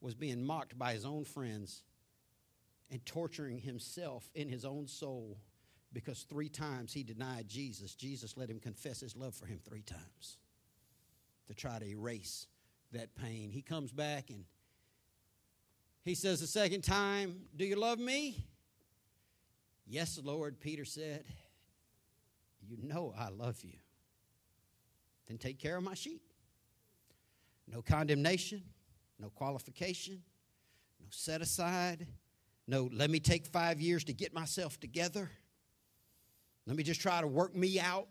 was 0.00 0.14
being 0.14 0.44
mocked 0.44 0.78
by 0.78 0.92
his 0.92 1.04
own 1.04 1.24
friends 1.24 1.82
and 2.90 3.04
torturing 3.06 3.58
himself 3.58 4.28
in 4.34 4.48
his 4.48 4.64
own 4.64 4.86
soul 4.86 5.38
because 5.92 6.22
three 6.22 6.48
times 6.48 6.92
he 6.92 7.02
denied 7.02 7.48
Jesus, 7.48 7.94
Jesus 7.94 8.36
let 8.36 8.48
him 8.48 8.58
confess 8.58 9.00
his 9.00 9.16
love 9.16 9.34
for 9.34 9.46
him 9.46 9.60
three 9.64 9.82
times 9.82 10.38
to 11.48 11.54
try 11.54 11.78
to 11.78 11.86
erase 11.86 12.46
that 12.92 13.14
pain. 13.14 13.50
He 13.50 13.62
comes 13.62 13.92
back 13.92 14.30
and 14.30 14.44
he 16.02 16.14
says 16.14 16.40
the 16.40 16.46
second 16.46 16.82
time, 16.82 17.42
Do 17.56 17.64
you 17.64 17.76
love 17.76 17.98
me? 17.98 18.44
Yes, 19.86 20.18
Lord, 20.22 20.60
Peter 20.60 20.84
said. 20.84 21.24
You 22.66 22.78
know 22.82 23.12
I 23.18 23.28
love 23.28 23.62
you. 23.62 23.76
Then 25.26 25.38
take 25.38 25.58
care 25.58 25.76
of 25.76 25.82
my 25.82 25.94
sheep. 25.94 26.22
No 27.66 27.82
condemnation, 27.82 28.62
no 29.18 29.30
qualification, 29.30 30.22
no 31.00 31.06
set 31.10 31.40
aside, 31.40 32.06
no 32.66 32.88
let 32.92 33.10
me 33.10 33.20
take 33.20 33.46
five 33.46 33.80
years 33.80 34.04
to 34.04 34.12
get 34.12 34.32
myself 34.34 34.78
together. 34.80 35.30
Let 36.66 36.76
me 36.76 36.82
just 36.82 37.00
try 37.00 37.20
to 37.20 37.26
work 37.26 37.54
me 37.54 37.80
out 37.80 38.08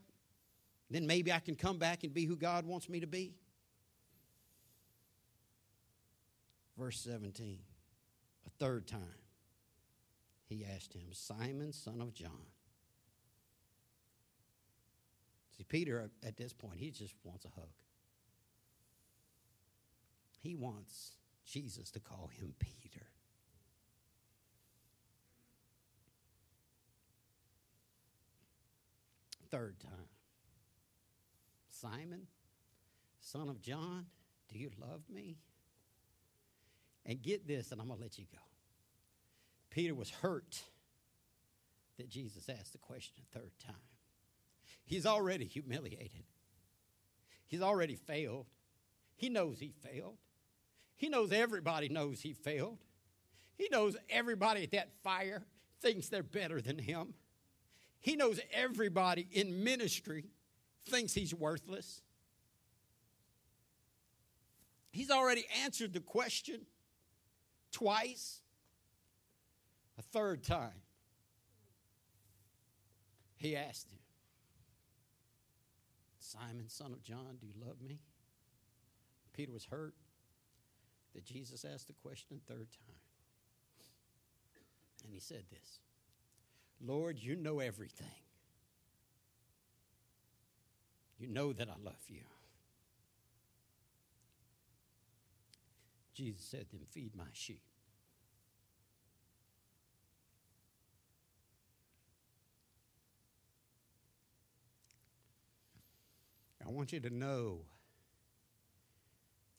then 0.91 1.07
maybe 1.07 1.31
I 1.31 1.39
can 1.39 1.55
come 1.55 1.77
back 1.77 2.03
and 2.03 2.13
be 2.13 2.25
who 2.25 2.35
God 2.35 2.65
wants 2.65 2.89
me 2.89 2.99
to 2.99 3.07
be. 3.07 3.33
Verse 6.77 6.99
17, 6.99 7.59
a 8.45 8.49
third 8.59 8.87
time, 8.87 8.99
he 10.47 10.65
asked 10.75 10.93
him, 10.93 11.03
Simon, 11.11 11.71
son 11.71 12.01
of 12.01 12.13
John. 12.13 12.45
See, 15.57 15.63
Peter, 15.63 16.09
at 16.25 16.35
this 16.35 16.51
point, 16.51 16.79
he 16.79 16.91
just 16.91 17.13
wants 17.23 17.45
a 17.45 17.49
hug. 17.49 17.69
He 20.39 20.55
wants 20.55 21.11
Jesus 21.45 21.91
to 21.91 21.99
call 21.99 22.29
him 22.33 22.53
Peter. 22.59 23.05
Third 29.51 29.79
time. 29.79 30.07
Simon, 31.69 32.27
son 33.19 33.49
of 33.49 33.61
John, 33.61 34.05
do 34.51 34.57
you 34.57 34.69
love 34.79 35.01
me? 35.13 35.37
And 37.05 37.21
get 37.21 37.47
this, 37.47 37.71
and 37.71 37.81
I'm 37.81 37.87
going 37.87 37.97
to 37.97 38.03
let 38.03 38.17
you 38.17 38.25
go. 38.31 38.37
Peter 39.71 39.95
was 39.95 40.09
hurt 40.09 40.61
that 41.97 42.09
Jesus 42.09 42.47
asked 42.49 42.71
the 42.73 42.77
question 42.77 43.23
a 43.23 43.39
third 43.39 43.51
time. 43.65 43.75
He's 44.85 45.05
already 45.05 45.45
humiliated, 45.45 46.23
he's 47.47 47.61
already 47.61 47.95
failed. 47.95 48.47
He 49.15 49.29
knows 49.29 49.59
he 49.59 49.71
failed. 49.83 50.17
He 50.95 51.07
knows 51.07 51.31
everybody 51.31 51.89
knows 51.89 52.21
he 52.21 52.33
failed. 52.33 52.79
He 53.55 53.67
knows 53.71 53.95
everybody 54.09 54.63
at 54.63 54.71
that 54.71 54.89
fire 55.03 55.43
thinks 55.79 56.09
they're 56.09 56.23
better 56.23 56.59
than 56.59 56.79
him. 56.79 57.13
He 58.01 58.15
knows 58.15 58.39
everybody 58.51 59.27
in 59.31 59.63
ministry 59.63 60.25
thinks 60.85 61.13
he's 61.13 61.33
worthless. 61.33 62.01
He's 64.91 65.11
already 65.11 65.45
answered 65.63 65.93
the 65.93 65.99
question 65.99 66.61
twice. 67.71 68.41
A 69.99 70.01
third 70.01 70.43
time, 70.43 70.81
he 73.37 73.55
asked 73.55 73.91
him, 73.91 73.99
Simon, 76.19 76.67
son 76.69 76.91
of 76.91 77.03
John, 77.03 77.37
do 77.39 77.45
you 77.45 77.53
love 77.63 77.81
me? 77.81 77.99
Peter 79.33 79.51
was 79.51 79.65
hurt 79.65 79.93
that 81.13 81.23
Jesus 81.23 81.65
asked 81.65 81.87
the 81.87 81.93
question 81.93 82.37
a 82.37 82.51
third 82.51 82.67
time. 82.71 82.95
And 85.03 85.13
he 85.13 85.19
said 85.19 85.43
this 85.51 85.79
Lord, 86.85 87.19
you 87.19 87.35
know 87.35 87.59
everything. 87.59 88.07
You 91.19 91.27
know 91.27 91.53
that 91.53 91.69
I 91.69 91.75
love 91.83 92.01
you. 92.07 92.21
Jesus 96.13 96.43
said, 96.43 96.65
Then 96.71 96.81
feed 96.89 97.15
my 97.15 97.25
sheep. 97.33 97.61
I 106.65 106.69
want 106.69 106.93
you 106.93 106.99
to 107.01 107.09
know 107.09 107.59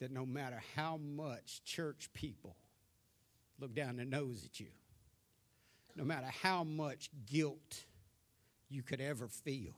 that 0.01 0.11
no 0.11 0.25
matter 0.25 0.61
how 0.75 0.97
much 0.97 1.63
church 1.65 2.09
people 2.15 2.57
look 3.61 3.75
down 3.75 3.97
their 3.97 4.07
nose 4.07 4.45
at 4.45 4.59
you, 4.59 4.69
no 5.97 6.05
matter 6.05 6.29
how 6.43 6.65
much 6.65 7.11
guilt 7.31 7.85
you 8.69 8.83
could 8.83 9.01
ever 9.01 9.29
feel, 9.29 9.75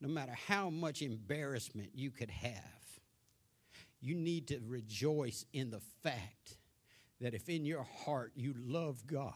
no 0.00 0.08
matter 0.08 0.32
how 0.46 0.70
much 0.70 1.02
embarrassment 1.02 1.90
you 1.94 2.10
could 2.10 2.30
have, 2.30 2.62
you 4.00 4.14
need 4.14 4.48
to 4.48 4.60
rejoice 4.66 5.44
in 5.52 5.70
the 5.70 5.80
fact 6.02 6.56
that 7.20 7.34
if 7.34 7.48
in 7.48 7.64
your 7.64 7.82
heart 8.04 8.32
you 8.36 8.54
love 8.56 9.06
God 9.06 9.32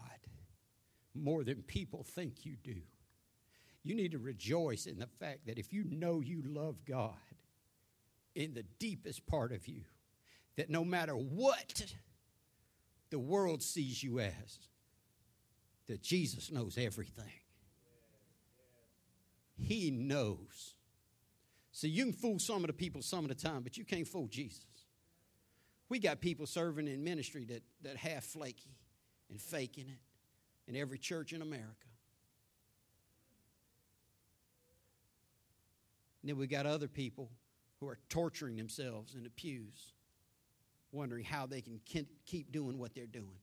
more 1.15 1.45
than 1.45 1.63
people 1.63 2.05
think 2.05 2.47
you 2.47 2.57
do, 2.63 2.77
you 3.83 3.95
need 3.95 4.13
to 4.13 4.19
rejoice 4.19 4.87
in 4.87 4.99
the 4.99 5.09
fact 5.19 5.47
that 5.47 5.59
if 5.59 5.73
you 5.73 5.85
know 5.85 6.21
you 6.21 6.43
love 6.47 6.85
God 6.85 7.11
in 8.35 8.55
the 8.55 8.65
deepest 8.79 9.27
part 9.27 9.53
of 9.53 9.67
you, 9.67 9.83
that 10.57 10.71
no 10.71 10.85
matter 10.85 11.15
what 11.15 11.93
the 13.11 13.19
world 13.19 13.63
sees 13.63 14.03
you 14.03 14.21
as, 14.21 14.59
that 15.93 16.01
Jesus 16.01 16.51
knows 16.51 16.79
everything. 16.79 17.35
He 19.59 19.91
knows. 19.91 20.75
See, 21.71 21.89
you 21.89 22.05
can 22.05 22.15
fool 22.15 22.39
some 22.39 22.65
of 22.65 22.69
the 22.69 22.73
people 22.73 23.03
some 23.03 23.27
of 23.27 23.29
the 23.29 23.35
time, 23.35 23.63
but 23.63 23.77
you 23.77 23.85
can't 23.85 24.09
fool 24.09 24.27
Jesus. 24.27 24.65
We 25.91 25.99
got 25.99 26.23
people 26.23 26.47
serving 26.47 26.89
in 26.89 27.05
ministry 27.05 27.45
that, 27.45 27.63
that 27.83 27.99
half 27.99 28.25
flaky 28.25 28.75
and 29.29 29.39
faking 29.39 29.85
it 29.87 30.01
in 30.67 30.81
every 30.81 30.97
church 30.97 31.35
in 31.35 31.43
America. 31.43 31.69
And 36.23 36.31
then 36.31 36.39
we 36.39 36.47
got 36.47 36.65
other 36.65 36.89
people 36.89 37.29
who 37.81 37.89
are 37.89 37.99
torturing 38.09 38.57
themselves 38.57 39.15
in 39.15 39.25
the 39.25 39.31
pews, 39.31 39.93
wondering 40.91 41.25
how 41.25 41.45
they 41.45 41.61
can 41.61 41.81
keep 41.85 42.51
doing 42.51 42.79
what 42.79 42.95
they're 42.95 43.05
doing. 43.05 43.42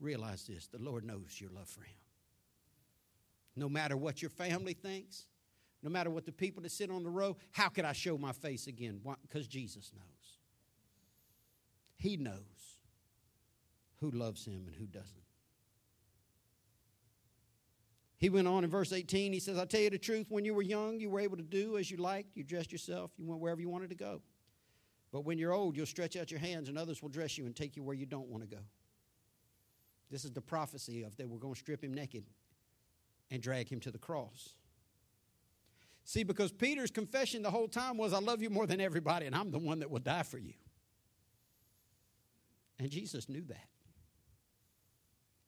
Realize 0.00 0.46
this 0.46 0.68
the 0.68 0.78
Lord 0.78 1.04
knows 1.04 1.40
your 1.40 1.50
love 1.50 1.68
for 1.68 1.82
Him. 1.82 1.96
No 3.56 3.68
matter 3.68 3.96
what 3.96 4.22
your 4.22 4.30
family 4.30 4.74
thinks, 4.74 5.26
no 5.82 5.90
matter 5.90 6.10
what 6.10 6.26
the 6.26 6.32
people 6.32 6.62
that 6.62 6.72
sit 6.72 6.90
on 6.90 7.02
the 7.02 7.10
row, 7.10 7.36
how 7.52 7.68
could 7.68 7.84
I 7.84 7.92
show 7.92 8.18
my 8.18 8.32
face 8.32 8.66
again? 8.66 9.00
Because 9.22 9.46
Jesus 9.46 9.92
knows. 9.94 10.38
He 11.96 12.16
knows 12.16 12.78
who 14.00 14.10
loves 14.10 14.44
Him 14.44 14.64
and 14.66 14.76
who 14.76 14.86
doesn't. 14.86 15.22
He 18.18 18.30
went 18.30 18.48
on 18.48 18.64
in 18.64 18.70
verse 18.70 18.92
18. 18.92 19.32
He 19.32 19.38
says, 19.38 19.58
I 19.58 19.64
tell 19.64 19.80
you 19.80 19.90
the 19.90 19.98
truth, 19.98 20.26
when 20.28 20.44
you 20.44 20.52
were 20.52 20.62
young, 20.62 20.98
you 20.98 21.08
were 21.08 21.20
able 21.20 21.36
to 21.36 21.42
do 21.42 21.78
as 21.78 21.88
you 21.88 21.98
liked. 21.98 22.36
You 22.36 22.42
dressed 22.42 22.72
yourself, 22.72 23.12
you 23.16 23.26
went 23.26 23.40
wherever 23.40 23.60
you 23.60 23.68
wanted 23.68 23.90
to 23.90 23.96
go. 23.96 24.20
But 25.12 25.24
when 25.24 25.38
you're 25.38 25.52
old, 25.52 25.76
you'll 25.76 25.86
stretch 25.86 26.16
out 26.16 26.30
your 26.30 26.40
hands, 26.40 26.68
and 26.68 26.76
others 26.76 27.00
will 27.00 27.08
dress 27.08 27.38
you 27.38 27.46
and 27.46 27.54
take 27.54 27.76
you 27.76 27.82
where 27.82 27.94
you 27.94 28.06
don't 28.06 28.28
want 28.28 28.42
to 28.42 28.48
go. 28.48 28.62
This 30.10 30.24
is 30.24 30.32
the 30.32 30.40
prophecy 30.40 31.02
of 31.02 31.16
they 31.16 31.26
were 31.26 31.38
going 31.38 31.54
to 31.54 31.60
strip 31.60 31.84
him 31.84 31.92
naked 31.92 32.24
and 33.30 33.42
drag 33.42 33.70
him 33.70 33.80
to 33.80 33.90
the 33.90 33.98
cross. 33.98 34.54
See, 36.04 36.22
because 36.22 36.50
Peter's 36.50 36.90
confession 36.90 37.42
the 37.42 37.50
whole 37.50 37.68
time 37.68 37.98
was, 37.98 38.14
I 38.14 38.18
love 38.18 38.40
you 38.40 38.48
more 38.48 38.66
than 38.66 38.80
everybody, 38.80 39.26
and 39.26 39.34
I'm 39.34 39.50
the 39.50 39.58
one 39.58 39.80
that 39.80 39.90
will 39.90 39.98
die 39.98 40.22
for 40.22 40.38
you. 40.38 40.54
And 42.78 42.90
Jesus 42.90 43.28
knew 43.28 43.44
that. 43.48 43.68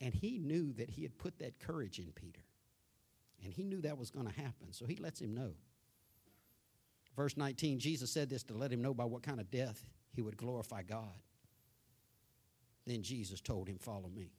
And 0.00 0.12
he 0.12 0.38
knew 0.38 0.72
that 0.74 0.90
he 0.90 1.02
had 1.02 1.16
put 1.16 1.38
that 1.38 1.58
courage 1.58 1.98
in 1.98 2.12
Peter. 2.14 2.42
And 3.42 3.52
he 3.52 3.64
knew 3.64 3.80
that 3.82 3.96
was 3.96 4.10
going 4.10 4.26
to 4.26 4.32
happen, 4.32 4.72
so 4.72 4.84
he 4.84 4.96
lets 4.96 5.20
him 5.20 5.34
know. 5.34 5.52
Verse 7.16 7.36
19 7.36 7.78
Jesus 7.78 8.10
said 8.10 8.28
this 8.30 8.42
to 8.44 8.54
let 8.54 8.72
him 8.72 8.82
know 8.82 8.94
by 8.94 9.04
what 9.04 9.22
kind 9.22 9.40
of 9.40 9.50
death 9.50 9.82
he 10.12 10.22
would 10.22 10.36
glorify 10.36 10.82
God. 10.82 11.22
Then 12.86 13.02
Jesus 13.02 13.40
told 13.40 13.68
him, 13.68 13.78
Follow 13.78 14.08
me. 14.14 14.32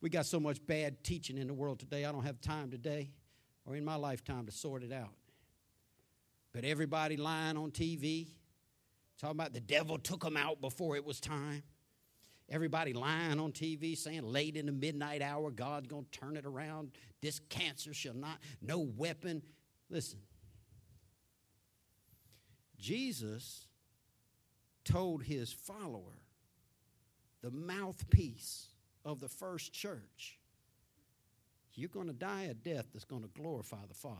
We 0.00 0.08
got 0.08 0.26
so 0.26 0.40
much 0.40 0.64
bad 0.66 1.04
teaching 1.04 1.36
in 1.36 1.46
the 1.46 1.54
world 1.54 1.78
today, 1.78 2.04
I 2.04 2.12
don't 2.12 2.24
have 2.24 2.40
time 2.40 2.70
today 2.70 3.10
or 3.66 3.76
in 3.76 3.84
my 3.84 3.96
lifetime 3.96 4.46
to 4.46 4.52
sort 4.52 4.82
it 4.82 4.92
out. 4.92 5.14
But 6.52 6.64
everybody 6.64 7.16
lying 7.16 7.56
on 7.56 7.70
TV, 7.70 8.28
talking 9.18 9.36
about 9.36 9.52
the 9.52 9.60
devil 9.60 9.98
took 9.98 10.22
them 10.22 10.36
out 10.36 10.60
before 10.60 10.96
it 10.96 11.04
was 11.04 11.20
time. 11.20 11.62
Everybody 12.48 12.92
lying 12.92 13.38
on 13.38 13.52
TV 13.52 13.96
saying 13.96 14.24
late 14.24 14.56
in 14.56 14.66
the 14.66 14.72
midnight 14.72 15.22
hour, 15.22 15.52
God's 15.52 15.86
going 15.86 16.06
to 16.10 16.18
turn 16.18 16.36
it 16.36 16.44
around. 16.44 16.90
This 17.20 17.38
cancer 17.48 17.94
shall 17.94 18.14
not, 18.14 18.38
no 18.60 18.80
weapon. 18.80 19.42
Listen, 19.88 20.18
Jesus 22.76 23.68
told 24.84 25.22
his 25.22 25.52
follower, 25.52 26.18
the 27.42 27.52
mouthpiece 27.52 28.66
of 29.10 29.20
the 29.20 29.28
first 29.28 29.72
church, 29.72 30.38
you're 31.74 31.88
going 31.88 32.06
to 32.06 32.12
die 32.12 32.42
a 32.50 32.54
death 32.54 32.86
that's 32.92 33.04
going 33.04 33.22
to 33.22 33.28
glorify 33.28 33.84
the 33.88 33.94
Father. 33.94 34.16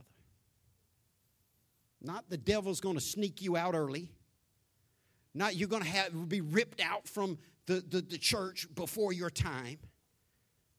Not 2.01 2.30
the 2.30 2.38
devil's 2.38 2.80
going 2.80 2.97
to 2.97 3.01
sneak 3.01 3.43
you 3.43 3.57
out 3.57 3.74
early. 3.74 4.11
Not 5.34 5.57
you're 5.57 5.68
going 5.68 5.82
to 5.82 5.88
have, 5.88 6.28
be 6.28 6.41
ripped 6.41 6.80
out 6.80 7.07
from 7.07 7.38
the, 7.66 7.84
the, 7.86 8.01
the 8.01 8.18
church 8.18 8.66
before 8.74 9.12
your 9.12 9.30
time. 9.30 9.78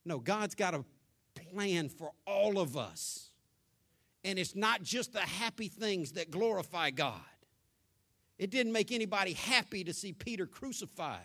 No, 0.03 0.19
God's 0.19 0.55
got 0.55 0.73
a 0.73 0.83
plan 1.53 1.89
for 1.89 2.11
all 2.25 2.59
of 2.59 2.75
us. 2.75 3.29
And 4.23 4.37
it's 4.37 4.55
not 4.55 4.83
just 4.83 5.13
the 5.13 5.19
happy 5.19 5.67
things 5.67 6.13
that 6.13 6.31
glorify 6.31 6.91
God. 6.91 7.21
It 8.37 8.49
didn't 8.49 8.71
make 8.71 8.91
anybody 8.91 9.33
happy 9.33 9.83
to 9.83 9.93
see 9.93 10.13
Peter 10.13 10.47
crucified, 10.47 11.19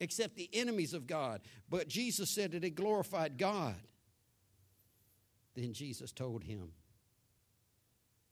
except 0.00 0.36
the 0.36 0.48
enemies 0.52 0.94
of 0.94 1.06
God. 1.06 1.40
But 1.68 1.88
Jesus 1.88 2.34
said 2.34 2.52
that 2.52 2.64
it 2.64 2.74
glorified 2.74 3.38
God. 3.38 3.76
Then 5.54 5.72
Jesus 5.72 6.12
told 6.12 6.44
him, 6.44 6.72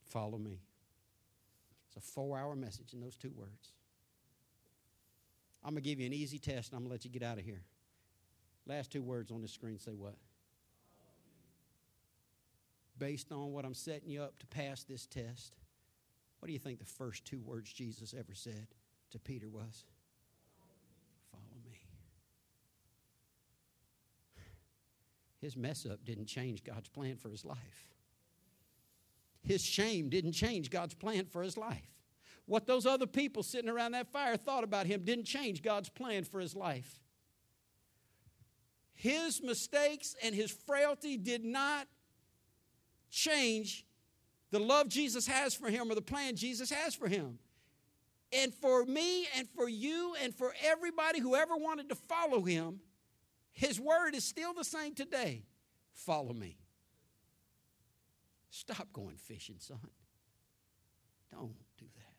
Follow 0.05 0.39
me. 0.39 0.61
It's 1.89 1.97
a 1.97 2.01
four 2.01 2.39
hour 2.39 2.55
message 2.55 2.93
in 2.93 3.01
those 3.01 3.17
two 3.17 3.33
words. 3.37 3.75
I'm 5.65 5.71
going 5.71 5.83
to 5.83 5.89
give 5.89 5.99
you 5.99 6.07
an 6.07 6.12
easy 6.12 6.39
test 6.39 6.71
and 6.71 6.77
I'm 6.77 6.83
going 6.83 6.91
to 6.91 6.93
let 6.93 7.05
you 7.05 7.11
get 7.11 7.23
out 7.23 7.39
of 7.39 7.45
here. 7.45 7.62
Last 8.67 8.93
two 8.93 9.03
words 9.03 9.31
on 9.31 9.43
the 9.43 9.49
screen 9.49 9.79
say 9.79 9.93
what? 9.93 10.17
Based 12.99 13.33
on 13.33 13.53
what 13.53 13.65
I'm 13.65 13.75
setting 13.75 14.09
you 14.09 14.23
up 14.23 14.39
to 14.39 14.47
pass 14.47 14.85
this 14.85 15.07
test, 15.07 15.57
what 16.39 16.47
do 16.47 16.53
you 16.53 16.59
think 16.59 16.79
the 16.79 16.85
first 16.85 17.25
two 17.25 17.41
words 17.41 17.73
Jesus 17.73 18.15
ever 18.17 18.35
said 18.35 18.69
to 19.11 19.19
Peter 19.19 19.49
was? 19.49 19.85
Follow 21.33 21.43
me. 21.65 21.79
His 25.45 25.59
mess 25.59 25.84
up 25.84 26.03
didn't 26.07 26.24
change 26.24 26.64
God's 26.64 26.88
plan 26.88 27.16
for 27.16 27.28
his 27.28 27.45
life. 27.45 27.86
His 29.42 29.62
shame 29.62 30.09
didn't 30.09 30.32
change 30.32 30.70
God's 30.70 30.95
plan 30.95 31.26
for 31.26 31.42
his 31.42 31.59
life. 31.59 31.86
What 32.47 32.66
those 32.66 32.86
other 32.86 33.07
people 33.07 33.42
sitting 33.42 33.68
around 33.68 33.92
that 33.92 34.11
fire 34.11 34.38
thought 34.38 34.64
about 34.64 34.86
him 34.86 35.05
didn't 35.05 35.26
change 35.26 35.61
God's 35.61 35.90
plan 35.90 36.24
for 36.24 36.40
his 36.40 36.57
life. 36.57 36.99
His 38.95 39.42
mistakes 39.42 40.16
and 40.22 40.34
his 40.34 40.51
frailty 40.51 41.18
did 41.18 41.45
not 41.45 41.88
change 43.11 43.84
the 44.51 44.61
love 44.61 44.88
Jesus 44.88 45.26
has 45.26 45.53
for 45.55 45.68
him 45.68 45.90
or 45.90 45.95
the 45.95 46.01
plan 46.01 46.36
Jesus 46.36 46.70
has 46.70 46.95
for 46.95 47.07
him. 47.07 47.38
And 48.32 48.55
for 48.55 48.86
me 48.86 49.26
and 49.36 49.47
for 49.55 49.68
you 49.68 50.14
and 50.22 50.34
for 50.34 50.55
everybody 50.64 51.20
who 51.20 51.36
ever 51.36 51.55
wanted 51.55 51.90
to 51.90 51.97
follow 51.97 52.40
him, 52.40 52.80
his 53.55 53.80
word 53.80 54.14
is 54.14 54.24
still 54.24 54.52
the 54.52 54.64
same 54.64 54.94
today. 54.94 55.44
Follow 55.94 56.34
me. 56.34 56.59
Stop 58.50 58.92
going 58.92 59.16
fishing, 59.16 59.57
son. 59.59 59.78
Don't 61.32 61.55
do 61.78 61.86
that. 61.94 62.14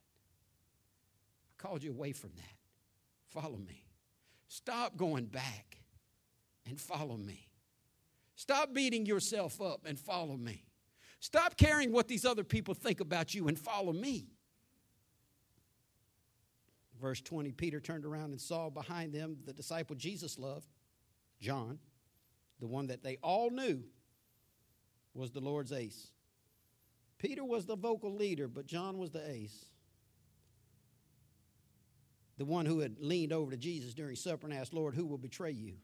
I 1.51 1.61
called 1.61 1.83
you 1.83 1.91
away 1.91 2.13
from 2.13 2.31
that. 2.35 2.57
Follow 3.29 3.57
me. 3.57 3.85
Stop 4.47 4.97
going 4.97 5.25
back 5.25 5.77
and 6.65 6.79
follow 6.79 7.17
me. 7.17 7.49
Stop 8.35 8.73
beating 8.73 9.05
yourself 9.05 9.61
up 9.61 9.85
and 9.85 9.99
follow 9.99 10.35
me. 10.37 10.63
Stop 11.19 11.57
caring 11.57 11.91
what 11.91 12.07
these 12.07 12.25
other 12.25 12.43
people 12.43 12.73
think 12.73 12.99
about 12.99 13.33
you 13.33 13.47
and 13.47 13.57
follow 13.57 13.93
me. 13.93 14.27
Verse 17.01 17.21
20 17.21 17.51
Peter 17.51 17.79
turned 17.79 18.05
around 18.05 18.31
and 18.31 18.39
saw 18.39 18.69
behind 18.69 19.13
them 19.13 19.37
the 19.45 19.53
disciple 19.53 19.95
Jesus 19.95 20.39
loved, 20.39 20.67
John, 21.39 21.79
the 22.59 22.67
one 22.67 22.87
that 22.87 23.03
they 23.03 23.17
all 23.21 23.49
knew 23.49 23.83
was 25.13 25.31
the 25.31 25.39
Lord's 25.39 25.71
ace. 25.71 26.07
Peter 27.17 27.43
was 27.43 27.65
the 27.65 27.75
vocal 27.75 28.13
leader, 28.13 28.47
but 28.47 28.65
John 28.65 28.97
was 28.97 29.11
the 29.11 29.29
ace. 29.29 29.65
The 32.37 32.45
one 32.45 32.65
who 32.65 32.79
had 32.79 32.99
leaned 32.99 33.31
over 33.31 33.51
to 33.51 33.57
Jesus 33.57 33.93
during 33.93 34.15
supper 34.15 34.45
and 34.45 34.53
asked, 34.53 34.73
Lord, 34.73 34.93
who 34.93 35.05
will 35.05 35.17
betray 35.17 35.51
you? 35.51 35.75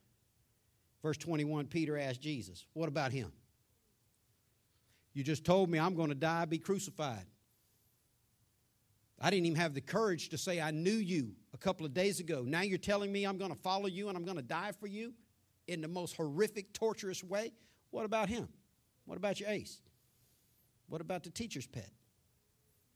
Verse 1.02 1.18
21, 1.18 1.68
Peter 1.68 1.98
asked 1.98 2.22
Jesus, 2.22 2.66
What 2.74 2.90
about 2.90 3.12
him? 3.12 3.32
You 5.14 5.24
just 5.24 5.46
told 5.46 5.70
me 5.70 5.80
I'm 5.80 5.96
going 5.96 6.10
to 6.10 6.16
die, 6.16 6.46
be 6.46 6.58
crucified. 6.58 7.26
I 9.20 9.30
didn't 9.30 9.46
even 9.46 9.60
have 9.60 9.74
the 9.74 9.82
courage 9.82 10.30
to 10.30 10.38
say, 10.38 10.60
I 10.60 10.72
knew 10.72 10.92
you 10.92 11.32
a 11.54 11.58
couple 11.58 11.86
of 11.86 11.94
days 11.94 12.20
ago. 12.20 12.44
Now 12.46 12.62
you're 12.62 12.78
telling 12.78 13.12
me 13.12 13.24
I'm 13.24 13.38
going 13.38 13.52
to 13.52 13.60
follow 13.60 13.88
you 13.88 14.10
and 14.10 14.18
I'm 14.18 14.26
going 14.26 14.38
to 14.38 14.44
die 14.44 14.72
for 14.80 14.88
you 14.88 15.14
in 15.68 15.82
the 15.82 15.88
most 15.88 16.16
horrific, 16.16 16.74
torturous 16.74 17.24
way. 17.24 17.52
What 17.92 18.06
about 18.06 18.30
him? 18.30 18.48
What 19.06 19.18
about 19.18 19.40
your 19.40 19.50
ace? 19.50 19.80
What 20.88 21.02
about 21.02 21.24
the 21.24 21.30
teacher's 21.30 21.68
pet? 21.68 21.90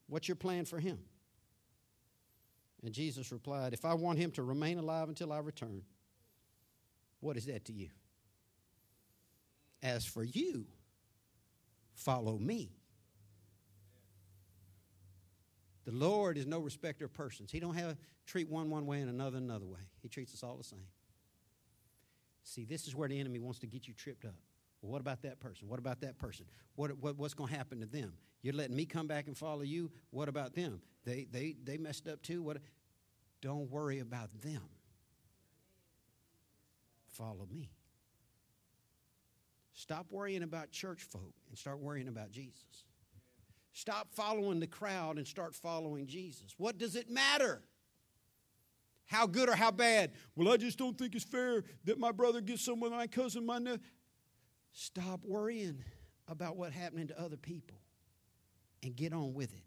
What's 0.08 0.28
your 0.28 0.36
plan 0.36 0.66
for 0.66 0.80
him? 0.80 1.00
And 2.84 2.94
Jesus 2.94 3.32
replied, 3.32 3.74
If 3.74 3.86
I 3.86 3.94
want 3.96 4.20
him 4.20 4.32
to 4.32 4.44
remain 4.44 4.78
alive 4.78 5.10
until 5.10 5.34
I 5.34 5.40
return, 5.40 5.82
what 7.20 7.38
is 7.38 7.46
that 7.46 7.66
to 7.66 7.74
you? 7.74 7.90
As 9.82 10.06
for 10.06 10.24
you, 10.24 10.66
follow 11.94 12.38
me. 12.38 12.72
The 15.86 15.92
Lord 15.92 16.38
is 16.38 16.46
no 16.48 16.60
respecter 16.60 17.06
of 17.06 17.14
persons. 17.14 17.52
He 17.52 17.60
don't 17.60 17.76
have 17.76 17.96
treat 18.26 18.50
one 18.50 18.70
one 18.70 18.86
way 18.86 19.02
and 19.02 19.10
another 19.10 19.38
another 19.38 19.68
way. 19.68 19.82
He 20.02 20.10
treats 20.10 20.34
us 20.34 20.44
all 20.44 20.58
the 20.58 20.64
same. 20.64 20.88
See, 22.46 22.64
this 22.64 22.88
is 22.88 22.96
where 22.96 23.10
the 23.10 23.20
enemy 23.20 23.40
wants 23.40 23.60
to 23.60 23.68
get 23.68 23.88
you 23.88 23.94
tripped 23.94 24.24
up. 24.24 24.36
Well, 24.82 24.92
what 24.92 25.02
about 25.02 25.24
that 25.24 25.40
person? 25.40 25.68
What 25.68 25.80
about 25.80 26.00
that 26.02 26.20
person? 26.20 26.46
What, 26.76 26.96
what, 27.00 27.18
what's 27.18 27.34
going 27.34 27.50
to 27.50 27.58
happen 27.58 27.80
to 27.80 27.88
them? 27.88 28.14
You're 28.44 28.54
letting 28.54 28.76
me 28.76 28.86
come 28.86 29.08
back 29.08 29.26
and 29.26 29.36
follow 29.36 29.64
you. 29.64 29.92
What 30.12 30.30
about 30.30 30.54
them? 30.54 30.80
They, 31.06 31.26
they, 31.32 31.56
they 31.64 31.78
messed 31.78 32.08
up 32.08 32.22
too. 32.22 32.44
What? 32.44 32.58
Don't 33.42 33.70
worry 33.72 34.00
about 34.00 34.30
them. 34.44 34.62
Follow 37.08 37.48
me. 37.52 37.72
Stop 39.74 40.12
worrying 40.12 40.44
about 40.44 40.70
church 40.70 41.02
folk 41.02 41.34
and 41.50 41.58
start 41.58 41.80
worrying 41.80 42.08
about 42.08 42.32
Jesus. 42.32 42.86
Stop 43.74 44.10
following 44.12 44.60
the 44.60 44.68
crowd 44.68 45.18
and 45.18 45.26
start 45.26 45.56
following 45.56 46.06
Jesus. 46.06 46.54
What 46.58 46.78
does 46.78 46.96
it 46.96 47.10
matter? 47.10 47.64
How 49.06 49.28
good 49.28 49.50
or 49.50 49.56
how 49.56 49.72
bad? 49.72 50.12
Well, 50.36 50.52
I 50.52 50.58
just 50.58 50.78
don't 50.78 50.98
think 50.98 51.16
it's 51.16 51.24
fair 51.24 51.64
that 51.86 52.00
my 52.00 52.12
brother 52.12 52.42
gets 52.42 52.64
someone 52.64 52.92
my 52.92 53.08
cousin, 53.08 53.46
my 53.46 53.60
nephew. 53.60 53.80
Stop 54.72 55.22
worrying 55.24 55.84
about 56.28 56.58
what 56.58 56.72
happening 56.72 57.08
to 57.08 57.22
other 57.22 57.38
people 57.38 57.78
and 58.84 58.96
get 58.96 59.14
on 59.14 59.34
with 59.34 59.54
it. 59.54 59.64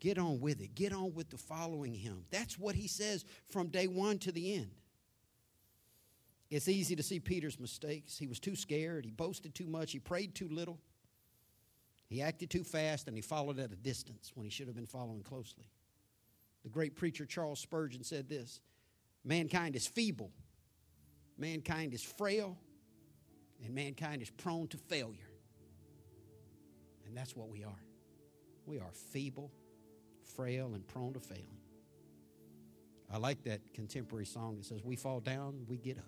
Get 0.00 0.18
on 0.18 0.40
with 0.40 0.60
it. 0.60 0.74
Get 0.74 0.92
on 0.92 1.14
with 1.14 1.30
the 1.30 1.38
following 1.38 1.94
him. 1.94 2.24
That's 2.30 2.58
what 2.58 2.74
he 2.74 2.88
says 2.88 3.24
from 3.46 3.68
day 3.68 3.86
one 3.86 4.18
to 4.18 4.32
the 4.32 4.54
end. 4.54 4.70
It's 6.50 6.68
easy 6.68 6.94
to 6.96 7.02
see 7.02 7.20
Peter's 7.20 7.58
mistakes. 7.58 8.18
He 8.18 8.26
was 8.26 8.38
too 8.38 8.54
scared. 8.54 9.04
He 9.04 9.10
boasted 9.10 9.54
too 9.54 9.66
much. 9.66 9.92
He 9.92 9.98
prayed 9.98 10.34
too 10.34 10.48
little. 10.48 10.78
He 12.06 12.20
acted 12.20 12.50
too 12.50 12.64
fast 12.64 13.08
and 13.08 13.16
he 13.16 13.22
followed 13.22 13.58
at 13.58 13.72
a 13.72 13.76
distance 13.76 14.32
when 14.34 14.44
he 14.44 14.50
should 14.50 14.66
have 14.66 14.76
been 14.76 14.86
following 14.86 15.22
closely. 15.22 15.70
The 16.64 16.70
great 16.70 16.96
preacher 16.96 17.26
Charles 17.26 17.60
Spurgeon 17.60 18.02
said 18.02 18.28
this 18.28 18.60
Mankind 19.24 19.76
is 19.76 19.86
feeble, 19.86 20.32
mankind 21.38 21.94
is 21.94 22.02
frail, 22.02 22.58
and 23.62 23.74
mankind 23.74 24.22
is 24.22 24.30
prone 24.30 24.66
to 24.68 24.76
failure. 24.76 25.30
And 27.06 27.16
that's 27.16 27.36
what 27.36 27.48
we 27.48 27.62
are. 27.62 27.82
We 28.66 28.78
are 28.78 28.90
feeble, 29.12 29.52
frail, 30.36 30.72
and 30.74 30.86
prone 30.88 31.12
to 31.12 31.20
failing. 31.20 31.58
I 33.12 33.18
like 33.18 33.44
that 33.44 33.60
contemporary 33.74 34.26
song 34.26 34.56
that 34.56 34.64
says, 34.64 34.82
We 34.82 34.96
fall 34.96 35.20
down, 35.20 35.64
we 35.68 35.76
get 35.76 35.98
up. 35.98 36.04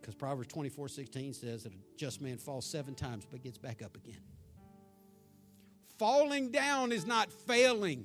Because 0.00 0.14
Proverbs 0.14 0.48
24 0.48 0.88
16 0.88 1.32
says 1.32 1.62
that 1.62 1.72
a 1.72 1.76
just 1.96 2.20
man 2.20 2.36
falls 2.36 2.66
seven 2.66 2.94
times 2.94 3.26
but 3.28 3.42
gets 3.42 3.56
back 3.56 3.82
up 3.82 3.96
again. 3.96 4.20
Falling 5.98 6.50
down 6.50 6.90
is 6.90 7.06
not 7.06 7.30
failing, 7.30 8.04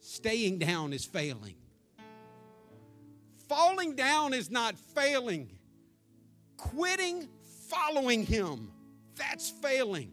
staying 0.00 0.58
down 0.58 0.92
is 0.92 1.04
failing. 1.04 1.54
Falling 3.48 3.94
down 3.94 4.32
is 4.32 4.50
not 4.50 4.74
failing. 4.76 5.50
Quitting 6.56 7.28
following 7.68 8.24
Him, 8.24 8.70
that's 9.16 9.50
failing. 9.50 10.12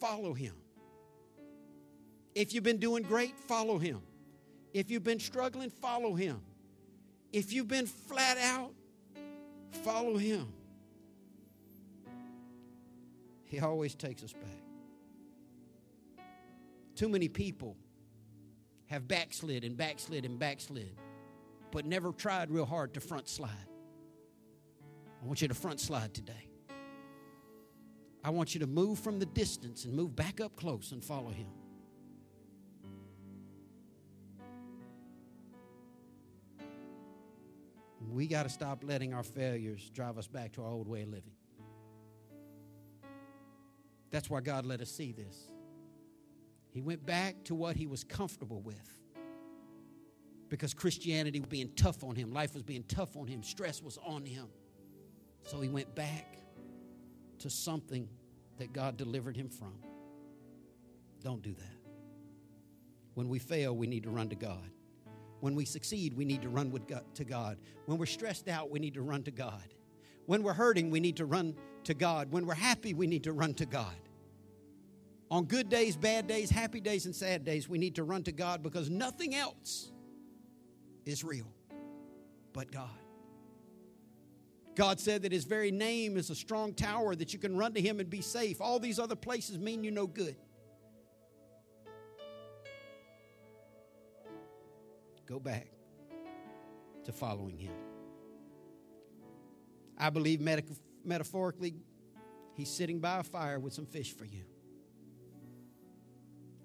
Follow 0.00 0.34
Him. 0.34 0.54
If 2.34 2.54
you've 2.54 2.64
been 2.64 2.78
doing 2.78 3.04
great, 3.04 3.38
follow 3.38 3.78
Him. 3.78 4.00
If 4.74 4.90
you've 4.90 5.04
been 5.04 5.20
struggling, 5.20 5.70
follow 5.70 6.14
Him. 6.14 6.40
If 7.32 7.52
you've 7.52 7.68
been 7.68 7.86
flat 7.86 8.38
out, 8.38 8.72
follow 9.84 10.16
Him. 10.16 10.52
He 13.52 13.60
always 13.60 13.94
takes 13.94 14.24
us 14.24 14.32
back. 14.32 16.24
Too 16.94 17.06
many 17.06 17.28
people 17.28 17.76
have 18.86 19.06
backslid 19.06 19.62
and 19.62 19.76
backslid 19.76 20.24
and 20.24 20.38
backslid 20.38 20.96
but 21.70 21.84
never 21.84 22.12
tried 22.12 22.50
real 22.50 22.64
hard 22.64 22.94
to 22.94 23.00
front 23.00 23.28
slide. 23.28 23.50
I 25.22 25.26
want 25.26 25.42
you 25.42 25.48
to 25.48 25.54
front 25.54 25.80
slide 25.80 26.14
today. 26.14 26.48
I 28.24 28.30
want 28.30 28.54
you 28.54 28.60
to 28.60 28.66
move 28.66 28.98
from 28.98 29.18
the 29.18 29.26
distance 29.26 29.84
and 29.84 29.92
move 29.92 30.16
back 30.16 30.40
up 30.40 30.56
close 30.56 30.92
and 30.92 31.04
follow 31.04 31.30
him. 31.30 31.48
We 38.10 38.26
got 38.26 38.44
to 38.44 38.48
stop 38.48 38.82
letting 38.82 39.12
our 39.12 39.22
failures 39.22 39.90
drive 39.90 40.16
us 40.16 40.26
back 40.26 40.52
to 40.52 40.62
our 40.62 40.70
old 40.70 40.88
way 40.88 41.02
of 41.02 41.08
living. 41.08 41.32
That's 44.12 44.30
why 44.30 44.40
God 44.40 44.64
let 44.64 44.80
us 44.80 44.90
see 44.90 45.10
this. 45.10 45.48
He 46.70 46.80
went 46.80 47.04
back 47.04 47.42
to 47.44 47.54
what 47.54 47.76
he 47.76 47.86
was 47.86 48.04
comfortable 48.04 48.60
with 48.60 48.98
because 50.48 50.74
Christianity 50.74 51.40
was 51.40 51.48
being 51.48 51.70
tough 51.76 52.04
on 52.04 52.14
him. 52.14 52.30
Life 52.32 52.54
was 52.54 52.62
being 52.62 52.84
tough 52.84 53.16
on 53.16 53.26
him. 53.26 53.42
Stress 53.42 53.82
was 53.82 53.98
on 54.04 54.24
him. 54.24 54.46
So 55.44 55.60
he 55.60 55.68
went 55.68 55.94
back 55.94 56.36
to 57.38 57.50
something 57.50 58.08
that 58.58 58.72
God 58.72 58.96
delivered 58.96 59.36
him 59.36 59.48
from. 59.48 59.72
Don't 61.22 61.42
do 61.42 61.54
that. 61.54 61.76
When 63.14 63.28
we 63.28 63.38
fail, 63.38 63.74
we 63.74 63.86
need 63.86 64.02
to 64.04 64.10
run 64.10 64.28
to 64.28 64.36
God. 64.36 64.70
When 65.40 65.54
we 65.54 65.64
succeed, 65.64 66.14
we 66.16 66.24
need 66.24 66.42
to 66.42 66.48
run 66.48 66.70
with 66.70 66.86
God, 66.86 67.02
to 67.14 67.24
God. 67.24 67.58
When 67.86 67.98
we're 67.98 68.06
stressed 68.06 68.48
out, 68.48 68.70
we 68.70 68.78
need 68.78 68.94
to 68.94 69.02
run 69.02 69.22
to 69.24 69.30
God. 69.30 69.74
When 70.26 70.42
we're 70.42 70.52
hurting, 70.52 70.90
we 70.90 71.00
need 71.00 71.16
to 71.16 71.24
run 71.24 71.56
to 71.84 71.94
God. 71.94 72.30
When 72.30 72.46
we're 72.46 72.54
happy, 72.54 72.94
we 72.94 73.06
need 73.06 73.24
to 73.24 73.32
run 73.32 73.54
to 73.54 73.66
God. 73.66 73.94
On 75.30 75.44
good 75.44 75.68
days, 75.68 75.96
bad 75.96 76.26
days, 76.26 76.50
happy 76.50 76.80
days, 76.80 77.06
and 77.06 77.14
sad 77.14 77.44
days, 77.44 77.68
we 77.68 77.78
need 77.78 77.94
to 77.94 78.04
run 78.04 78.22
to 78.24 78.32
God 78.32 78.62
because 78.62 78.90
nothing 78.90 79.34
else 79.34 79.90
is 81.06 81.24
real, 81.24 81.46
but 82.52 82.70
God. 82.70 82.90
God 84.74 85.00
said 85.00 85.22
that 85.22 85.32
His 85.32 85.44
very 85.44 85.70
name 85.70 86.16
is 86.16 86.30
a 86.30 86.34
strong 86.34 86.74
tower 86.74 87.14
that 87.14 87.32
you 87.32 87.38
can 87.38 87.56
run 87.56 87.72
to 87.74 87.80
Him 87.80 88.00
and 88.00 88.08
be 88.08 88.20
safe. 88.20 88.60
All 88.60 88.78
these 88.78 88.98
other 88.98 89.16
places 89.16 89.58
mean 89.58 89.84
you 89.84 89.90
no 89.90 90.06
good. 90.06 90.36
Go 95.26 95.38
back 95.38 95.68
to 97.04 97.12
following 97.12 97.58
Him. 97.58 97.72
I 99.98 100.10
believe 100.10 100.40
metaphorically, 101.04 101.74
He's 102.54 102.70
sitting 102.70 103.00
by 103.00 103.18
a 103.18 103.22
fire 103.22 103.58
with 103.58 103.72
some 103.72 103.86
fish 103.86 104.12
for 104.14 104.26
you, 104.26 104.44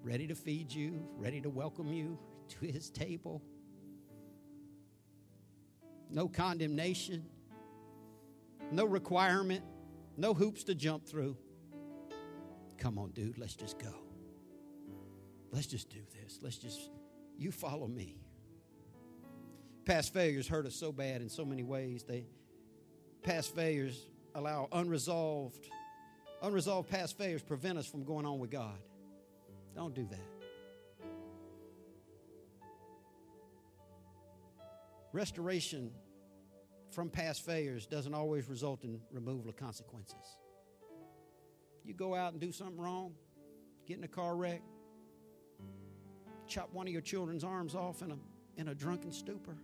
ready 0.02 0.26
to 0.26 0.34
feed 0.34 0.72
you, 0.72 1.08
ready 1.16 1.40
to 1.40 1.48
welcome 1.48 1.92
you 1.92 2.18
to 2.48 2.66
His 2.66 2.90
table 2.90 3.42
no 6.10 6.28
condemnation, 6.28 7.24
no 8.70 8.84
requirement, 8.84 9.62
no 10.16 10.34
hoops 10.34 10.64
to 10.64 10.74
jump 10.74 11.06
through. 11.06 11.36
Come 12.78 12.98
on, 12.98 13.10
dude, 13.10 13.38
let's 13.38 13.54
just 13.54 13.78
go. 13.78 13.94
Let's 15.50 15.66
just 15.66 15.90
do 15.90 16.00
this. 16.14 16.38
Let's 16.42 16.58
just, 16.58 16.90
you 17.36 17.50
follow 17.50 17.86
me. 17.86 18.18
Past 19.84 20.12
failures 20.12 20.46
hurt 20.46 20.66
us 20.66 20.74
so 20.74 20.92
bad 20.92 21.22
in 21.22 21.28
so 21.28 21.44
many 21.44 21.62
ways. 21.62 22.04
They, 22.04 22.26
past 23.22 23.54
failures 23.54 23.98
allow 24.34 24.68
unresolved, 24.72 25.68
unresolved 26.42 26.88
past 26.90 27.16
failures 27.16 27.42
prevent 27.42 27.78
us 27.78 27.86
from 27.86 28.04
going 28.04 28.26
on 28.26 28.38
with 28.38 28.50
God. 28.50 28.78
Don't 29.74 29.94
do 29.94 30.06
that. 30.10 31.06
Restoration 35.12 35.90
from 36.90 37.08
past 37.08 37.44
failures 37.44 37.86
doesn't 37.86 38.14
always 38.14 38.48
result 38.48 38.84
in 38.84 39.00
removal 39.10 39.48
of 39.48 39.56
consequences. 39.56 40.38
You 41.84 41.94
go 41.94 42.14
out 42.14 42.32
and 42.32 42.40
do 42.40 42.52
something 42.52 42.78
wrong, 42.78 43.14
get 43.86 43.98
in 43.98 44.04
a 44.04 44.08
car 44.08 44.36
wreck, 44.36 44.62
chop 46.46 46.72
one 46.72 46.86
of 46.86 46.92
your 46.92 47.02
children's 47.02 47.44
arms 47.44 47.74
off 47.74 48.02
in 48.02 48.10
a, 48.10 48.16
in 48.56 48.68
a 48.68 48.74
drunken 48.74 49.12
stupor. 49.12 49.56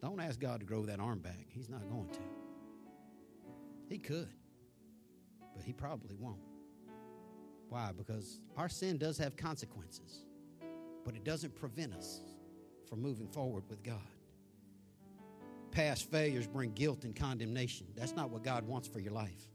Don't 0.00 0.20
ask 0.20 0.38
God 0.38 0.60
to 0.60 0.66
grow 0.66 0.84
that 0.86 1.00
arm 1.00 1.18
back. 1.18 1.46
He's 1.48 1.68
not 1.68 1.88
going 1.90 2.08
to. 2.10 2.45
He 3.88 3.98
could, 3.98 4.28
but 5.54 5.64
he 5.64 5.72
probably 5.72 6.16
won't. 6.16 6.40
Why? 7.68 7.90
Because 7.96 8.40
our 8.56 8.68
sin 8.68 8.98
does 8.98 9.18
have 9.18 9.36
consequences, 9.36 10.24
but 11.04 11.14
it 11.14 11.24
doesn't 11.24 11.54
prevent 11.54 11.94
us 11.94 12.20
from 12.88 13.00
moving 13.02 13.28
forward 13.28 13.64
with 13.68 13.82
God. 13.82 14.00
Past 15.70 16.10
failures 16.10 16.46
bring 16.46 16.72
guilt 16.72 17.04
and 17.04 17.14
condemnation. 17.14 17.86
That's 17.96 18.14
not 18.14 18.30
what 18.30 18.42
God 18.42 18.66
wants 18.66 18.88
for 18.88 18.98
your 18.98 19.12
life. 19.12 19.50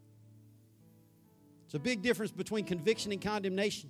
It's 1.65 1.73
a 1.73 1.79
big 1.79 2.01
difference 2.01 2.31
between 2.31 2.65
conviction 2.65 3.11
and 3.11 3.21
condemnation. 3.21 3.89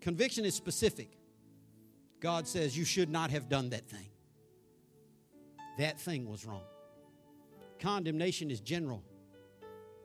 Conviction 0.00 0.44
is 0.44 0.54
specific. 0.54 1.10
God 2.20 2.46
says 2.46 2.78
you 2.78 2.84
should 2.84 3.10
not 3.10 3.30
have 3.30 3.48
done 3.48 3.70
that 3.70 3.88
thing. 3.88 4.08
That 5.78 5.98
thing 6.00 6.30
was 6.30 6.46
wrong. 6.46 6.62
Condemnation 7.78 8.50
is 8.50 8.60
general. 8.60 9.02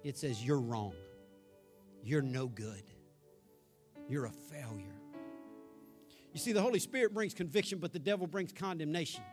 It 0.04 0.18
says 0.18 0.44
you're 0.44 0.60
wrong. 0.60 0.94
You're 2.04 2.22
no 2.22 2.48
good. 2.48 2.84
You're 4.10 4.26
a 4.26 4.32
failure. 4.32 4.96
You 6.34 6.40
see, 6.40 6.52
the 6.52 6.62
Holy 6.62 6.80
Spirit 6.80 7.14
brings 7.14 7.34
conviction, 7.34 7.80
but 7.80 7.92
the 7.94 8.00
devil 8.00 8.28
brings 8.28 8.52
condemnation. 8.52 9.24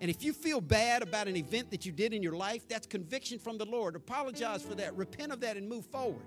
And 0.00 0.10
if 0.10 0.22
you 0.22 0.32
feel 0.32 0.60
bad 0.60 1.02
about 1.02 1.28
an 1.28 1.36
event 1.36 1.70
that 1.70 1.86
you 1.86 1.92
did 1.92 2.12
in 2.12 2.22
your 2.22 2.36
life, 2.36 2.68
that's 2.68 2.86
conviction 2.86 3.38
from 3.38 3.56
the 3.56 3.64
Lord. 3.64 3.96
Apologize 3.96 4.62
for 4.62 4.74
that, 4.74 4.94
repent 4.96 5.32
of 5.32 5.40
that, 5.40 5.56
and 5.56 5.68
move 5.68 5.86
forward. 5.86 6.26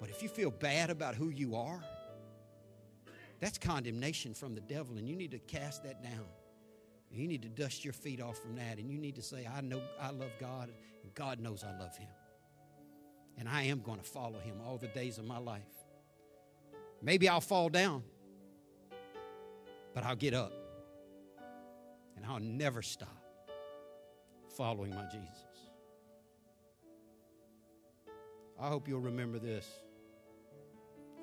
But 0.00 0.08
if 0.10 0.22
you 0.22 0.28
feel 0.28 0.50
bad 0.50 0.90
about 0.90 1.14
who 1.14 1.28
you 1.28 1.56
are, 1.56 1.82
that's 3.40 3.58
condemnation 3.58 4.32
from 4.32 4.54
the 4.54 4.60
devil, 4.62 4.96
and 4.96 5.06
you 5.08 5.16
need 5.16 5.32
to 5.32 5.38
cast 5.38 5.82
that 5.84 6.02
down. 6.02 6.26
You 7.10 7.26
need 7.26 7.42
to 7.42 7.48
dust 7.48 7.84
your 7.84 7.94
feet 7.94 8.20
off 8.20 8.38
from 8.38 8.56
that, 8.56 8.78
and 8.78 8.90
you 8.90 8.98
need 8.98 9.14
to 9.16 9.22
say, 9.22 9.48
I 9.50 9.60
know 9.60 9.80
I 10.00 10.10
love 10.10 10.30
God, 10.38 10.70
and 11.02 11.14
God 11.14 11.40
knows 11.40 11.64
I 11.64 11.78
love 11.78 11.96
Him. 11.96 12.08
And 13.38 13.48
I 13.48 13.62
am 13.62 13.80
going 13.80 13.98
to 13.98 14.04
follow 14.04 14.38
Him 14.38 14.56
all 14.66 14.76
the 14.76 14.88
days 14.88 15.18
of 15.18 15.24
my 15.24 15.38
life. 15.38 15.62
Maybe 17.02 17.28
I'll 17.28 17.40
fall 17.40 17.68
down, 17.68 18.02
but 19.94 20.04
I'll 20.04 20.16
get 20.16 20.34
up. 20.34 20.52
And 22.16 22.24
I'll 22.24 22.40
never 22.40 22.82
stop 22.82 23.22
following 24.56 24.90
my 24.90 25.04
Jesus. 25.04 25.44
I 28.58 28.68
hope 28.68 28.88
you'll 28.88 29.00
remember 29.00 29.38
this 29.38 29.68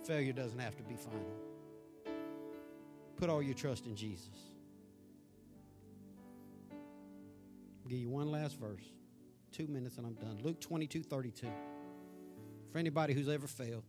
failure 0.06 0.34
doesn't 0.34 0.60
have 0.60 0.76
to 0.76 0.84
be 0.84 0.96
final. 0.96 1.34
Put 3.16 3.30
all 3.30 3.42
your 3.42 3.54
trust 3.54 3.86
in 3.86 3.96
Jesus. 3.96 4.53
Give 7.88 8.00
you 8.00 8.10
one 8.10 8.32
last 8.32 8.60
verse. 8.60 8.84
Two 9.52 9.68
minutes 9.68 9.98
and 9.98 10.08
I'm 10.08 10.14
done. 10.14 10.40
Luke 10.42 10.60
22 10.60 11.04
32. 11.04 11.48
For 12.72 12.78
anybody 12.80 13.14
who's 13.14 13.30
ever 13.30 13.46
failed, 13.46 13.84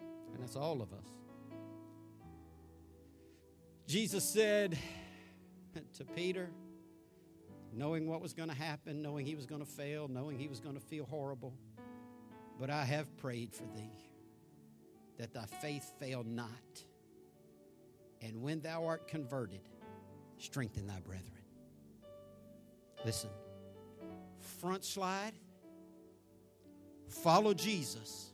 and 0.00 0.42
that's 0.42 0.56
all 0.56 0.82
of 0.82 0.92
us. 0.92 1.06
Jesus 3.86 4.24
said 4.24 4.76
to 5.96 6.04
Peter, 6.04 6.50
knowing 7.72 8.08
what 8.08 8.20
was 8.20 8.32
going 8.32 8.48
to 8.48 8.54
happen, 8.54 9.00
knowing 9.00 9.24
he 9.24 9.36
was 9.36 9.46
going 9.46 9.64
to 9.64 9.70
fail, 9.70 10.08
knowing 10.08 10.38
he 10.38 10.48
was 10.48 10.58
going 10.58 10.74
to 10.74 10.80
feel 10.80 11.04
horrible, 11.04 11.54
but 12.58 12.68
I 12.68 12.84
have 12.84 13.16
prayed 13.18 13.54
for 13.54 13.64
thee 13.76 13.92
that 15.18 15.32
thy 15.32 15.46
faith 15.46 15.92
fail 16.00 16.24
not. 16.24 16.48
And 18.20 18.42
when 18.42 18.60
thou 18.60 18.86
art 18.86 19.06
converted, 19.06 19.60
strengthen 20.38 20.86
thy 20.86 21.00
brethren. 21.00 21.35
Listen, 23.04 23.30
front 24.60 24.84
slide, 24.84 25.32
follow 27.08 27.54
Jesus 27.54 28.32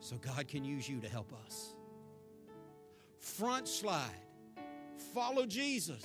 so 0.00 0.16
God 0.16 0.48
can 0.48 0.64
use 0.64 0.88
you 0.88 1.00
to 1.00 1.08
help 1.08 1.32
us. 1.46 1.74
Front 3.18 3.68
slide, 3.68 4.10
follow 5.14 5.46
Jesus. 5.46 6.04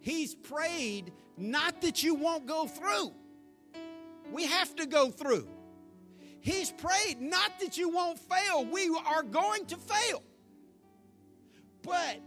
He's 0.00 0.34
prayed 0.34 1.12
not 1.36 1.80
that 1.82 2.02
you 2.02 2.14
won't 2.14 2.46
go 2.46 2.66
through. 2.66 3.12
We 4.30 4.46
have 4.46 4.76
to 4.76 4.86
go 4.86 5.10
through. 5.10 5.48
He's 6.40 6.70
prayed 6.70 7.20
not 7.20 7.58
that 7.60 7.76
you 7.76 7.88
won't 7.88 8.18
fail. 8.18 8.64
We 8.64 8.88
are 9.06 9.22
going 9.22 9.66
to 9.66 9.76
fail. 9.76 10.22
But 11.82 12.20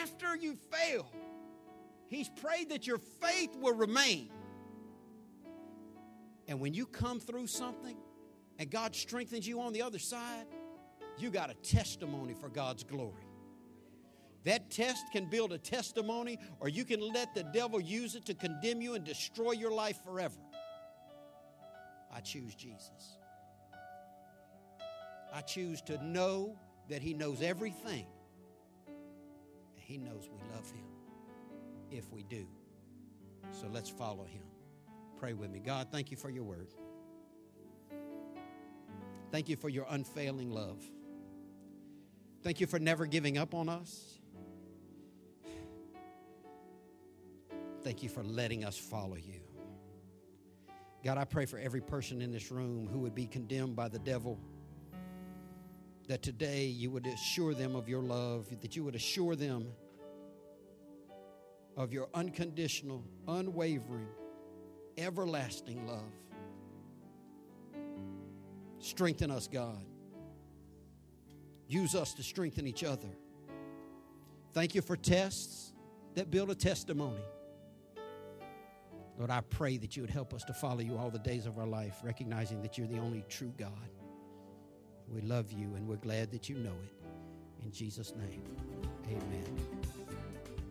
after 0.00 0.36
you 0.36 0.56
fail, 0.70 1.06
He's 2.12 2.28
prayed 2.28 2.68
that 2.68 2.86
your 2.86 2.98
faith 2.98 3.56
will 3.56 3.72
remain. 3.72 4.28
And 6.46 6.60
when 6.60 6.74
you 6.74 6.84
come 6.84 7.18
through 7.18 7.46
something 7.46 7.96
and 8.58 8.70
God 8.70 8.94
strengthens 8.94 9.48
you 9.48 9.62
on 9.62 9.72
the 9.72 9.80
other 9.80 9.98
side, 9.98 10.44
you 11.16 11.30
got 11.30 11.48
a 11.48 11.54
testimony 11.54 12.34
for 12.34 12.50
God's 12.50 12.84
glory. 12.84 13.26
That 14.44 14.70
test 14.70 15.04
can 15.10 15.30
build 15.30 15.54
a 15.54 15.58
testimony, 15.58 16.38
or 16.60 16.68
you 16.68 16.84
can 16.84 17.00
let 17.00 17.34
the 17.34 17.44
devil 17.44 17.80
use 17.80 18.14
it 18.14 18.26
to 18.26 18.34
condemn 18.34 18.82
you 18.82 18.92
and 18.92 19.04
destroy 19.04 19.52
your 19.52 19.72
life 19.72 20.04
forever. 20.04 20.40
I 22.12 22.20
choose 22.20 22.54
Jesus. 22.54 23.16
I 25.32 25.40
choose 25.40 25.80
to 25.82 26.04
know 26.04 26.58
that 26.90 27.00
He 27.00 27.14
knows 27.14 27.40
everything. 27.40 28.04
He 29.76 29.96
knows 29.96 30.28
we 30.28 30.40
love 30.54 30.70
Him 30.70 30.91
if 31.92 32.10
we 32.12 32.22
do. 32.22 32.46
So 33.50 33.68
let's 33.70 33.90
follow 33.90 34.24
Him. 34.24 34.42
Pray 35.18 35.34
with 35.34 35.50
me. 35.50 35.60
God, 35.60 35.88
thank 35.92 36.10
you 36.10 36.16
for 36.16 36.30
your 36.30 36.44
word. 36.44 36.68
Thank 39.30 39.48
you 39.48 39.56
for 39.56 39.68
your 39.68 39.86
unfailing 39.88 40.50
love. 40.50 40.82
Thank 42.42 42.60
you 42.60 42.66
for 42.66 42.78
never 42.78 43.06
giving 43.06 43.38
up 43.38 43.54
on 43.54 43.68
us. 43.68 44.18
Thank 47.82 48.02
you 48.02 48.08
for 48.08 48.22
letting 48.22 48.64
us 48.64 48.76
follow 48.76 49.16
you. 49.16 49.40
God, 51.04 51.18
I 51.18 51.24
pray 51.24 51.46
for 51.46 51.58
every 51.58 51.80
person 51.80 52.22
in 52.22 52.30
this 52.30 52.52
room 52.52 52.88
who 52.90 53.00
would 53.00 53.14
be 53.14 53.26
condemned 53.26 53.74
by 53.74 53.88
the 53.88 53.98
devil, 53.98 54.38
that 56.08 56.22
today 56.22 56.64
you 56.66 56.90
would 56.90 57.06
assure 57.06 57.54
them 57.54 57.74
of 57.74 57.88
your 57.88 58.02
love, 58.02 58.48
that 58.60 58.76
you 58.76 58.84
would 58.84 58.94
assure 58.94 59.34
them 59.34 59.66
of 61.76 61.92
your 61.92 62.08
unconditional, 62.14 63.04
unwavering, 63.26 64.08
everlasting 64.98 65.86
love. 65.86 66.12
Strengthen 68.78 69.30
us, 69.30 69.48
God. 69.48 69.84
Use 71.68 71.94
us 71.94 72.14
to 72.14 72.22
strengthen 72.22 72.66
each 72.66 72.84
other. 72.84 73.08
Thank 74.52 74.74
you 74.74 74.82
for 74.82 74.96
tests 74.96 75.72
that 76.14 76.30
build 76.30 76.50
a 76.50 76.54
testimony. 76.54 77.22
Lord, 79.18 79.30
I 79.30 79.40
pray 79.40 79.78
that 79.78 79.96
you 79.96 80.02
would 80.02 80.10
help 80.10 80.34
us 80.34 80.44
to 80.44 80.52
follow 80.52 80.80
you 80.80 80.98
all 80.98 81.10
the 81.10 81.18
days 81.18 81.46
of 81.46 81.58
our 81.58 81.66
life, 81.66 82.00
recognizing 82.02 82.60
that 82.62 82.76
you're 82.76 82.86
the 82.86 82.98
only 82.98 83.24
true 83.28 83.52
God. 83.56 83.70
We 85.08 85.20
love 85.20 85.52
you 85.52 85.74
and 85.74 85.86
we're 85.86 85.96
glad 85.96 86.30
that 86.32 86.48
you 86.48 86.56
know 86.56 86.74
it. 86.82 87.64
In 87.64 87.70
Jesus' 87.70 88.12
name, 88.16 88.42
amen. 89.08 89.81